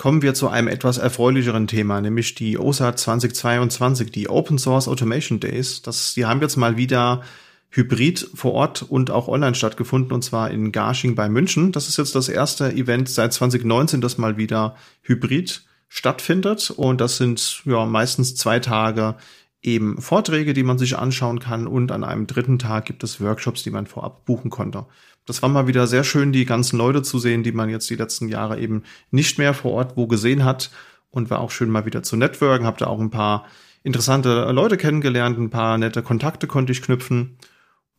[0.00, 5.40] Kommen wir zu einem etwas erfreulicheren Thema, nämlich die OSA 2022, die Open Source Automation
[5.40, 5.82] Days.
[5.82, 7.20] Das, die haben jetzt mal wieder
[7.68, 11.70] hybrid vor Ort und auch online stattgefunden, und zwar in Garching bei München.
[11.72, 16.70] Das ist jetzt das erste Event seit 2019, das mal wieder hybrid stattfindet.
[16.70, 19.16] Und das sind ja meistens zwei Tage
[19.60, 21.66] eben Vorträge, die man sich anschauen kann.
[21.66, 24.86] Und an einem dritten Tag gibt es Workshops, die man vorab buchen konnte
[25.26, 27.96] das war mal wieder sehr schön, die ganzen Leute zu sehen, die man jetzt die
[27.96, 30.70] letzten Jahre eben nicht mehr vor Ort wo gesehen hat.
[31.12, 33.44] Und war auch schön mal wieder zu networken, hab da auch ein paar
[33.82, 37.36] interessante Leute kennengelernt, ein paar nette Kontakte konnte ich knüpfen.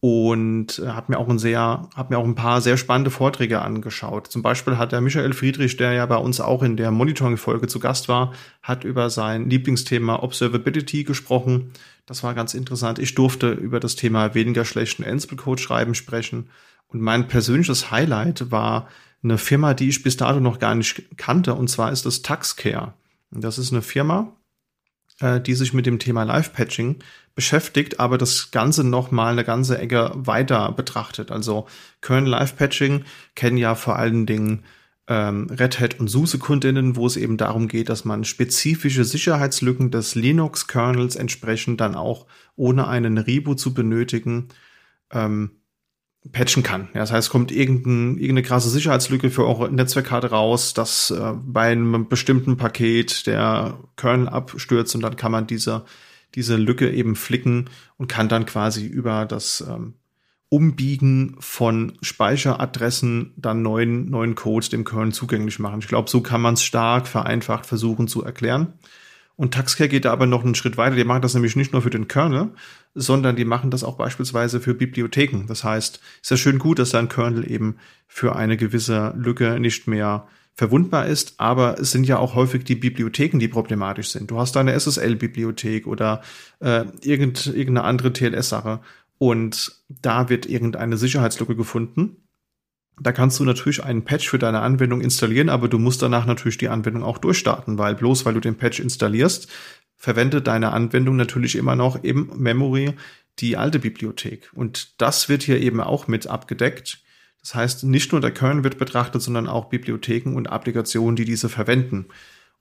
[0.04, 4.28] und äh, habe mir auch ein habe mir auch ein paar sehr spannende Vorträge angeschaut.
[4.28, 7.80] Zum Beispiel hat der Michael Friedrich, der ja bei uns auch in der Monitoring-Folge zu
[7.80, 8.34] Gast war,
[8.64, 11.72] hat über sein Lieblingsthema Observability gesprochen.
[12.08, 12.98] Das war ganz interessant.
[12.98, 16.50] Ich durfte über das Thema weniger schlechten Ansible-Code schreiben sprechen.
[16.92, 18.88] Und mein persönliches Highlight war
[19.24, 22.94] eine Firma, die ich bis dato noch gar nicht kannte, und zwar ist das Taxcare.
[23.32, 24.36] Das ist eine Firma,
[25.20, 26.98] äh, die sich mit dem Thema Live-Patching
[27.34, 31.32] beschäftigt, aber das Ganze noch mal eine ganze Ecke weiter betrachtet.
[31.32, 31.68] Also
[32.02, 33.06] Kernel Live-Patching
[33.36, 34.66] kennen ja vor allen Dingen
[35.08, 40.16] ähm, Red Hat und SUSE-Kundinnen, wo es eben darum geht, dass man spezifische Sicherheitslücken des
[40.16, 44.50] Linux-Kernels entsprechend dann auch ohne einen Reboot zu benötigen
[45.12, 45.61] ähm,
[46.32, 46.90] patchen kann.
[46.94, 51.72] Ja, das heißt, kommt irgendein, irgendeine krasse Sicherheitslücke für eure Netzwerkkarte raus, dass äh, bei
[51.72, 55.84] einem bestimmten Paket der Kernel abstürzt und dann kann man diese,
[56.36, 59.96] diese Lücke eben flicken und kann dann quasi über das ähm,
[60.50, 65.80] Umbiegen von Speicheradressen dann neuen, neuen Code dem Kernel zugänglich machen.
[65.80, 68.74] Ich glaube, so kann man es stark vereinfacht versuchen zu erklären.
[69.42, 70.96] Und Taxcare geht da aber noch einen Schritt weiter.
[70.96, 72.52] Die machen das nämlich nicht nur für den Kernel,
[72.94, 75.48] sondern die machen das auch beispielsweise für Bibliotheken.
[75.48, 79.88] Das heißt, ist ja schön gut, dass dein Kernel eben für eine gewisse Lücke nicht
[79.88, 84.30] mehr verwundbar ist, aber es sind ja auch häufig die Bibliotheken, die problematisch sind.
[84.30, 86.22] Du hast da eine SSL-Bibliothek oder
[86.60, 88.82] äh, irgend, irgendeine andere TLS-Sache
[89.18, 92.18] und da wird irgendeine Sicherheitslücke gefunden
[93.00, 96.58] da kannst du natürlich einen Patch für deine Anwendung installieren, aber du musst danach natürlich
[96.58, 99.48] die Anwendung auch durchstarten, weil bloß weil du den Patch installierst,
[99.98, 102.94] verwendet deine Anwendung natürlich immer noch im Memory
[103.40, 104.52] die alte Bibliothek.
[104.54, 107.02] Und das wird hier eben auch mit abgedeckt.
[107.42, 111.50] Das heißt, nicht nur der Kernel wird betrachtet, sondern auch Bibliotheken und Applikationen, die diese
[111.50, 112.08] verwenden.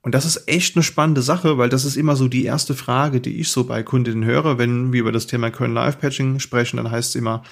[0.01, 3.21] Und das ist echt eine spannende Sache, weil das ist immer so die erste Frage,
[3.21, 6.77] die ich so bei Kundinnen höre, wenn wir über das Thema Kernel Live Patching sprechen,
[6.77, 7.43] dann heißt es immer,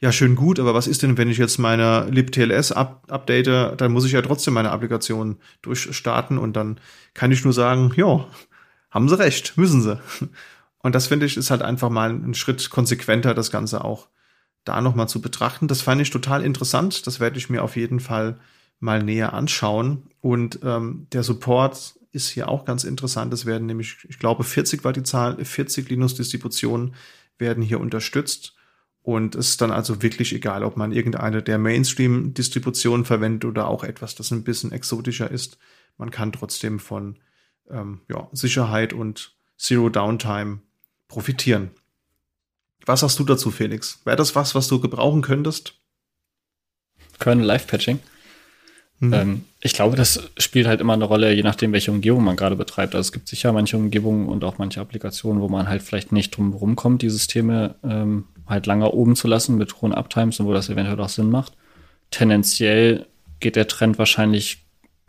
[0.00, 3.92] ja, schön gut, aber was ist denn, wenn ich jetzt meine libTLS up update, dann
[3.92, 6.78] muss ich ja trotzdem meine Applikation durchstarten und dann
[7.14, 8.26] kann ich nur sagen, ja,
[8.90, 10.00] haben sie recht, müssen sie.
[10.80, 14.08] Und das finde ich ist halt einfach mal ein Schritt konsequenter, das Ganze auch
[14.64, 15.66] da nochmal zu betrachten.
[15.66, 17.06] Das fand ich total interessant.
[17.06, 18.38] Das werde ich mir auf jeden Fall
[18.78, 20.04] mal näher anschauen.
[20.20, 23.32] Und ähm, der Support ist hier auch ganz interessant.
[23.32, 26.94] Es werden nämlich, ich glaube, 40 war die Zahl, 40 Linux-Distributionen
[27.38, 28.54] werden hier unterstützt.
[29.08, 33.82] Und es ist dann also wirklich egal, ob man irgendeine der Mainstream-Distributionen verwendet oder auch
[33.82, 35.56] etwas, das ein bisschen exotischer ist.
[35.96, 37.18] Man kann trotzdem von
[37.70, 40.58] ähm, ja, Sicherheit und Zero Downtime
[41.08, 41.70] profitieren.
[42.84, 43.98] Was hast du dazu, Felix?
[44.04, 45.80] Wäre das was, was du gebrauchen könntest?
[47.18, 48.00] Kernel Live Patching.
[49.00, 49.14] Mhm.
[49.14, 52.56] Ähm, ich glaube, das spielt halt immer eine Rolle, je nachdem, welche Umgebung man gerade
[52.56, 52.94] betreibt.
[52.94, 56.36] Also es gibt sicher manche Umgebungen und auch manche Applikationen, wo man halt vielleicht nicht
[56.36, 60.52] drum rumkommt, die Systeme ähm, halt lange oben zu lassen mit hohen Uptimes und wo
[60.52, 61.52] das eventuell auch Sinn macht.
[62.10, 63.06] Tendenziell
[63.40, 64.64] geht der Trend wahrscheinlich,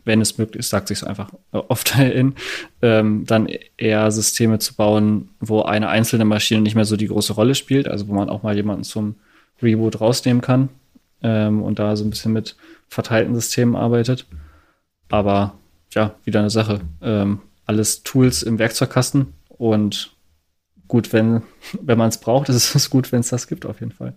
[0.05, 2.35] wenn es möglich ist, sagt sich einfach äh, oft in,
[2.81, 3.47] ähm, dann
[3.77, 7.87] eher Systeme zu bauen, wo eine einzelne Maschine nicht mehr so die große Rolle spielt,
[7.87, 9.15] also wo man auch mal jemanden zum
[9.61, 10.69] Reboot rausnehmen kann
[11.21, 12.55] ähm, und da so ein bisschen mit
[12.89, 14.25] verteilten Systemen arbeitet.
[15.09, 15.57] Aber
[15.93, 16.81] ja, wieder eine Sache.
[17.01, 20.15] Ähm, alles Tools im Werkzeugkasten und
[20.87, 21.43] gut, wenn,
[21.81, 24.13] wenn man es braucht, ist es gut, wenn es das gibt, auf jeden Fall.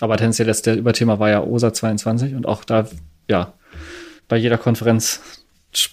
[0.00, 2.88] Aber tendenziell das der Überthema war ja OSA 22 und auch da,
[3.28, 3.52] ja,
[4.28, 5.20] bei jeder Konferenz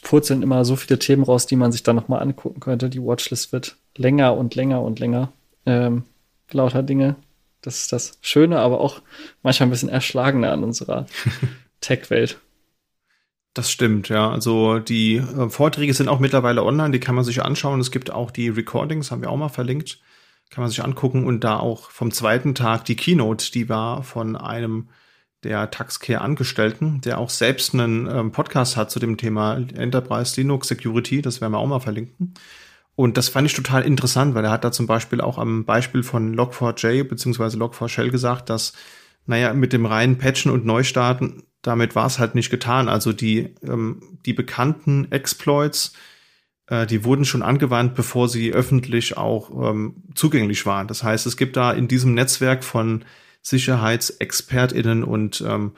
[0.02, 2.90] purzeln immer so viele Themen raus, die man sich dann nochmal angucken könnte.
[2.90, 5.32] Die Watchlist wird länger und länger und länger.
[5.65, 6.03] Ähm,
[6.52, 7.15] lauter Dinge.
[7.61, 9.01] Das ist das Schöne, aber auch
[9.43, 11.07] manchmal ein bisschen erschlagender an unserer
[11.81, 12.39] Tech-Welt.
[13.53, 14.29] Das stimmt, ja.
[14.29, 17.79] Also die äh, Vorträge sind auch mittlerweile online, die kann man sich anschauen.
[17.79, 19.99] Es gibt auch die Recordings, haben wir auch mal verlinkt.
[20.49, 24.35] Kann man sich angucken und da auch vom zweiten Tag die Keynote, die war von
[24.35, 24.89] einem
[25.43, 30.67] der Taxcare Angestellten, der auch selbst einen ähm, Podcast hat zu dem Thema Enterprise Linux
[30.67, 31.21] Security.
[31.21, 32.34] Das werden wir auch mal verlinken.
[32.98, 36.03] Und das fand ich total interessant, weil er hat da zum Beispiel auch am Beispiel
[36.03, 37.57] von Log4j bzw.
[37.57, 38.74] Log4Shell gesagt, dass
[39.26, 42.88] naja, mit dem reinen Patchen und Neustarten damit war es halt nicht getan.
[42.88, 45.94] Also die, ähm, die bekannten Exploits,
[46.68, 50.88] äh, die wurden schon angewandt, bevor sie öffentlich auch ähm, zugänglich waren.
[50.88, 53.03] Das heißt, es gibt da in diesem Netzwerk von
[53.41, 55.74] SicherheitsexpertInnen und ähm,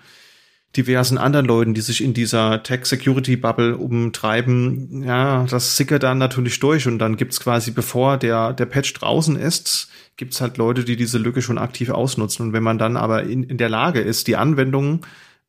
[0.78, 6.88] diversen anderen Leuten, die sich in dieser Tech-Security-Bubble umtreiben, ja, das sickert dann natürlich durch
[6.88, 11.18] und dann gibt's quasi, bevor der, der Patch draußen ist, gibt's halt Leute, die diese
[11.18, 12.48] Lücke schon aktiv ausnutzen.
[12.48, 15.02] Und wenn man dann aber in, in der Lage ist, die Anwendungen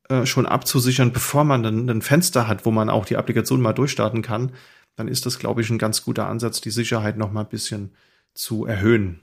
[0.08, 3.74] äh, schon abzusichern, bevor man dann ein Fenster hat, wo man auch die Applikation mal
[3.74, 4.52] durchstarten kann,
[4.96, 7.92] dann ist das, glaube ich, ein ganz guter Ansatz, die Sicherheit noch mal ein bisschen
[8.34, 9.20] zu erhöhen.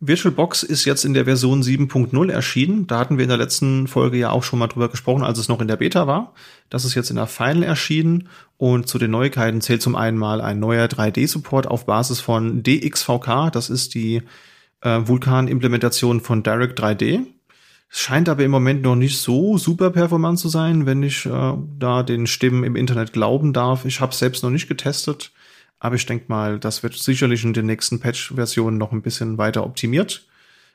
[0.00, 2.86] VirtualBox ist jetzt in der Version 7.0 erschienen.
[2.86, 5.48] Da hatten wir in der letzten Folge ja auch schon mal drüber gesprochen, als es
[5.48, 6.34] noch in der Beta war.
[6.68, 8.28] Das ist jetzt in der Final erschienen
[8.58, 13.50] und zu den Neuigkeiten zählt zum einen mal ein neuer 3D-Support auf Basis von DXVK.
[13.50, 14.22] Das ist die
[14.82, 17.24] äh, Vulkan-Implementation von Direct 3D.
[17.88, 21.54] Es scheint aber im Moment noch nicht so super performant zu sein, wenn ich äh,
[21.78, 23.86] da den Stimmen im Internet glauben darf.
[23.86, 25.32] Ich habe selbst noch nicht getestet.
[25.78, 29.64] Aber ich denke mal, das wird sicherlich in den nächsten Patch-Versionen noch ein bisschen weiter
[29.64, 30.26] optimiert.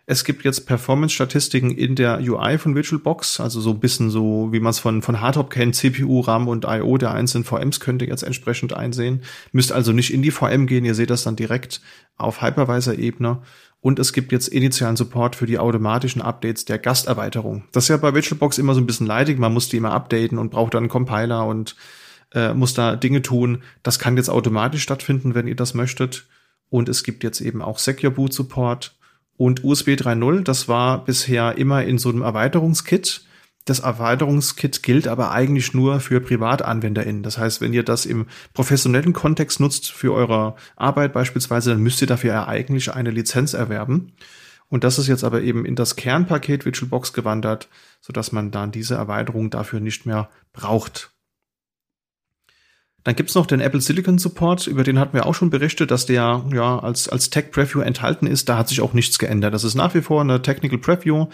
[0.08, 4.60] Es gibt jetzt Performance-Statistiken in der UI von VirtualBox, also so ein bisschen so, wie
[4.60, 6.98] man es von, von Hardtop kennt, CPU, RAM und I.O.
[6.98, 9.22] der einzelnen VMs könnt ihr jetzt entsprechend einsehen.
[9.52, 11.82] Müsst also nicht in die VM gehen, ihr seht das dann direkt
[12.18, 13.42] auf Hypervisor-Ebene.
[13.80, 17.64] Und es gibt jetzt initialen Support für die automatischen Updates der Gasterweiterung.
[17.72, 20.38] Das ist ja bei VirtualBox immer so ein bisschen leidig, man muss die immer updaten
[20.38, 21.76] und braucht dann einen Compiler und
[22.34, 23.64] äh, muss da Dinge tun.
[23.84, 26.28] Das kann jetzt automatisch stattfinden, wenn ihr das möchtet.
[26.70, 28.96] Und es gibt jetzt eben auch Secure Boot Support
[29.38, 30.44] und USB 3.0.
[30.44, 33.26] Das war bisher immer in so einem Erweiterungskit.
[33.66, 37.24] Das Erweiterungskit gilt aber eigentlich nur für PrivatanwenderInnen.
[37.24, 42.02] Das heißt, wenn ihr das im professionellen Kontext nutzt für eure Arbeit beispielsweise, dann müsst
[42.02, 44.14] ihr dafür ja eigentlich eine Lizenz erwerben.
[44.68, 47.68] Und das ist jetzt aber eben in das Kernpaket VirtualBox gewandert,
[48.00, 51.12] sodass man dann diese Erweiterung dafür nicht mehr braucht.
[53.04, 56.06] Dann gibt's noch den Apple Silicon Support, über den hatten wir auch schon berichtet, dass
[56.06, 58.48] der ja als, als Tech Preview enthalten ist.
[58.48, 59.54] Da hat sich auch nichts geändert.
[59.54, 61.28] Das ist nach wie vor eine Technical Preview.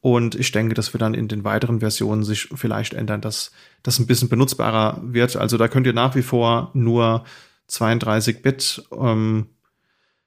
[0.00, 3.52] Und ich denke, dass wir dann in den weiteren Versionen sich vielleicht ändern, dass
[3.82, 5.36] das ein bisschen benutzbarer wird.
[5.36, 7.24] Also da könnt ihr nach wie vor nur
[7.70, 9.46] 32-Bit ähm,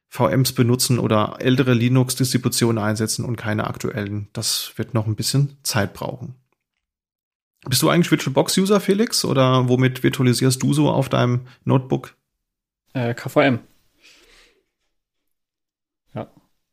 [0.10, 4.30] VMs benutzen oder ältere Linux-Distributionen einsetzen und keine aktuellen.
[4.34, 6.34] Das wird noch ein bisschen Zeit brauchen.
[7.70, 9.26] Bist du eigentlich VirtualBox-User, Felix?
[9.26, 12.16] Oder womit virtualisierst du so auf deinem Notebook?
[12.94, 13.60] Äh, KVM.
[16.14, 16.28] Ja.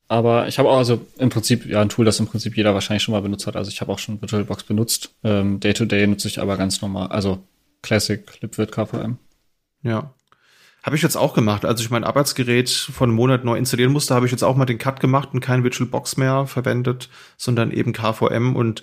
[0.08, 3.02] Aber ich habe auch also im Prinzip ja ein Tool, das im Prinzip jeder wahrscheinlich
[3.02, 3.56] schon mal benutzt hat.
[3.56, 5.14] Also ich habe auch schon VirtualBox benutzt.
[5.24, 7.42] Ähm, Day-to-Day -Day nutze ich aber ganz normal, also
[7.82, 9.18] Classic LibVirt KVM.
[9.82, 10.14] Ja.
[10.82, 11.64] Habe ich jetzt auch gemacht.
[11.64, 14.66] Als ich mein Arbeitsgerät von einem Monat neu installieren musste, habe ich jetzt auch mal
[14.66, 17.08] den Cut gemacht und kein VirtualBox mehr verwendet,
[17.38, 18.82] sondern eben KVM und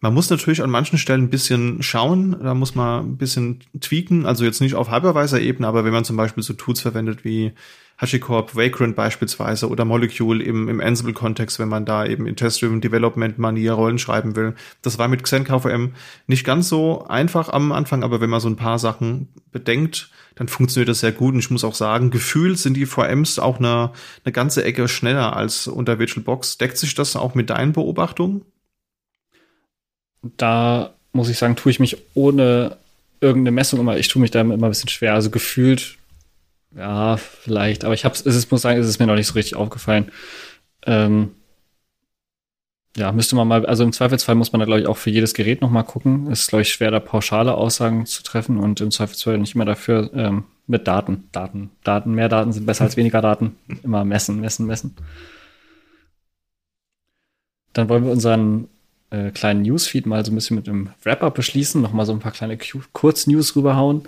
[0.00, 4.24] man muss natürlich an manchen Stellen ein bisschen schauen, da muss man ein bisschen tweaken,
[4.24, 7.52] also jetzt nicht auf Hypervisor-Ebene, aber wenn man zum Beispiel so Tools verwendet wie
[8.00, 13.74] HashiCorp, Vagrant beispielsweise oder Molecule im, im Ansible-Kontext, wenn man da eben in Test-Driven Development-Manier
[13.74, 14.54] Rollen schreiben will.
[14.80, 15.90] Das war mit XenKVM
[16.26, 20.48] nicht ganz so einfach am Anfang, aber wenn man so ein paar Sachen bedenkt, dann
[20.48, 21.34] funktioniert das sehr gut.
[21.34, 23.92] Und ich muss auch sagen, gefühlt sind die VMs auch eine,
[24.24, 26.56] eine ganze Ecke schneller als unter VirtualBox.
[26.56, 28.46] Deckt sich das auch mit deinen Beobachtungen?
[30.22, 32.76] Da muss ich sagen, tue ich mich ohne
[33.20, 35.14] irgendeine Messung immer, ich tue mich da immer ein bisschen schwer.
[35.14, 35.96] Also gefühlt,
[36.76, 39.34] ja, vielleicht, aber ich hab's, es ist, muss sagen, es ist mir noch nicht so
[39.34, 40.10] richtig aufgefallen.
[40.86, 41.32] Ähm,
[42.96, 45.34] ja, müsste man mal, also im Zweifelsfall muss man da, glaube ich, auch für jedes
[45.34, 46.28] Gerät nochmal gucken.
[46.30, 49.64] Es ist, glaube ich, schwer, da pauschale Aussagen zu treffen und im Zweifelsfall nicht immer
[49.64, 51.28] dafür ähm, mit Daten.
[51.32, 53.56] Daten, Daten, mehr Daten sind besser als weniger Daten.
[53.82, 54.96] Immer messen, messen, messen.
[57.72, 58.68] Dann wollen wir unseren
[59.10, 62.32] äh, kleinen Newsfeed mal so ein bisschen mit einem Wrap-up beschließen, nochmal so ein paar
[62.32, 62.58] kleine
[62.92, 64.02] Kurznews rüberhauen.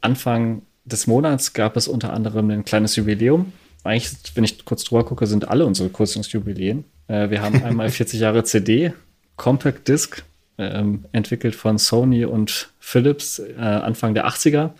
[0.00, 3.52] Anfang des Monats gab es unter anderem ein kleines Jubiläum.
[3.84, 6.84] Eigentlich, wenn ich kurz drüber gucke, sind alle unsere Kurznews-Jubiläen.
[7.08, 8.92] Äh, wir haben einmal 40 Jahre CD,
[9.36, 10.22] Compact Disc,
[10.58, 14.70] ähm, entwickelt von Sony und Philips äh, Anfang der 80er.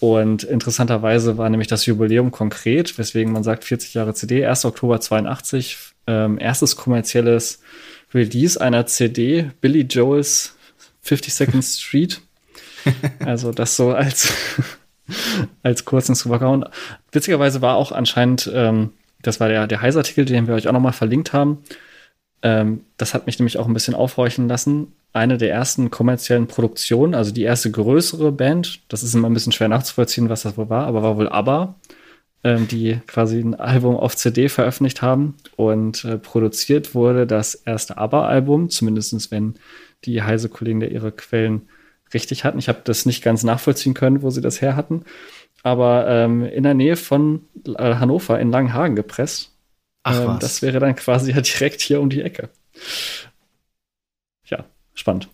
[0.00, 4.64] Und interessanterweise war nämlich das Jubiläum konkret, weswegen man sagt 40 Jahre CD, 1.
[4.64, 5.76] Oktober 82,
[6.06, 7.60] ähm, erstes kommerzielles
[8.14, 10.56] Release einer CD, Billy Joel's
[11.04, 12.20] 52nd Street.
[13.24, 14.32] Also das so als,
[15.62, 16.66] als kurzen Supercount.
[17.12, 18.90] Witzigerweise war auch anscheinend, ähm,
[19.22, 21.58] das war der, der Heiß-Artikel, den wir euch auch nochmal verlinkt haben.
[22.42, 24.92] Ähm, das hat mich nämlich auch ein bisschen aufhorchen lassen.
[25.12, 29.52] Eine der ersten kommerziellen Produktionen, also die erste größere Band, das ist immer ein bisschen
[29.52, 31.74] schwer nachzuvollziehen, was das wohl war, aber war wohl ABBA
[32.44, 37.98] ähm, die quasi ein Album auf CD veröffentlicht haben und äh, produziert wurde das erste
[37.98, 39.54] ABBA-Album, zumindest wenn
[40.04, 41.68] die Heise-Kollegen da ihre Quellen
[42.14, 42.58] richtig hatten.
[42.58, 45.04] Ich habe das nicht ganz nachvollziehen können, wo sie das her hatten,
[45.62, 49.52] aber ähm, in der Nähe von äh, Hannover in Langenhagen gepresst.
[50.04, 52.50] Ach, ähm, das wäre dann quasi ja direkt hier um die Ecke.
[54.46, 55.28] Ja, spannend.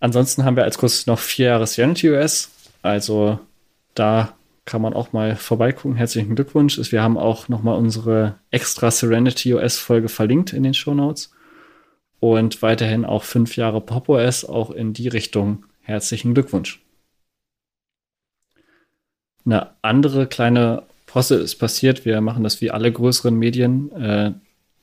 [0.00, 2.50] Ansonsten haben wir als Kurs noch vier Jahre Serenity OS.
[2.82, 3.38] Also
[3.94, 4.34] da
[4.64, 5.96] kann man auch mal vorbeigucken.
[5.96, 6.80] Herzlichen Glückwunsch.
[6.90, 11.32] Wir haben auch nochmal unsere extra Serenity OS Folge verlinkt in den Show Notes.
[12.20, 15.66] Und weiterhin auch fünf Jahre Pop OS, auch in die Richtung.
[15.82, 16.82] Herzlichen Glückwunsch.
[19.44, 22.06] Eine andere kleine Posse ist passiert.
[22.06, 24.32] Wir machen das wie alle größeren Medien äh,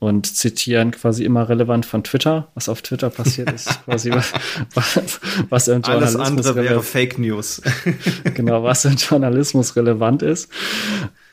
[0.02, 4.32] und zitieren quasi immer relevant von Twitter, was auf Twitter passiert ist, quasi was,
[4.74, 7.62] was, was im Journalismus Alles andere wäre Fake News.
[8.34, 10.50] genau, was im Journalismus relevant ist.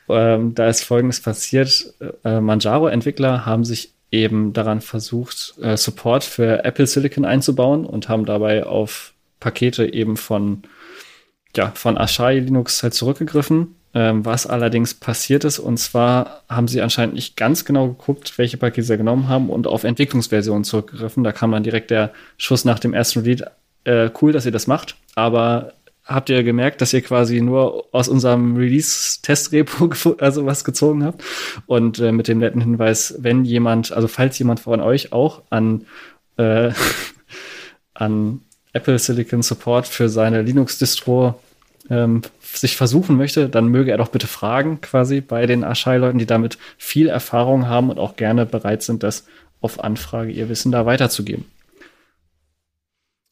[0.08, 1.96] Ähm, da ist Folgendes passiert.
[2.24, 8.26] Äh, Manjaro-Entwickler haben sich eben daran versucht, äh, Support für Apple Silicon einzubauen und haben
[8.26, 10.62] dabei auf Pakete eben von,
[11.56, 13.79] ja, von Asahi Linux halt zurückgegriffen.
[13.96, 18.58] Ähm, was allerdings passiert ist, und zwar haben sie anscheinend nicht ganz genau geguckt, welche
[18.58, 21.24] Pakete sie genommen haben und auf Entwicklungsversionen zurückgegriffen.
[21.24, 23.46] Da kam dann direkt der Schuss nach dem ersten Read.
[23.86, 25.74] Äh, cool, dass ihr das macht, aber
[26.10, 31.24] habt ihr gemerkt, dass ihr quasi nur aus unserem Release-Test-Repo also was gezogen habt.
[31.66, 35.86] Und äh, mit dem netten Hinweis, wenn jemand, also falls jemand von euch auch an,
[36.38, 36.72] äh,
[37.94, 38.42] an
[38.74, 41.40] Apple Silicon Support für seine Linux-Distro
[41.90, 42.22] ähm,
[42.54, 46.58] sich versuchen möchte, dann möge er doch bitte fragen, quasi bei den Aschai-Leuten, die damit
[46.78, 49.26] viel Erfahrung haben und auch gerne bereit sind, das
[49.62, 51.46] auf Anfrage ihr Wissen da weiterzugeben.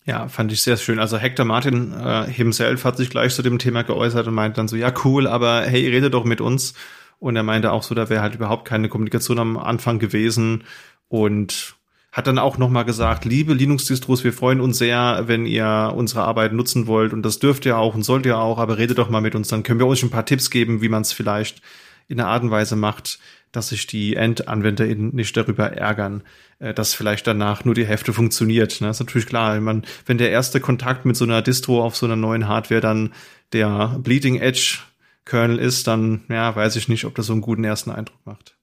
[0.06, 1.00] Ja, fand ich sehr schön.
[1.00, 4.70] Also Hector Martin äh, himself hat sich gleich zu dem Thema geäußert und meint dann
[4.70, 6.74] so, ja cool, aber hey, rede doch mit uns.
[7.20, 10.64] Und er meinte auch so, da wäre halt überhaupt keine Kommunikation am Anfang gewesen
[11.10, 11.77] und
[12.12, 16.54] hat dann auch nochmal gesagt, liebe Linux-Distros, wir freuen uns sehr, wenn ihr unsere Arbeit
[16.54, 19.22] nutzen wollt und das dürft ihr auch und sollt ihr auch, aber redet doch mal
[19.22, 21.62] mit uns, dann können wir euch ein paar Tipps geben, wie man es vielleicht
[22.08, 23.20] in einer Art und Weise macht,
[23.52, 26.24] dass sich die EndanwenderInnen nicht darüber ärgern,
[26.60, 28.82] äh, dass vielleicht danach nur die Hälfte funktioniert.
[28.82, 29.56] Das ist natürlich klar.
[29.56, 32.82] Wenn, man, wenn der erste Kontakt mit so einer Distro auf so einer neuen Hardware
[32.82, 33.14] dann
[33.54, 34.80] der Bleeding Edge
[35.26, 38.57] Kernel ist, dann ja, weiß ich nicht, ob das so einen guten ersten Eindruck macht.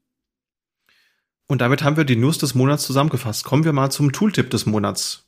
[1.47, 3.45] Und damit haben wir die News des Monats zusammengefasst.
[3.45, 5.27] Kommen wir mal zum Tooltip des Monats.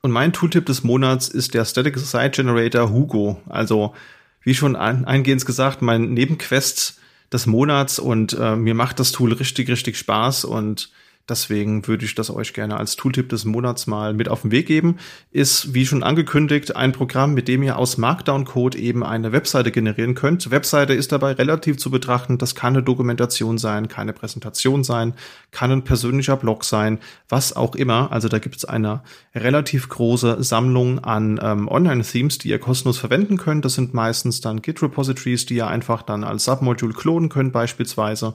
[0.00, 3.42] Und mein Tooltip des Monats ist der Static Site Generator Hugo.
[3.46, 3.94] Also,
[4.42, 6.98] wie schon eingehend gesagt, mein Nebenquest
[7.32, 10.90] des Monats und äh, mir macht das Tool richtig, richtig Spaß und
[11.26, 14.66] Deswegen würde ich das euch gerne als Tooltip des Monats mal mit auf den Weg
[14.66, 14.98] geben.
[15.30, 20.14] Ist, wie schon angekündigt, ein Programm, mit dem ihr aus Markdown-Code eben eine Webseite generieren
[20.14, 20.50] könnt.
[20.50, 22.36] Webseite ist dabei relativ zu betrachten.
[22.36, 25.14] Das kann eine Dokumentation sein, keine Präsentation sein,
[25.50, 26.98] kann ein persönlicher Blog sein,
[27.30, 28.12] was auch immer.
[28.12, 29.02] Also da gibt es eine
[29.34, 33.64] relativ große Sammlung an ähm, Online-Themes, die ihr kostenlos verwenden könnt.
[33.64, 38.34] Das sind meistens dann Git-Repositories, die ihr einfach dann als Submodule klonen könnt beispielsweise.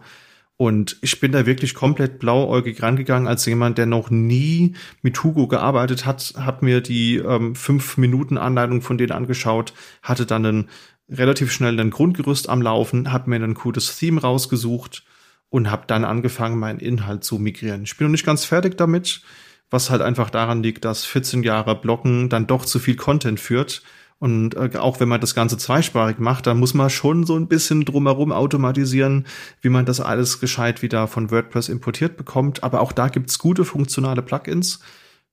[0.61, 5.47] Und ich bin da wirklich komplett blauäugig rangegangen als jemand, der noch nie mit Hugo
[5.47, 9.73] gearbeitet hat, habe mir die ähm, fünf Minuten Anleitung von denen angeschaut,
[10.03, 10.69] hatte dann einen
[11.07, 15.05] relativ schnell ein Grundgerüst am Laufen, habe mir ein cooles Theme rausgesucht
[15.47, 17.83] und habe dann angefangen, meinen Inhalt zu migrieren.
[17.83, 19.21] Ich bin noch nicht ganz fertig damit,
[19.69, 23.81] was halt einfach daran liegt, dass 14 Jahre Blocken dann doch zu viel Content führt
[24.19, 27.47] und äh, auch wenn man das Ganze zweisprachig macht, dann muss man schon so ein
[27.47, 29.25] bisschen drumherum automatisieren,
[29.61, 32.63] wie man das alles gescheit wieder von WordPress importiert bekommt.
[32.63, 34.81] Aber auch da gibt's gute funktionale Plugins.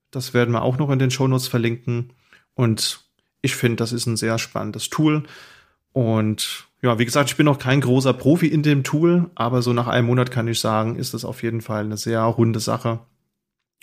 [0.09, 2.13] Das werden wir auch noch in den Shownotes verlinken.
[2.53, 3.01] Und
[3.41, 5.23] ich finde, das ist ein sehr spannendes Tool.
[5.91, 9.73] Und ja, wie gesagt, ich bin noch kein großer Profi in dem Tool, aber so
[9.73, 12.99] nach einem Monat kann ich sagen, ist es auf jeden Fall eine sehr runde Sache.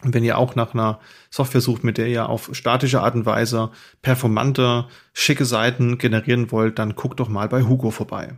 [0.03, 1.01] Und wenn ihr auch nach einer
[1.31, 3.71] Software sucht, mit der ihr auf statische Art und Weise
[4.03, 8.37] performante, schicke Seiten generieren wollt, dann guckt doch mal bei Hugo vorbei.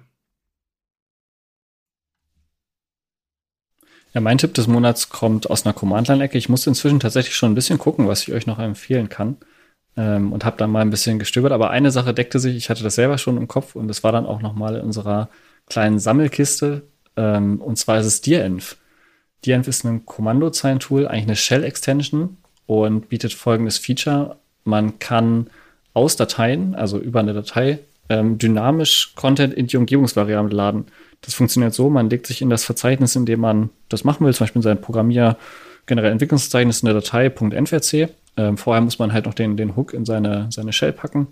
[4.16, 6.39] Ja, mein Tipp des Monats kommt aus einer Command-Line-Ecke.
[6.39, 9.37] Ich musste inzwischen tatsächlich schon ein bisschen gucken, was ich euch noch empfehlen kann.
[9.97, 11.53] Ähm, und habe dann mal ein bisschen gestöbert.
[11.53, 14.12] Aber eine Sache deckte sich, ich hatte das selber schon im Kopf und es war
[14.12, 15.28] dann auch noch mal in unserer
[15.66, 16.85] kleinen Sammelkiste.
[17.16, 18.77] Ähm, und zwar ist es DIRENV.
[19.47, 22.36] DNF ist ein Kommandozeilentool, eigentlich eine Shell-Extension
[22.66, 24.36] und bietet folgendes Feature.
[24.64, 25.48] Man kann
[25.94, 27.78] aus Dateien, also über eine Datei,
[28.09, 30.86] ähm, dynamisch Content in die Umgebungsvariable laden.
[31.23, 34.35] Das funktioniert so, man legt sich in das Verzeichnis, in dem man das machen will,
[34.35, 35.36] zum Beispiel in sein Programmier
[35.86, 38.09] generell Entwicklungsverzeichnis in der Datei .nvc.
[38.36, 41.28] Ähm, vorher muss man halt noch den, den Hook in seine, seine Shell packen.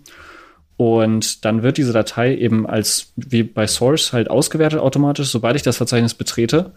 [0.76, 5.62] Und dann wird diese Datei eben als wie bei Source halt ausgewertet automatisch, sobald ich
[5.62, 6.72] das Verzeichnis betrete.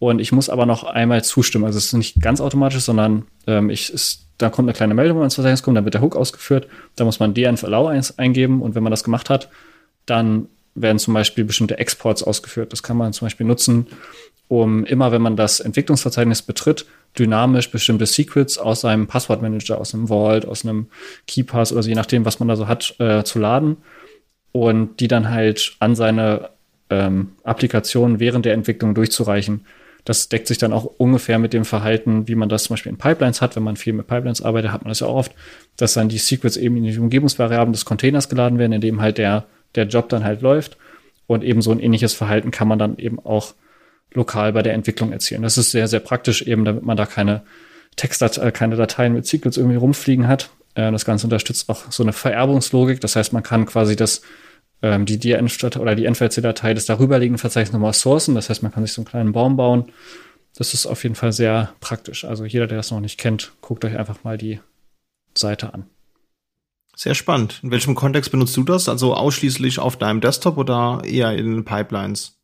[0.00, 1.66] Und ich muss aber noch einmal zustimmen.
[1.66, 5.16] Also es ist nicht ganz automatisch, sondern ähm, ich, ist, da kommt eine kleine Meldung,
[5.16, 6.68] wenn man ins Verzeichnis kommt, dann wird der Hook ausgeführt.
[6.96, 9.50] Da muss man dnf allow eingeben und wenn man das gemacht hat,
[10.06, 12.72] dann werden zum Beispiel bestimmte Exports ausgeführt.
[12.72, 13.88] Das kann man zum Beispiel nutzen,
[14.48, 16.86] um immer, wenn man das Entwicklungsverzeichnis betritt,
[17.18, 20.86] dynamisch bestimmte Secrets aus einem Passwortmanager, aus einem Vault, aus einem
[21.26, 23.76] KeyPass oder so, je nachdem, was man da so hat, äh, zu laden
[24.52, 26.48] und die dann halt an seine
[26.88, 29.66] ähm, Applikation während der Entwicklung durchzureichen.
[30.04, 32.98] Das deckt sich dann auch ungefähr mit dem Verhalten, wie man das zum Beispiel in
[32.98, 33.56] Pipelines hat.
[33.56, 35.32] Wenn man viel mit Pipelines arbeitet, hat man das ja auch oft,
[35.76, 39.18] dass dann die Secrets eben in die Umgebungsvariablen des Containers geladen werden, in dem halt
[39.18, 40.76] der, der Job dann halt läuft.
[41.26, 43.54] Und eben so ein ähnliches Verhalten kann man dann eben auch
[44.12, 45.42] lokal bei der Entwicklung erzielen.
[45.42, 47.42] Das ist sehr, sehr praktisch, eben damit man da keine
[47.96, 50.50] Textdateien, äh, keine Dateien mit Secrets irgendwie rumfliegen hat.
[50.74, 53.00] Äh, das Ganze unterstützt auch so eine Vererbungslogik.
[53.00, 54.22] Das heißt, man kann quasi das,
[54.82, 58.34] ähm, die DNF oder die NVC-Datei des darüberliegenden Verzeichnisses nochmal sourcen.
[58.34, 59.92] Das heißt, man kann sich so einen kleinen Baum bauen.
[60.56, 62.24] Das ist auf jeden Fall sehr praktisch.
[62.24, 64.60] Also jeder, der das noch nicht kennt, guckt euch einfach mal die
[65.36, 65.86] Seite an.
[66.96, 67.60] Sehr spannend.
[67.62, 68.88] In welchem Kontext benutzt du das?
[68.88, 72.39] Also ausschließlich auf deinem Desktop oder eher in Pipelines?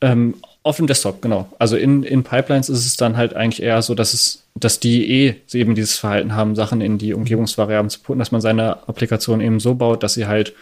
[0.00, 1.50] Ähm, auf dem Desktop, genau.
[1.58, 5.10] Also in, in Pipelines ist es dann halt eigentlich eher so, dass es, dass die
[5.10, 9.40] eh eben dieses Verhalten haben, Sachen in die Umgebungsvariablen zu putten, dass man seine Applikation
[9.40, 10.54] eben so baut, dass sie halt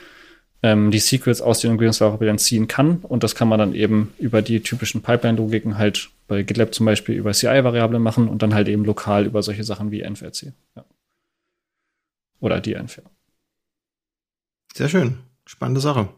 [0.63, 2.99] ähm, die Secrets aus den Umgebungsvariablen ziehen kann.
[2.99, 7.15] Und das kann man dann eben über die typischen Pipeline-Logiken halt bei GitLab zum Beispiel
[7.15, 10.53] über CI-Variablen machen und dann halt eben lokal über solche Sachen wie NVRC.
[10.77, 10.85] Ja.
[12.41, 13.03] Oder DNF.
[14.75, 15.19] Sehr schön.
[15.47, 16.09] Spannende Sache.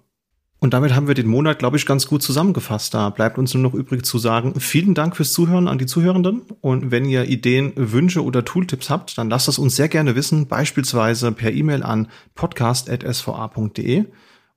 [0.60, 2.92] Und damit haben wir den Monat, glaube ich, ganz gut zusammengefasst.
[2.92, 6.42] Da bleibt uns nur noch übrig zu sagen, vielen Dank fürs Zuhören an die Zuhörenden.
[6.60, 10.48] Und wenn ihr Ideen, Wünsche oder Tooltips habt, dann lasst es uns sehr gerne wissen,
[10.48, 14.06] beispielsweise per E-Mail an podcast.sva.de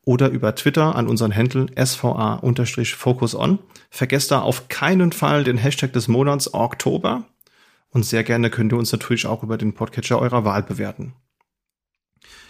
[0.04, 3.60] oder über Twitter an unseren Händel sva-focuson.
[3.92, 7.26] Vergesst da auf keinen Fall den Hashtag des Monats Oktober.
[7.90, 11.14] Und sehr gerne könnt ihr uns natürlich auch über den Podcatcher eurer Wahl bewerten.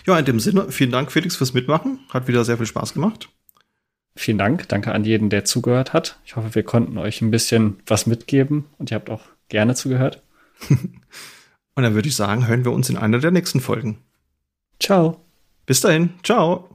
[0.07, 1.99] Ja, in dem Sinne, vielen Dank, Felix, fürs Mitmachen.
[2.13, 3.29] Hat wieder sehr viel Spaß gemacht.
[4.15, 4.67] Vielen Dank.
[4.67, 6.19] Danke an jeden, der zugehört hat.
[6.25, 10.21] Ich hoffe, wir konnten euch ein bisschen was mitgeben und ihr habt auch gerne zugehört.
[10.69, 13.99] und dann würde ich sagen, hören wir uns in einer der nächsten Folgen.
[14.79, 15.21] Ciao.
[15.65, 16.11] Bis dahin.
[16.23, 16.70] Ciao.